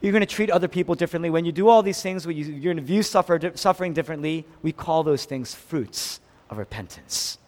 You're 0.05 0.11
going 0.11 0.21
to 0.21 0.27
treat 0.27 0.51
other 0.51 0.67
people 0.67 0.93
differently. 0.93 1.31
When 1.31 1.45
you 1.45 1.51
do 1.51 1.67
all 1.67 1.81
these 1.81 1.99
things, 1.99 2.27
when 2.27 2.37
you, 2.37 2.57
are 2.57 2.59
going 2.59 2.77
to 2.77 2.83
view 2.83 3.01
suffer, 3.01 3.51
suffering 3.55 3.91
differently, 3.91 4.45
we 4.61 4.71
call 4.71 5.01
those 5.01 5.25
things 5.25 5.55
fruits 5.55 6.19
of 6.51 6.59
repentance. 6.59 7.39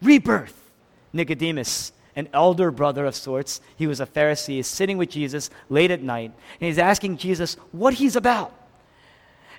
Rebirth. 0.00 0.58
Nicodemus 1.12 1.92
an 2.16 2.28
elder 2.32 2.70
brother 2.70 3.04
of 3.04 3.14
sorts. 3.14 3.60
He 3.76 3.86
was 3.86 4.00
a 4.00 4.06
Pharisee, 4.06 4.58
is 4.58 4.66
sitting 4.66 4.96
with 4.96 5.10
Jesus 5.10 5.50
late 5.68 5.90
at 5.90 6.02
night, 6.02 6.32
and 6.60 6.66
he's 6.66 6.78
asking 6.78 7.18
Jesus 7.18 7.56
what 7.72 7.94
he's 7.94 8.16
about. 8.16 8.54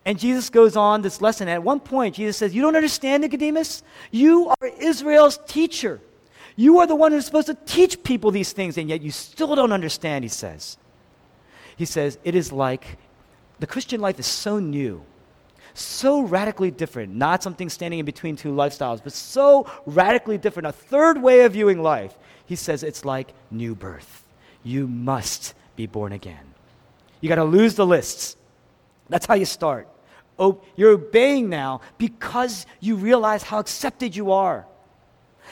And 0.04 0.20
Jesus 0.20 0.50
goes 0.50 0.76
on 0.76 1.04
this 1.04 1.22
lesson. 1.22 1.48
At 1.48 1.64
one 1.64 1.80
point, 1.80 2.16
Jesus 2.16 2.38
says, 2.38 2.54
You 2.54 2.64
don't 2.64 2.76
understand, 2.76 3.22
Nicodemus? 3.22 3.84
You 4.10 4.50
are 4.50 4.68
Israel's 4.80 5.40
teacher. 5.48 6.02
You 6.56 6.80
are 6.80 6.88
the 6.88 6.96
one 6.96 7.12
who's 7.12 7.26
supposed 7.26 7.48
to 7.48 7.58
teach 7.66 8.04
people 8.04 8.32
these 8.32 8.54
things, 8.54 8.78
and 8.78 8.90
yet 8.90 9.02
you 9.02 9.12
still 9.12 9.56
don't 9.56 9.72
understand, 9.72 10.26
he 10.26 10.30
says. 10.30 10.78
He 11.76 11.86
says, 11.86 12.18
It 12.24 12.36
is 12.36 12.52
like 12.52 12.98
the 13.60 13.68
Christian 13.68 14.02
life 14.02 14.20
is 14.20 14.26
so 14.26 14.60
new, 14.60 15.04
so 15.74 16.22
radically 16.22 16.72
different, 16.72 17.16
not 17.16 17.42
something 17.44 17.70
standing 17.70 18.00
in 18.00 18.06
between 18.06 18.36
two 18.36 18.54
lifestyles, 18.54 19.04
but 19.04 19.14
so 19.14 19.70
radically 19.86 20.38
different, 20.38 20.68
a 20.68 20.72
third 20.72 21.22
way 21.22 21.42
of 21.42 21.54
viewing 21.54 21.82
life 21.82 22.16
he 22.46 22.56
says 22.56 22.84
it's 22.84 23.06
like 23.06 23.34
new 23.52 23.76
birth. 23.76 24.26
You 24.64 24.88
must 24.88 25.54
be 25.76 25.88
born 25.88 26.12
again. 26.12 26.54
You 27.22 27.30
got 27.30 27.36
to 27.36 27.44
lose 27.44 27.76
the 27.76 27.86
lists. 27.86 28.36
That's 29.10 29.26
how 29.26 29.36
you 29.36 29.46
start. 29.46 29.88
Oh, 30.38 30.62
you're 30.76 30.92
obeying 30.92 31.50
now 31.50 31.82
because 31.98 32.66
you 32.80 32.96
realize 32.96 33.44
how 33.44 33.60
accepted 33.60 34.16
you 34.16 34.32
are. 34.32 34.66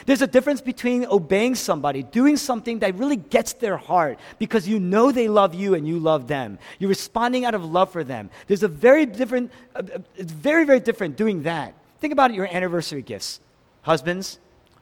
There's 0.06 0.22
a 0.22 0.26
difference 0.26 0.60
between 0.60 1.06
obeying 1.06 1.54
somebody, 1.54 2.02
doing 2.02 2.36
something 2.36 2.80
that 2.80 2.96
really 2.96 3.16
gets 3.16 3.52
their 3.52 3.76
heart 3.76 4.18
because 4.38 4.66
you 4.66 4.80
know 4.80 5.12
they 5.12 5.28
love 5.28 5.54
you 5.54 5.74
and 5.74 5.86
you 5.86 5.98
love 5.98 6.26
them. 6.26 6.58
You're 6.78 6.88
responding 6.88 7.44
out 7.44 7.54
of 7.54 7.64
love 7.64 7.92
for 7.92 8.02
them. 8.02 8.30
There's 8.46 8.62
a 8.62 8.68
very 8.68 9.06
different, 9.06 9.52
uh, 9.76 9.82
it's 10.16 10.32
very, 10.32 10.64
very 10.64 10.80
different 10.80 11.16
doing 11.16 11.42
that. 11.42 11.74
Think 12.00 12.12
about 12.12 12.34
your 12.34 12.46
anniversary 12.46 13.02
gifts. 13.02 13.40
Husbands, 13.82 14.38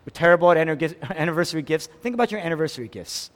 we're 0.07 0.13
terrible 0.13 0.51
at 0.53 0.57
anniversary 1.17 1.63
gifts. 1.63 1.89
Think 2.01 2.15
about 2.15 2.31
your 2.31 2.41
anniversary 2.41 2.89
gifts. 2.89 3.31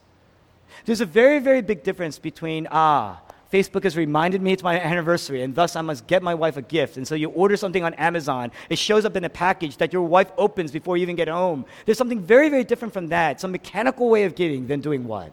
There's 0.87 1.01
a 1.01 1.07
very, 1.07 1.39
very 1.39 1.63
big 1.63 1.83
difference 1.83 2.19
between, 2.19 2.67
ah, 2.71 3.21
Facebook 3.55 3.85
has 3.85 3.97
reminded 3.97 4.43
me 4.43 4.53
it's 4.53 4.65
my 4.65 4.81
anniversary, 4.81 5.43
and 5.43 5.55
thus 5.55 5.77
I 5.77 5.81
must 5.81 6.09
get 6.09 6.25
my 6.25 6.35
wife 6.35 6.57
a 6.57 6.63
gift. 6.63 6.97
And 6.97 7.07
so 7.07 7.15
you 7.15 7.29
order 7.31 7.57
something 7.57 7.85
on 7.85 7.95
Amazon, 7.95 8.51
it 8.69 8.79
shows 8.79 9.05
up 9.05 9.15
in 9.15 9.23
a 9.23 9.29
package 9.31 9.77
that 9.77 9.93
your 9.93 10.03
wife 10.03 10.33
opens 10.37 10.73
before 10.73 10.97
you 10.97 11.03
even 11.03 11.15
get 11.15 11.29
home. 11.29 11.65
There's 11.87 11.97
something 11.97 12.21
very, 12.21 12.49
very 12.49 12.65
different 12.65 12.93
from 12.93 13.07
that. 13.09 13.41
Some 13.41 13.53
mechanical 13.53 14.09
way 14.09 14.25
of 14.25 14.35
giving 14.35 14.67
than 14.67 14.81
doing 14.81 15.05
what? 15.07 15.33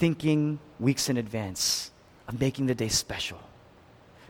Thinking 0.00 0.58
weeks 0.80 1.08
in 1.08 1.16
advance 1.16 1.92
of 2.26 2.40
making 2.40 2.66
the 2.66 2.74
day 2.74 2.88
special. 2.88 3.38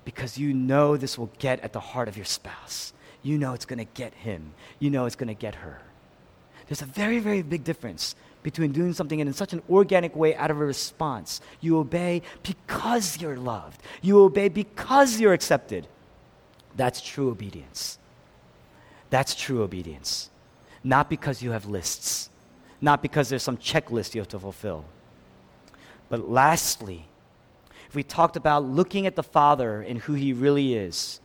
Because 0.05 0.37
you 0.37 0.53
know 0.53 0.99
this 0.99 1.17
will 1.17 1.33
get 1.39 1.61
at 1.61 1.73
the 1.73 1.81
heart 1.81 2.07
of 2.07 2.17
your 2.19 2.27
spouse 2.27 2.93
you 3.27 3.39
know 3.39 3.55
it's 3.55 3.67
going 3.67 3.79
to 3.79 3.93
get 3.95 4.15
him. 4.15 4.55
You 4.79 4.91
know 4.91 5.05
it's 5.05 5.17
going 5.17 5.29
to 5.29 5.35
get 5.35 5.57
her. 5.57 5.81
There's 6.69 6.83
a 6.83 6.87
very, 6.87 7.19
very 7.19 7.43
big 7.43 7.65
difference 7.65 8.17
between 8.43 8.73
doing 8.73 8.93
something 8.93 9.19
in 9.19 9.33
such 9.33 9.53
an 9.53 9.63
organic 9.69 10.15
way 10.15 10.35
out 10.37 10.51
of 10.51 10.61
a 10.61 10.65
response. 10.65 11.41
You 11.61 11.79
obey 11.79 12.23
because 12.43 13.21
you're 13.21 13.37
loved, 13.37 13.83
you 14.03 14.23
obey 14.23 14.49
because 14.49 15.21
you're 15.21 15.33
accepted. 15.33 15.89
That's 16.77 17.01
true 17.01 17.31
obedience. 17.31 17.99
That's 19.11 19.35
true 19.35 19.63
obedience. 19.63 20.31
Not 20.85 21.11
because 21.11 21.43
you 21.43 21.53
have 21.53 21.67
lists, 21.67 22.31
not 22.81 23.03
because 23.03 23.29
there's 23.29 23.43
some 23.43 23.57
checklist 23.57 24.15
you 24.15 24.21
have 24.21 24.29
to 24.29 24.39
fulfill. 24.39 24.85
But 26.09 26.29
lastly, 26.29 27.07
if 27.89 27.95
we 27.95 28.03
talked 28.03 28.37
about 28.37 28.65
looking 28.65 29.07
at 29.07 29.17
the 29.17 29.23
Father 29.23 29.81
and 29.81 29.99
who 29.99 30.15
He 30.15 30.33
really 30.33 30.75
is, 30.75 31.21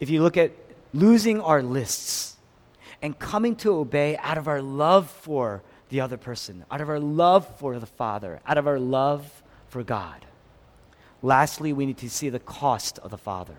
if 0.00 0.08
you 0.08 0.22
look 0.22 0.36
at 0.36 0.52
losing 0.92 1.40
our 1.40 1.62
lists 1.62 2.33
and 3.04 3.18
coming 3.18 3.54
to 3.54 3.74
obey 3.74 4.16
out 4.16 4.38
of 4.38 4.48
our 4.48 4.62
love 4.62 5.10
for 5.10 5.62
the 5.90 6.00
other 6.00 6.16
person, 6.16 6.64
out 6.70 6.80
of 6.80 6.88
our 6.88 6.98
love 6.98 7.46
for 7.58 7.78
the 7.78 7.84
Father, 7.84 8.40
out 8.46 8.56
of 8.56 8.66
our 8.66 8.78
love 8.78 9.42
for 9.68 9.82
God. 9.82 10.24
Lastly, 11.20 11.74
we 11.74 11.84
need 11.84 11.98
to 11.98 12.08
see 12.08 12.30
the 12.30 12.38
cost 12.38 12.98
of 13.00 13.10
the 13.10 13.18
Father, 13.18 13.56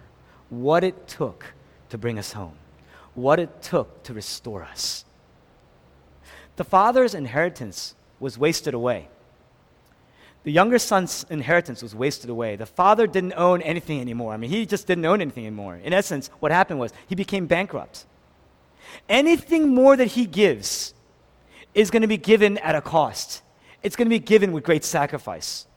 what 0.49 0.83
it 0.83 1.07
took 1.07 1.53
to 1.89 1.97
bring 1.99 2.17
us 2.17 2.31
home, 2.31 2.55
what 3.13 3.39
it 3.39 3.61
took 3.61 4.01
to 4.01 4.15
restore 4.15 4.63
us. 4.63 5.05
The 6.55 6.63
Father's 6.63 7.13
inheritance 7.13 7.93
was 8.19 8.39
wasted 8.39 8.73
away. 8.73 9.09
the 10.41 10.51
younger 10.51 10.79
son's 10.79 11.23
inheritance 11.29 11.83
was 11.83 11.93
wasted 11.93 12.31
away. 12.31 12.55
The 12.55 12.65
father 12.65 13.05
didn't 13.05 13.33
own 13.33 13.61
anything 13.61 14.01
anymore. 14.01 14.33
I 14.33 14.37
mean, 14.37 14.49
he 14.49 14.65
just 14.65 14.87
didn't 14.87 15.05
own 15.05 15.21
anything 15.21 15.45
anymore. 15.45 15.75
In 15.75 15.93
essence, 15.93 16.31
what 16.39 16.51
happened 16.51 16.79
was 16.79 16.93
he 17.07 17.13
became 17.13 17.45
bankrupt. 17.45 18.05
Anything 19.09 19.73
more 19.73 19.95
that 19.95 20.07
he 20.07 20.25
gives 20.25 20.93
is 21.73 21.91
going 21.91 22.01
to 22.01 22.07
be 22.07 22.17
given 22.17 22.57
at 22.59 22.75
a 22.75 22.81
cost, 22.81 23.41
it's 23.83 23.95
going 23.95 24.07
to 24.07 24.09
be 24.09 24.19
given 24.19 24.51
with 24.51 24.63
great 24.63 24.83
sacrifice. 24.83 25.67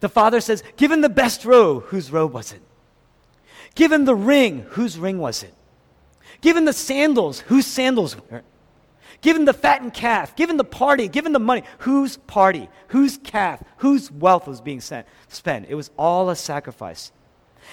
The 0.00 0.08
father 0.08 0.40
says, 0.40 0.62
Give 0.76 0.90
him 0.90 1.00
the 1.00 1.08
best 1.08 1.44
robe. 1.44 1.84
Whose 1.84 2.10
robe 2.10 2.32
was 2.32 2.52
it? 2.52 2.62
Give 3.74 3.92
him 3.92 4.04
the 4.04 4.14
ring. 4.14 4.66
Whose 4.70 4.98
ring 4.98 5.18
was 5.18 5.42
it? 5.42 5.54
Give 6.40 6.56
him 6.56 6.64
the 6.64 6.72
sandals. 6.72 7.40
Whose 7.40 7.66
sandals 7.66 8.16
were 8.16 8.38
it? 8.38 8.44
Give 9.20 9.36
him 9.36 9.44
the 9.44 9.52
fattened 9.52 9.94
calf. 9.94 10.34
Give 10.34 10.50
him 10.50 10.56
the 10.56 10.64
party. 10.64 11.08
Give 11.08 11.24
him 11.24 11.32
the 11.32 11.38
money. 11.38 11.62
Whose 11.78 12.16
party? 12.16 12.68
Whose 12.88 13.18
calf? 13.18 13.62
Whose 13.78 14.10
wealth 14.10 14.48
was 14.48 14.60
being 14.60 14.80
sent, 14.80 15.06
spent? 15.28 15.66
It 15.68 15.76
was 15.76 15.90
all 15.96 16.28
a 16.28 16.36
sacrifice. 16.36 17.12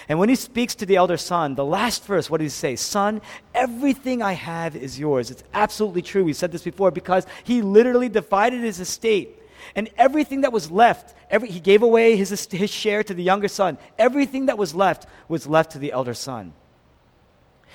And 0.08 0.20
when 0.20 0.30
he 0.30 0.36
speaks 0.36 0.76
to 0.76 0.86
the 0.86 0.96
elder 0.96 1.18
son, 1.18 1.56
the 1.56 1.66
last 1.66 2.06
verse, 2.06 2.30
what 2.30 2.40
does 2.42 2.54
he 2.54 2.58
say? 2.58 2.76
Son, 2.76 3.22
everything 3.54 4.22
I 4.22 4.34
have 4.34 4.76
is 4.76 5.00
yours. 5.00 5.32
It's 5.32 5.44
absolutely 5.54 6.02
true. 6.02 6.24
We 6.24 6.34
said 6.34 6.52
this 6.52 6.64
before 6.64 6.92
because 6.92 7.26
he 7.44 7.62
literally 7.62 8.10
divided 8.10 8.62
his 8.62 8.80
estate. 8.80 9.36
And 9.76 9.90
everything 9.98 10.42
that 10.42 10.54
was 10.54 10.72
left, 10.72 11.16
every, 11.30 11.50
he 11.50 11.60
gave 11.60 11.84
away 11.84 12.16
his, 12.16 12.48
his 12.52 12.70
share 12.70 13.04
to 13.04 13.14
the 13.14 13.24
younger 13.24 13.48
son. 13.48 13.78
Everything 13.98 14.48
that 14.48 14.58
was 14.58 14.74
left 14.74 15.06
was 15.28 15.48
left 15.48 15.72
to 15.72 15.80
the 15.80 15.92
elder 15.92 16.14
son. 16.14 16.54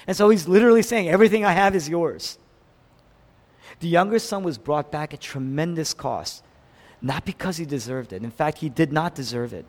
And 0.06 0.16
so 0.16 0.28
he's 0.28 0.48
literally 0.48 0.82
saying, 0.82 1.08
Everything 1.08 1.44
I 1.44 1.52
have 1.52 1.74
is 1.74 1.88
yours. 1.88 2.38
The 3.80 3.88
younger 3.88 4.18
son 4.18 4.42
was 4.42 4.58
brought 4.58 4.90
back 4.90 5.14
at 5.14 5.20
tremendous 5.20 5.94
cost, 5.94 6.44
not 7.00 7.24
because 7.24 7.56
he 7.56 7.64
deserved 7.64 8.12
it. 8.12 8.22
In 8.22 8.30
fact, 8.30 8.58
he 8.58 8.68
did 8.68 8.92
not 8.92 9.14
deserve 9.14 9.52
it. 9.52 9.66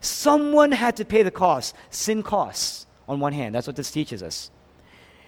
Someone 0.00 0.72
had 0.72 0.96
to 0.96 1.04
pay 1.04 1.22
the 1.22 1.30
cost. 1.30 1.74
Sin 1.90 2.22
costs, 2.22 2.86
on 3.08 3.20
one 3.20 3.32
hand. 3.32 3.54
That's 3.54 3.66
what 3.66 3.76
this 3.76 3.90
teaches 3.90 4.22
us. 4.22 4.50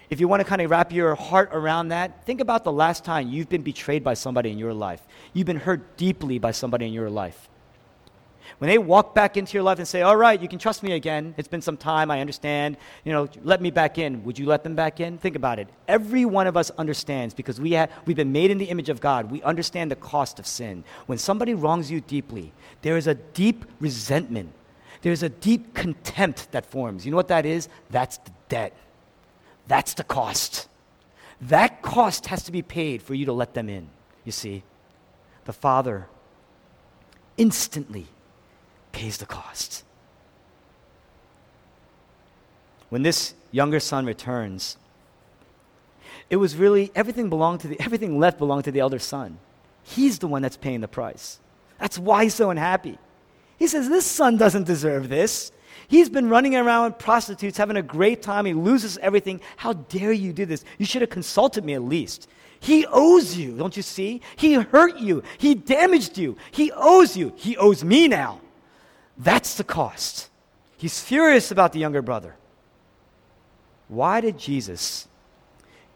If 0.09 0.19
you 0.19 0.27
want 0.27 0.41
to 0.41 0.43
kind 0.43 0.61
of 0.61 0.69
wrap 0.69 0.91
your 0.91 1.15
heart 1.15 1.49
around 1.53 1.89
that, 1.89 2.25
think 2.25 2.41
about 2.41 2.63
the 2.65 2.71
last 2.71 3.05
time 3.05 3.29
you've 3.29 3.47
been 3.47 3.61
betrayed 3.61 4.03
by 4.03 4.13
somebody 4.13 4.51
in 4.51 4.57
your 4.57 4.73
life. 4.73 5.01
You've 5.33 5.47
been 5.47 5.55
hurt 5.55 5.95
deeply 5.95 6.37
by 6.37 6.51
somebody 6.51 6.85
in 6.85 6.93
your 6.93 7.09
life. 7.09 7.49
When 8.61 8.69
they 8.69 8.77
walk 8.77 9.15
back 9.15 9.37
into 9.37 9.55
your 9.55 9.63
life 9.63 9.79
and 9.79 9.87
say, 9.87 10.03
All 10.03 10.15
right, 10.15 10.39
you 10.39 10.47
can 10.47 10.59
trust 10.59 10.83
me 10.83 10.91
again. 10.91 11.33
It's 11.35 11.47
been 11.47 11.63
some 11.63 11.77
time. 11.77 12.11
I 12.11 12.21
understand. 12.21 12.77
You 13.03 13.11
know, 13.11 13.27
let 13.43 13.59
me 13.59 13.71
back 13.71 13.97
in. 13.97 14.23
Would 14.23 14.37
you 14.37 14.45
let 14.45 14.63
them 14.63 14.75
back 14.75 14.99
in? 14.99 15.17
Think 15.17 15.35
about 15.35 15.57
it. 15.57 15.67
Every 15.87 16.25
one 16.25 16.45
of 16.45 16.55
us 16.55 16.69
understands 16.77 17.33
because 17.33 17.59
we 17.59 17.71
have, 17.71 17.91
we've 18.05 18.15
been 18.15 18.31
made 18.31 18.51
in 18.51 18.59
the 18.59 18.65
image 18.65 18.89
of 18.89 19.01
God. 19.01 19.31
We 19.31 19.41
understand 19.41 19.89
the 19.89 19.95
cost 19.95 20.37
of 20.37 20.45
sin. 20.45 20.83
When 21.07 21.17
somebody 21.17 21.55
wrongs 21.55 21.89
you 21.89 22.01
deeply, 22.01 22.53
there 22.83 22.97
is 22.97 23.07
a 23.07 23.15
deep 23.15 23.65
resentment, 23.79 24.53
there's 25.01 25.23
a 25.23 25.29
deep 25.29 25.73
contempt 25.73 26.51
that 26.51 26.67
forms. 26.67 27.03
You 27.03 27.09
know 27.09 27.17
what 27.17 27.29
that 27.29 27.47
is? 27.47 27.67
That's 27.89 28.17
the 28.17 28.31
debt. 28.47 28.77
That's 29.65 29.95
the 29.95 30.03
cost. 30.03 30.67
That 31.41 31.81
cost 31.81 32.27
has 32.27 32.43
to 32.43 32.51
be 32.51 32.61
paid 32.61 33.01
for 33.01 33.15
you 33.15 33.25
to 33.25 33.33
let 33.33 33.55
them 33.55 33.69
in, 33.69 33.89
you 34.23 34.31
see. 34.31 34.61
The 35.45 35.53
Father 35.53 36.05
instantly 37.37 38.05
pays 38.91 39.17
the 39.17 39.25
cost. 39.25 39.83
When 42.89 43.03
this 43.03 43.33
younger 43.51 43.79
son 43.79 44.05
returns, 44.05 44.77
it 46.29 46.35
was 46.35 46.55
really 46.55 46.91
everything 46.95 47.29
belonged 47.29 47.61
to 47.61 47.67
the 47.67 47.79
everything 47.81 48.19
left 48.19 48.37
belonged 48.37 48.65
to 48.65 48.71
the 48.71 48.79
elder 48.79 48.99
son. 48.99 49.37
He's 49.83 50.19
the 50.19 50.27
one 50.27 50.41
that's 50.41 50.57
paying 50.57 50.81
the 50.81 50.87
price. 50.87 51.39
That's 51.79 51.97
why 51.97 52.23
he's 52.23 52.35
so 52.35 52.49
unhappy. 52.49 52.97
He 53.57 53.67
says, 53.67 53.89
This 53.89 54.05
son 54.05 54.37
doesn't 54.37 54.65
deserve 54.65 55.09
this. 55.09 55.51
He's 55.87 56.09
been 56.09 56.29
running 56.29 56.55
around 56.55 56.85
with 56.85 56.99
prostitutes, 56.99 57.57
having 57.57 57.77
a 57.77 57.81
great 57.81 58.21
time. 58.21 58.45
He 58.45 58.53
loses 58.53 58.97
everything. 58.99 59.41
How 59.57 59.73
dare 59.73 60.11
you 60.13 60.31
do 60.31 60.45
this? 60.45 60.63
You 60.77 60.85
should 60.85 61.01
have 61.01 61.09
consulted 61.09 61.65
me 61.65 61.73
at 61.73 61.83
least. 61.83 62.29
He 62.59 62.85
owes 62.85 63.35
you, 63.35 63.57
don't 63.57 63.75
you 63.75 63.83
see? 63.83 64.21
He 64.35 64.53
hurt 64.53 64.99
you. 64.99 65.23
He 65.37 65.55
damaged 65.55 66.17
you. 66.17 66.37
He 66.51 66.71
owes 66.71 67.17
you. 67.17 67.33
He 67.35 67.57
owes 67.57 67.83
me 67.83 68.07
now. 68.07 68.39
That's 69.21 69.53
the 69.55 69.63
cost. 69.63 70.29
He's 70.77 70.99
furious 70.99 71.51
about 71.51 71.73
the 71.73 71.79
younger 71.79 72.01
brother. 72.01 72.35
Why 73.87 74.19
did 74.19 74.39
Jesus 74.39 75.07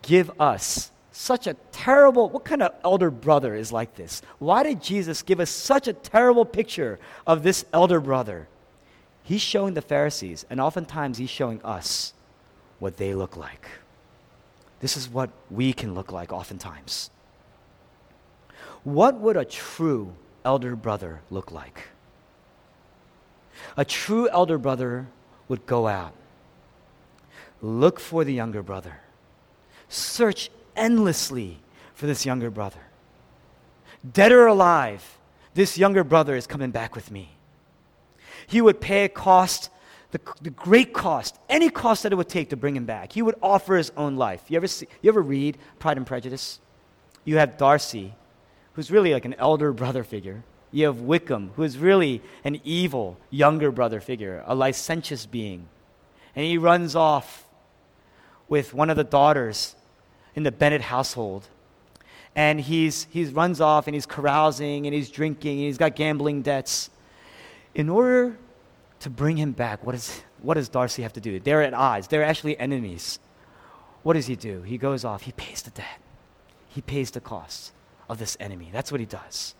give 0.04 0.30
us 0.40 0.92
such 1.12 1.48
a 1.48 1.56
terrible, 1.72 2.30
what 2.30 2.46
kind 2.46 2.62
of 2.62 2.74
elder 2.84 3.10
brother 3.10 3.56
is 3.56 3.72
like 3.72 3.96
this? 3.96 4.22
Why 4.38 4.62
did 4.62 4.84
Jesus 4.84 5.24
give 5.24 5.40
us 5.40 5.50
such 5.50 5.88
a 5.88 5.94
terrible 5.94 6.46
picture 6.46 7.00
of 7.26 7.42
this 7.42 7.66
elder 7.74 8.00
brother? 8.00 8.48
He's 9.24 9.42
showing 9.42 9.74
the 9.74 9.82
Pharisees, 9.82 10.46
and 10.52 10.62
oftentimes 10.62 11.18
he's 11.18 11.32
showing 11.32 11.64
us 11.64 12.14
what 12.78 12.98
they 12.98 13.16
look 13.16 13.36
like. 13.36 13.66
This 14.82 14.98
is 14.98 15.10
what 15.10 15.32
we 15.50 15.74
can 15.74 15.96
look 15.96 16.12
like 16.12 16.32
oftentimes. 16.32 17.10
What 18.84 19.16
would 19.16 19.36
a 19.36 19.46
true 19.46 20.14
elder 20.44 20.76
brother 20.76 21.22
look 21.32 21.52
like? 21.52 21.88
A 23.78 23.86
true 23.86 24.30
elder 24.30 24.58
brother 24.58 25.08
would 25.48 25.66
go 25.66 25.88
out, 25.88 26.14
look 27.62 28.00
for 28.00 28.24
the 28.24 28.34
younger 28.34 28.64
brother, 28.64 29.00
search 29.90 30.50
endlessly 30.76 31.60
for 31.94 32.08
this 32.08 32.26
younger 32.26 32.50
brother. 32.50 32.80
Dead 34.14 34.32
or 34.32 34.48
alive, 34.48 35.18
this 35.54 35.78
younger 35.78 36.04
brother 36.04 36.36
is 36.36 36.48
coming 36.48 36.72
back 36.72 36.96
with 36.96 37.12
me. 37.12 37.30
He 38.48 38.62
would 38.62 38.80
pay 38.80 39.06
a 39.06 39.10
cost, 39.10 39.70
the, 40.12 40.20
the 40.42 40.50
great 40.50 40.94
cost, 40.94 41.38
any 41.50 41.70
cost 41.70 42.04
that 42.04 42.12
it 42.12 42.16
would 42.16 42.30
take 42.30 42.50
to 42.50 42.58
bring 42.58 42.76
him 42.76 42.86
back. 42.86 43.14
He 43.14 43.22
would 43.22 43.36
offer 43.42 43.76
his 43.76 43.92
own 43.98 44.16
life. 44.16 44.44
You 44.50 44.58
ever, 44.58 44.68
see, 44.68 44.88
you 45.02 45.10
ever 45.10 45.22
read 45.22 45.58
Pride 45.80 45.98
and 45.98 46.06
Prejudice? 46.06 46.60
You 47.24 47.38
have 47.38 47.58
Darcy, 47.58 48.14
who's 48.74 48.92
really 48.92 49.14
like 49.14 49.26
an 49.26 49.34
elder 49.36 49.74
brother 49.74 50.04
figure. 50.04 50.44
You 50.76 50.88
have 50.88 51.00
Wickham, 51.00 51.52
who 51.56 51.64
is 51.64 51.78
really 51.78 52.22
an 52.44 52.60
evil 52.66 53.18
younger 53.30 53.72
brother 53.72 54.02
figure, 54.02 54.44
a 54.46 54.54
licentious 54.54 55.26
being. 55.26 55.70
And 56.36 56.46
he 56.46 56.58
runs 56.58 56.98
off 56.98 57.46
with 58.50 58.74
one 58.74 58.90
of 58.90 58.98
the 58.98 59.06
daughters 59.06 59.74
in 60.36 60.44
the 60.44 60.52
Bennet 60.52 60.82
household. 60.82 61.48
And 62.36 62.60
he's, 62.60 63.08
he 63.10 63.24
runs 63.24 63.62
off 63.62 63.88
and 63.88 63.96
he's 63.96 64.06
carousing 64.06 64.86
and 64.86 64.94
he's 64.94 65.10
drinking 65.10 65.60
and 65.60 65.68
he's 65.68 65.78
got 65.78 65.96
gambling 65.96 66.42
debts. 66.42 66.90
In 67.74 67.88
order 67.88 68.38
to 69.00 69.10
bring 69.10 69.38
him 69.38 69.54
back, 69.54 69.82
what, 69.86 69.96
is, 69.96 70.24
what 70.42 70.56
does 70.56 70.68
Darcy 70.68 71.04
have 71.04 71.14
to 71.14 71.22
do? 71.22 71.40
They're 71.40 71.64
at 71.64 71.74
odds, 71.74 72.10
they're 72.10 72.26
actually 72.26 72.60
enemies. 72.60 73.20
What 74.04 74.16
does 74.16 74.26
he 74.26 74.36
do? 74.36 74.62
He 74.64 74.78
goes 74.78 75.06
off, 75.06 75.22
he 75.22 75.32
pays 75.32 75.62
the 75.62 75.72
debt, 75.72 76.02
he 76.68 76.82
pays 76.82 77.12
the 77.12 77.22
cost 77.22 77.72
of 78.10 78.18
this 78.18 78.36
enemy. 78.42 78.72
That's 78.74 78.92
what 78.92 79.00
he 79.00 79.06
does. 79.06 79.56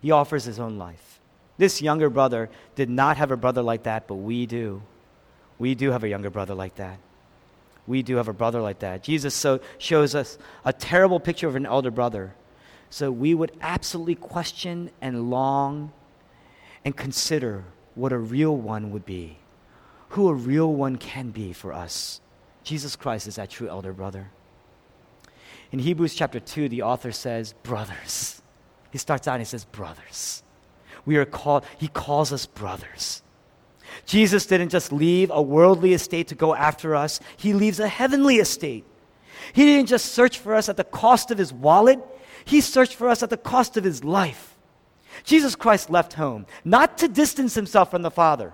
He 0.00 0.10
offers 0.10 0.44
his 0.44 0.60
own 0.60 0.78
life. 0.78 1.20
This 1.56 1.82
younger 1.82 2.08
brother 2.08 2.50
did 2.76 2.88
not 2.88 3.16
have 3.16 3.30
a 3.30 3.36
brother 3.36 3.62
like 3.62 3.82
that, 3.82 4.06
but 4.06 4.14
we 4.14 4.46
do. 4.46 4.82
We 5.58 5.74
do 5.74 5.90
have 5.90 6.04
a 6.04 6.08
younger 6.08 6.30
brother 6.30 6.54
like 6.54 6.76
that. 6.76 6.98
We 7.86 8.02
do 8.02 8.16
have 8.16 8.28
a 8.28 8.32
brother 8.32 8.60
like 8.60 8.80
that. 8.80 9.02
Jesus 9.02 9.34
so 9.34 9.60
shows 9.78 10.14
us 10.14 10.38
a 10.64 10.72
terrible 10.72 11.18
picture 11.18 11.48
of 11.48 11.56
an 11.56 11.66
elder 11.66 11.90
brother. 11.90 12.34
So 12.90 13.10
we 13.10 13.34
would 13.34 13.52
absolutely 13.60 14.14
question 14.14 14.90
and 15.00 15.30
long 15.30 15.92
and 16.84 16.96
consider 16.96 17.64
what 17.94 18.12
a 18.12 18.18
real 18.18 18.56
one 18.56 18.92
would 18.92 19.04
be, 19.04 19.38
who 20.10 20.28
a 20.28 20.34
real 20.34 20.72
one 20.72 20.96
can 20.96 21.30
be 21.30 21.52
for 21.52 21.72
us. 21.72 22.20
Jesus 22.62 22.94
Christ 22.94 23.26
is 23.26 23.36
that 23.36 23.50
true 23.50 23.68
elder 23.68 23.92
brother. 23.92 24.30
In 25.72 25.80
Hebrews 25.80 26.14
chapter 26.14 26.40
2, 26.40 26.68
the 26.68 26.82
author 26.82 27.12
says, 27.12 27.54
Brothers. 27.62 28.40
He 28.90 28.98
starts 28.98 29.28
out 29.28 29.34
and 29.34 29.42
he 29.42 29.46
says, 29.46 29.64
Brothers. 29.64 30.42
We 31.08 31.16
are 31.16 31.24
called, 31.24 31.64
he 31.78 31.88
calls 31.88 32.34
us 32.34 32.44
brothers. 32.44 33.22
Jesus 34.04 34.44
didn't 34.44 34.68
just 34.68 34.92
leave 34.92 35.30
a 35.30 35.40
worldly 35.40 35.94
estate 35.94 36.28
to 36.28 36.34
go 36.34 36.54
after 36.54 36.94
us, 36.94 37.18
he 37.38 37.54
leaves 37.54 37.80
a 37.80 37.88
heavenly 37.88 38.36
estate. 38.36 38.84
He 39.54 39.64
didn't 39.64 39.88
just 39.88 40.12
search 40.12 40.38
for 40.38 40.54
us 40.54 40.68
at 40.68 40.76
the 40.76 40.84
cost 40.84 41.30
of 41.30 41.38
his 41.38 41.50
wallet, 41.50 41.98
he 42.44 42.60
searched 42.60 42.94
for 42.94 43.08
us 43.08 43.22
at 43.22 43.30
the 43.30 43.38
cost 43.38 43.78
of 43.78 43.84
his 43.84 44.04
life. 44.04 44.58
Jesus 45.24 45.56
Christ 45.56 45.88
left 45.88 46.12
home, 46.12 46.44
not 46.64 46.98
to 46.98 47.08
distance 47.08 47.54
himself 47.54 47.90
from 47.90 48.02
the 48.02 48.10
Father. 48.10 48.52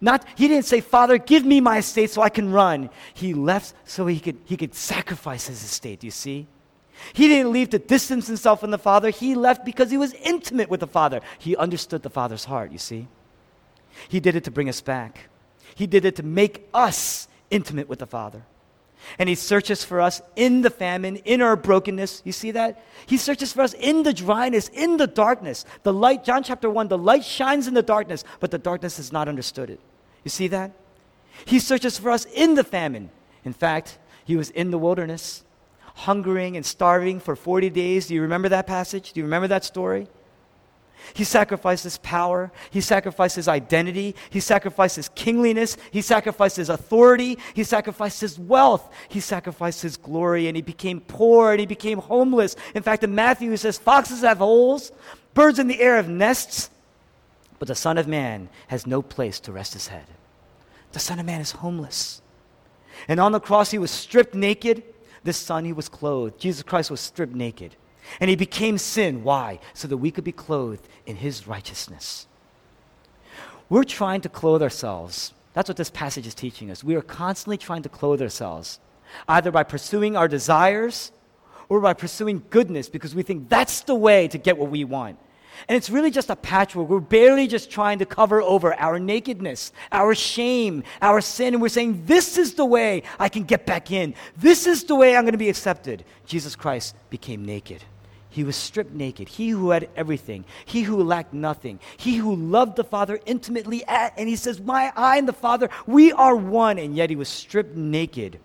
Not, 0.00 0.26
he 0.36 0.48
didn't 0.48 0.66
say, 0.66 0.82
Father, 0.82 1.16
give 1.16 1.44
me 1.44 1.62
my 1.62 1.78
estate 1.78 2.10
so 2.10 2.20
I 2.20 2.28
can 2.28 2.52
run. 2.52 2.90
He 3.14 3.32
left 3.32 3.72
so 3.84 4.06
he 4.06 4.20
could, 4.20 4.38
he 4.44 4.58
could 4.58 4.74
sacrifice 4.74 5.46
his 5.46 5.64
estate, 5.64 6.04
you 6.04 6.10
see? 6.10 6.48
He 7.12 7.28
didn't 7.28 7.52
leave 7.52 7.70
to 7.70 7.78
distance 7.78 8.26
himself 8.26 8.60
from 8.60 8.70
the 8.70 8.78
Father. 8.78 9.10
He 9.10 9.34
left 9.34 9.64
because 9.64 9.90
he 9.90 9.96
was 9.96 10.12
intimate 10.14 10.70
with 10.70 10.80
the 10.80 10.86
Father. 10.86 11.20
He 11.38 11.56
understood 11.56 12.02
the 12.02 12.10
Father's 12.10 12.44
heart, 12.44 12.72
you 12.72 12.78
see? 12.78 13.08
He 14.08 14.20
did 14.20 14.36
it 14.36 14.44
to 14.44 14.50
bring 14.50 14.68
us 14.68 14.80
back. 14.80 15.28
He 15.74 15.86
did 15.86 16.04
it 16.04 16.16
to 16.16 16.22
make 16.22 16.68
us 16.72 17.28
intimate 17.50 17.88
with 17.88 17.98
the 17.98 18.06
Father. 18.06 18.42
And 19.18 19.28
he 19.28 19.34
searches 19.34 19.84
for 19.84 20.00
us 20.00 20.20
in 20.34 20.62
the 20.62 20.70
famine, 20.70 21.16
in 21.16 21.42
our 21.42 21.54
brokenness. 21.54 22.22
You 22.24 22.32
see 22.32 22.50
that? 22.52 22.82
He 23.04 23.18
searches 23.18 23.52
for 23.52 23.62
us 23.62 23.74
in 23.74 24.02
the 24.02 24.12
dryness, 24.12 24.68
in 24.68 24.96
the 24.96 25.06
darkness. 25.06 25.64
The 25.82 25.92
light, 25.92 26.24
John 26.24 26.42
chapter 26.42 26.68
1, 26.68 26.88
the 26.88 26.98
light 26.98 27.24
shines 27.24 27.68
in 27.68 27.74
the 27.74 27.82
darkness, 27.82 28.24
but 28.40 28.50
the 28.50 28.58
darkness 28.58 28.96
has 28.96 29.12
not 29.12 29.28
understood 29.28 29.70
it. 29.70 29.80
You 30.24 30.30
see 30.30 30.48
that? 30.48 30.72
He 31.44 31.58
searches 31.58 31.98
for 31.98 32.10
us 32.10 32.24
in 32.24 32.54
the 32.54 32.64
famine. 32.64 33.10
In 33.44 33.52
fact, 33.52 33.98
he 34.24 34.36
was 34.36 34.50
in 34.50 34.70
the 34.70 34.78
wilderness, 34.78 35.44
hungering 35.96 36.56
and 36.56 36.64
starving 36.64 37.18
for 37.18 37.34
40 37.34 37.70
days. 37.70 38.06
Do 38.06 38.14
you 38.14 38.22
remember 38.22 38.48
that 38.50 38.66
passage? 38.66 39.12
Do 39.12 39.20
you 39.20 39.24
remember 39.24 39.48
that 39.48 39.64
story? 39.64 40.06
He 41.14 41.24
sacrificed 41.24 41.84
his 41.84 41.98
power. 41.98 42.52
He 42.70 42.80
sacrificed 42.80 43.36
his 43.36 43.48
identity. 43.48 44.14
He 44.28 44.40
sacrificed 44.40 44.96
his 44.96 45.08
kingliness. 45.10 45.76
He 45.90 46.02
sacrificed 46.02 46.56
his 46.56 46.68
authority. 46.68 47.38
He 47.54 47.64
sacrificed 47.64 48.20
his 48.20 48.38
wealth. 48.38 48.92
He 49.08 49.20
sacrificed 49.20 49.82
his 49.82 49.96
glory. 49.96 50.48
And 50.48 50.56
he 50.56 50.62
became 50.62 51.00
poor 51.00 51.52
and 51.52 51.60
he 51.60 51.66
became 51.66 51.98
homeless. 51.98 52.56
In 52.74 52.82
fact, 52.82 53.02
in 53.02 53.14
Matthew, 53.14 53.50
he 53.50 53.56
says, 53.56 53.78
Foxes 53.78 54.20
have 54.20 54.38
holes, 54.38 54.92
birds 55.34 55.58
in 55.58 55.68
the 55.68 55.80
air 55.80 55.96
have 55.96 56.08
nests, 56.08 56.70
but 57.58 57.68
the 57.68 57.74
Son 57.74 57.96
of 57.96 58.06
Man 58.06 58.48
has 58.66 58.86
no 58.86 59.00
place 59.00 59.40
to 59.40 59.52
rest 59.52 59.72
his 59.72 59.86
head. 59.86 60.06
The 60.92 60.98
Son 60.98 61.18
of 61.18 61.26
Man 61.26 61.40
is 61.40 61.52
homeless. 61.52 62.20
And 63.08 63.20
on 63.20 63.32
the 63.32 63.40
cross, 63.40 63.70
he 63.70 63.78
was 63.78 63.90
stripped 63.90 64.34
naked. 64.34 64.82
This 65.26 65.36
Son, 65.36 65.64
he 65.64 65.72
was 65.72 65.88
clothed. 65.88 66.38
Jesus 66.38 66.62
Christ 66.62 66.90
was 66.90 67.00
stripped 67.00 67.34
naked. 67.34 67.76
And 68.20 68.30
he 68.30 68.36
became 68.36 68.78
sin. 68.78 69.24
Why? 69.24 69.58
So 69.74 69.88
that 69.88 69.96
we 69.96 70.12
could 70.12 70.24
be 70.24 70.32
clothed 70.32 70.86
in 71.04 71.16
his 71.16 71.48
righteousness. 71.48 72.28
We're 73.68 73.84
trying 73.84 74.20
to 74.20 74.28
clothe 74.28 74.62
ourselves. 74.62 75.34
That's 75.52 75.68
what 75.68 75.76
this 75.76 75.90
passage 75.90 76.26
is 76.26 76.34
teaching 76.34 76.70
us. 76.70 76.84
We 76.84 76.94
are 76.94 77.02
constantly 77.02 77.58
trying 77.58 77.82
to 77.82 77.88
clothe 77.88 78.22
ourselves, 78.22 78.78
either 79.28 79.50
by 79.50 79.64
pursuing 79.64 80.16
our 80.16 80.28
desires 80.28 81.10
or 81.68 81.80
by 81.80 81.94
pursuing 81.94 82.44
goodness 82.50 82.88
because 82.88 83.14
we 83.14 83.24
think 83.24 83.48
that's 83.48 83.80
the 83.80 83.94
way 83.96 84.28
to 84.28 84.38
get 84.38 84.56
what 84.56 84.70
we 84.70 84.84
want. 84.84 85.18
And 85.68 85.76
it's 85.76 85.90
really 85.90 86.10
just 86.10 86.30
a 86.30 86.36
patchwork. 86.36 86.88
We're 86.88 87.00
barely 87.00 87.46
just 87.46 87.70
trying 87.70 87.98
to 87.98 88.06
cover 88.06 88.42
over 88.42 88.74
our 88.78 88.98
nakedness, 88.98 89.72
our 89.92 90.14
shame, 90.14 90.84
our 91.02 91.20
sin. 91.20 91.54
And 91.54 91.62
we're 91.62 91.68
saying, 91.68 92.04
this 92.06 92.38
is 92.38 92.54
the 92.54 92.64
way 92.64 93.02
I 93.18 93.28
can 93.28 93.44
get 93.44 93.66
back 93.66 93.90
in. 93.90 94.14
This 94.36 94.66
is 94.66 94.84
the 94.84 94.94
way 94.94 95.16
I'm 95.16 95.24
going 95.24 95.32
to 95.32 95.38
be 95.38 95.48
accepted. 95.48 96.04
Jesus 96.26 96.56
Christ 96.56 96.94
became 97.10 97.44
naked. 97.44 97.82
He 98.28 98.44
was 98.44 98.54
stripped 98.54 98.92
naked. 98.92 99.28
He 99.28 99.48
who 99.48 99.70
had 99.70 99.88
everything. 99.96 100.44
He 100.66 100.82
who 100.82 101.02
lacked 101.02 101.32
nothing. 101.32 101.80
He 101.96 102.16
who 102.16 102.36
loved 102.36 102.76
the 102.76 102.84
Father 102.84 103.18
intimately. 103.24 103.82
At, 103.86 104.12
and 104.18 104.28
he 104.28 104.36
says, 104.36 104.60
My 104.60 104.92
I 104.94 105.16
and 105.16 105.26
the 105.26 105.32
Father, 105.32 105.70
we 105.86 106.12
are 106.12 106.36
one. 106.36 106.78
And 106.78 106.94
yet 106.94 107.08
he 107.08 107.16
was 107.16 107.30
stripped 107.30 107.74
naked 107.74 108.38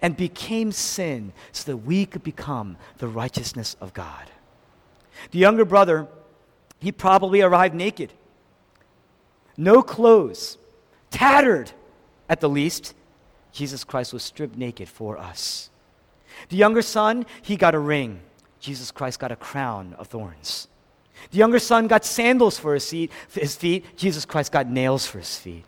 and 0.00 0.16
became 0.16 0.72
sin 0.72 1.32
so 1.52 1.72
that 1.72 1.76
we 1.76 2.06
could 2.06 2.24
become 2.24 2.78
the 2.98 3.08
righteousness 3.08 3.76
of 3.82 3.92
God. 3.92 4.30
The 5.30 5.38
younger 5.38 5.64
brother, 5.64 6.08
he 6.84 6.92
probably 6.92 7.40
arrived 7.40 7.74
naked, 7.74 8.12
no 9.56 9.82
clothes, 9.82 10.58
tattered 11.10 11.72
at 12.28 12.42
the 12.42 12.48
least. 12.48 12.92
Jesus 13.52 13.84
Christ 13.84 14.12
was 14.12 14.22
stripped 14.22 14.58
naked 14.58 14.90
for 14.90 15.16
us. 15.16 15.70
The 16.50 16.56
younger 16.56 16.82
son, 16.82 17.24
he 17.40 17.56
got 17.56 17.74
a 17.74 17.78
ring. 17.78 18.20
Jesus 18.60 18.90
Christ 18.90 19.18
got 19.18 19.32
a 19.32 19.36
crown 19.36 19.94
of 19.96 20.08
thorns. 20.08 20.68
The 21.30 21.38
younger 21.38 21.58
son 21.58 21.86
got 21.86 22.04
sandals 22.04 22.58
for 22.58 22.74
his 22.74 22.86
feet. 23.56 23.96
Jesus 23.96 24.26
Christ 24.26 24.52
got 24.52 24.68
nails 24.68 25.06
for 25.06 25.16
his 25.16 25.38
feet. 25.38 25.64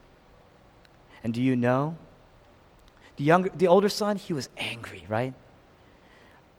And 1.25 1.33
do 1.33 1.41
you 1.41 1.57
know? 1.57 1.97
The, 3.17 3.25
younger, 3.25 3.49
the 3.57 3.69
older 3.69 3.89
son, 3.89 4.17
he 4.17 4.35
was 4.35 4.51
angry, 4.59 5.07
right? 5.09 5.33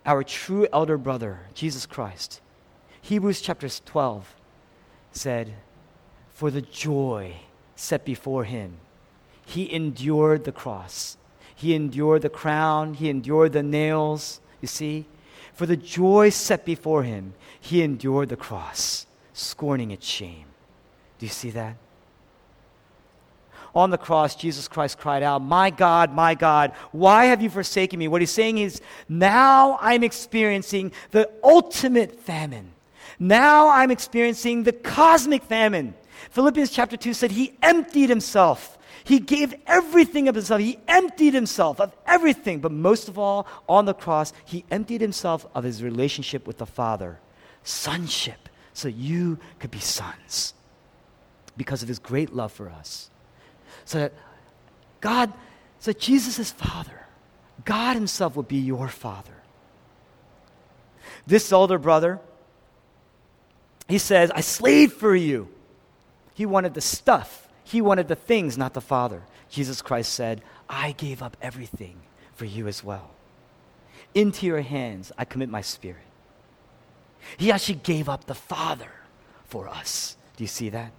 Our 0.03 0.23
true 0.23 0.67
elder 0.73 0.97
brother, 0.97 1.41
Jesus 1.53 1.85
Christ, 1.85 2.41
Hebrews 3.01 3.39
chapter 3.41 3.69
12 3.69 4.33
said, 5.11 5.53
For 6.33 6.51
the 6.51 6.61
joy 6.61 7.35
set 7.75 8.05
before 8.05 8.43
him, 8.43 8.77
he 9.45 9.71
endured 9.73 10.43
the 10.43 10.51
cross. 10.51 11.17
He 11.55 11.73
endured 11.73 12.21
the 12.21 12.29
crown. 12.29 12.93
He 12.93 13.09
endured 13.09 13.53
the 13.53 13.63
nails. 13.63 14.41
You 14.61 14.67
see? 14.67 15.05
For 15.53 15.65
the 15.65 15.77
joy 15.77 16.29
set 16.29 16.65
before 16.65 17.03
him, 17.03 17.33
he 17.59 17.81
endured 17.81 18.29
the 18.29 18.35
cross, 18.35 19.07
scorning 19.33 19.89
its 19.89 20.05
shame. 20.05 20.45
Do 21.17 21.25
you 21.25 21.31
see 21.31 21.49
that? 21.51 21.77
On 23.73 23.89
the 23.89 23.97
cross, 23.97 24.35
Jesus 24.35 24.67
Christ 24.67 24.99
cried 24.99 25.23
out, 25.23 25.41
My 25.41 25.69
God, 25.69 26.13
my 26.13 26.35
God, 26.35 26.73
why 26.91 27.25
have 27.25 27.41
you 27.41 27.49
forsaken 27.49 27.99
me? 27.99 28.07
What 28.07 28.21
he's 28.21 28.31
saying 28.31 28.59
is, 28.59 28.81
now 29.09 29.77
I'm 29.81 30.03
experiencing 30.03 30.91
the 31.11 31.29
ultimate 31.43 32.19
famine. 32.19 32.71
Now 33.19 33.69
I'm 33.69 33.91
experiencing 33.91 34.63
the 34.63 34.73
cosmic 34.73 35.43
famine. 35.43 35.95
Philippians 36.31 36.71
chapter 36.71 36.97
2 36.97 37.13
said 37.13 37.31
he 37.31 37.53
emptied 37.61 38.09
himself 38.09 38.77
he 39.07 39.19
gave 39.19 39.55
everything 39.65 40.27
of 40.27 40.35
himself. 40.35 40.59
He 40.59 40.79
emptied 40.85 41.33
himself 41.33 41.79
of 41.79 41.95
everything. 42.05 42.59
But 42.59 42.73
most 42.73 43.07
of 43.07 43.17
all, 43.17 43.47
on 43.69 43.85
the 43.85 43.93
cross, 43.93 44.33
he 44.43 44.65
emptied 44.69 44.99
himself 44.99 45.45
of 45.55 45.63
his 45.63 45.81
relationship 45.81 46.45
with 46.45 46.57
the 46.57 46.65
Father, 46.65 47.17
sonship, 47.63 48.49
so 48.73 48.89
you 48.89 49.39
could 49.59 49.71
be 49.71 49.79
sons 49.79 50.53
because 51.55 51.81
of 51.81 51.87
his 51.87 51.99
great 51.99 52.35
love 52.35 52.51
for 52.51 52.69
us. 52.69 53.09
So 53.85 53.99
that 53.99 54.13
God, 54.99 55.31
so 55.79 55.93
Jesus 55.93 56.37
is 56.37 56.51
Father. 56.51 57.05
God 57.63 57.95
himself 57.95 58.35
would 58.35 58.49
be 58.49 58.57
your 58.57 58.89
Father. 58.89 59.31
This 61.25 61.53
older 61.53 61.77
brother, 61.77 62.19
he 63.87 63.97
says, 63.97 64.31
I 64.31 64.41
slaved 64.41 64.93
for 64.93 65.15
you. 65.15 65.47
He 66.33 66.45
wanted 66.45 66.73
the 66.73 66.81
stuff 66.81 67.47
he 67.67 67.81
wanted 67.81 68.07
the 68.07 68.15
things, 68.15 68.57
not 68.57 68.73
the 68.73 68.79
Father. 68.79 69.23
Jesus 69.49 69.81
Christ 69.81 70.13
said, 70.13 70.41
I 70.69 70.93
gave 70.93 71.21
up 71.21 71.35
everything 71.41 71.97
for 72.33 72.45
you 72.45 72.65
as 72.65 72.81
well. 72.81 73.11
Into 74.15 74.45
your 74.45 74.61
hands 74.61 75.11
I 75.17 75.25
commit 75.25 75.49
my 75.49 75.59
spirit. 75.59 76.05
He 77.35 77.51
actually 77.51 77.79
gave 77.83 78.07
up 78.07 78.25
the 78.25 78.33
Father 78.33 78.91
for 79.43 79.67
us. 79.67 80.15
Do 80.37 80.45
you 80.45 80.47
see 80.47 80.69
that? 80.69 80.93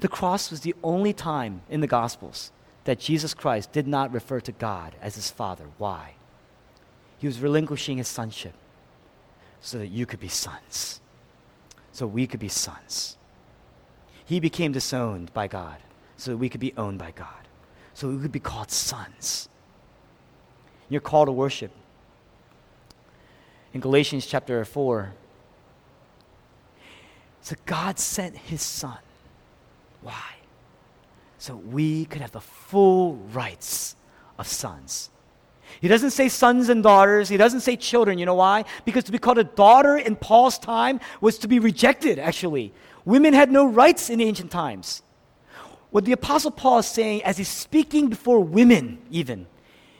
The 0.00 0.08
cross 0.08 0.50
was 0.50 0.60
the 0.60 0.74
only 0.82 1.12
time 1.12 1.60
in 1.68 1.82
the 1.82 1.86
Gospels 1.86 2.50
that 2.84 2.98
Jesus 2.98 3.34
Christ 3.34 3.72
did 3.72 3.86
not 3.86 4.10
refer 4.10 4.40
to 4.40 4.52
God 4.52 4.94
as 5.02 5.16
his 5.16 5.30
Father. 5.30 5.66
Why? 5.76 6.14
He 7.18 7.26
was 7.26 7.40
relinquishing 7.40 7.98
his 7.98 8.08
sonship 8.08 8.54
so 9.60 9.76
that 9.76 9.88
you 9.88 10.06
could 10.06 10.18
be 10.18 10.28
sons, 10.28 11.01
so 11.92 12.06
we 12.06 12.26
could 12.26 12.40
be 12.40 12.48
sons. 12.48 13.16
He 14.24 14.40
became 14.40 14.72
disowned 14.72 15.32
by 15.32 15.46
God 15.46 15.76
so 16.16 16.32
that 16.32 16.38
we 16.38 16.48
could 16.48 16.60
be 16.60 16.72
owned 16.76 16.98
by 16.98 17.10
God, 17.10 17.48
so 17.94 18.08
we 18.08 18.20
could 18.20 18.32
be 18.32 18.40
called 18.40 18.70
sons. 18.70 19.48
Your 20.88 21.00
call 21.00 21.26
to 21.26 21.32
worship. 21.32 21.70
In 23.72 23.80
Galatians 23.80 24.26
chapter 24.26 24.64
4, 24.64 25.14
so 27.40 27.56
God 27.66 27.98
sent 27.98 28.36
his 28.36 28.62
son. 28.62 28.98
Why? 30.00 30.36
So 31.38 31.56
we 31.56 32.04
could 32.04 32.20
have 32.20 32.32
the 32.32 32.40
full 32.40 33.16
rights 33.32 33.96
of 34.38 34.46
sons. 34.46 35.10
He 35.82 35.88
doesn't 35.88 36.12
say 36.12 36.28
sons 36.28 36.68
and 36.68 36.80
daughters. 36.80 37.28
He 37.28 37.36
doesn't 37.36 37.62
say 37.62 37.74
children. 37.74 38.16
You 38.16 38.24
know 38.24 38.36
why? 38.36 38.64
Because 38.84 39.02
to 39.04 39.12
be 39.12 39.18
called 39.18 39.38
a 39.38 39.44
daughter 39.44 39.96
in 39.96 40.14
Paul's 40.14 40.56
time 40.56 41.00
was 41.20 41.38
to 41.38 41.48
be 41.48 41.58
rejected, 41.58 42.20
actually. 42.20 42.72
Women 43.04 43.34
had 43.34 43.50
no 43.50 43.66
rights 43.66 44.08
in 44.08 44.20
ancient 44.20 44.52
times. 44.52 45.02
What 45.90 46.04
the 46.04 46.12
Apostle 46.12 46.52
Paul 46.52 46.78
is 46.78 46.86
saying, 46.86 47.24
as 47.24 47.36
he's 47.36 47.48
speaking 47.48 48.08
before 48.08 48.38
women, 48.38 49.00
even, 49.10 49.48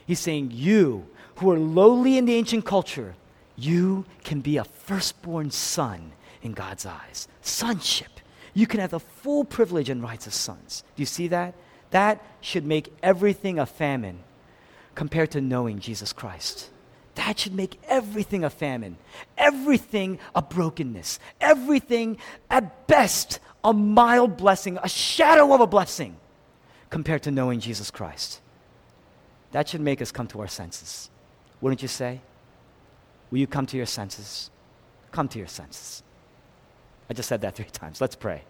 he's 0.07 0.21
saying, 0.21 0.51
You 0.53 1.05
who 1.35 1.51
are 1.51 1.59
lowly 1.59 2.17
in 2.17 2.23
the 2.23 2.35
ancient 2.35 2.63
culture, 2.63 3.15
you 3.57 4.05
can 4.23 4.39
be 4.39 4.55
a 4.55 4.63
firstborn 4.63 5.51
son 5.51 6.13
in 6.41 6.53
God's 6.53 6.85
eyes. 6.85 7.27
Sonship. 7.41 8.21
You 8.53 8.67
can 8.67 8.79
have 8.79 8.91
the 8.91 9.01
full 9.01 9.43
privilege 9.43 9.89
and 9.89 10.01
rights 10.01 10.27
of 10.27 10.33
sons. 10.33 10.85
Do 10.95 11.01
you 11.01 11.07
see 11.07 11.27
that? 11.27 11.55
That 11.89 12.23
should 12.39 12.65
make 12.65 12.93
everything 13.03 13.59
a 13.59 13.65
famine 13.65 14.23
compared 14.95 15.31
to 15.31 15.41
knowing 15.41 15.79
Jesus 15.79 16.13
Christ. 16.13 16.69
That 17.15 17.39
should 17.39 17.53
make 17.53 17.79
everything 17.87 18.43
a 18.43 18.49
famine, 18.49 18.97
everything 19.37 20.19
a 20.35 20.41
brokenness, 20.41 21.19
everything 21.39 22.17
at 22.49 22.87
best 22.87 23.39
a 23.63 23.73
mild 23.73 24.35
blessing, 24.37 24.77
a 24.81 24.89
shadow 24.89 25.53
of 25.53 25.61
a 25.61 25.67
blessing 25.67 26.17
compared 26.89 27.23
to 27.23 27.31
knowing 27.31 27.59
Jesus 27.59 27.91
Christ. 27.91 28.41
That 29.51 29.69
should 29.69 29.81
make 29.81 30.01
us 30.01 30.11
come 30.11 30.27
to 30.27 30.41
our 30.41 30.47
senses. 30.47 31.09
Wouldn't 31.61 31.81
you 31.81 31.87
say? 31.87 32.19
Will 33.31 33.37
you 33.39 33.47
come 33.47 33.65
to 33.67 33.77
your 33.77 33.85
senses? 33.85 34.49
Come 35.11 35.27
to 35.29 35.39
your 35.39 35.47
senses. 35.47 36.03
I 37.09 37.13
just 37.13 37.29
said 37.29 37.41
that 37.41 37.55
three 37.55 37.65
times. 37.71 38.01
Let's 38.01 38.15
pray. 38.15 38.43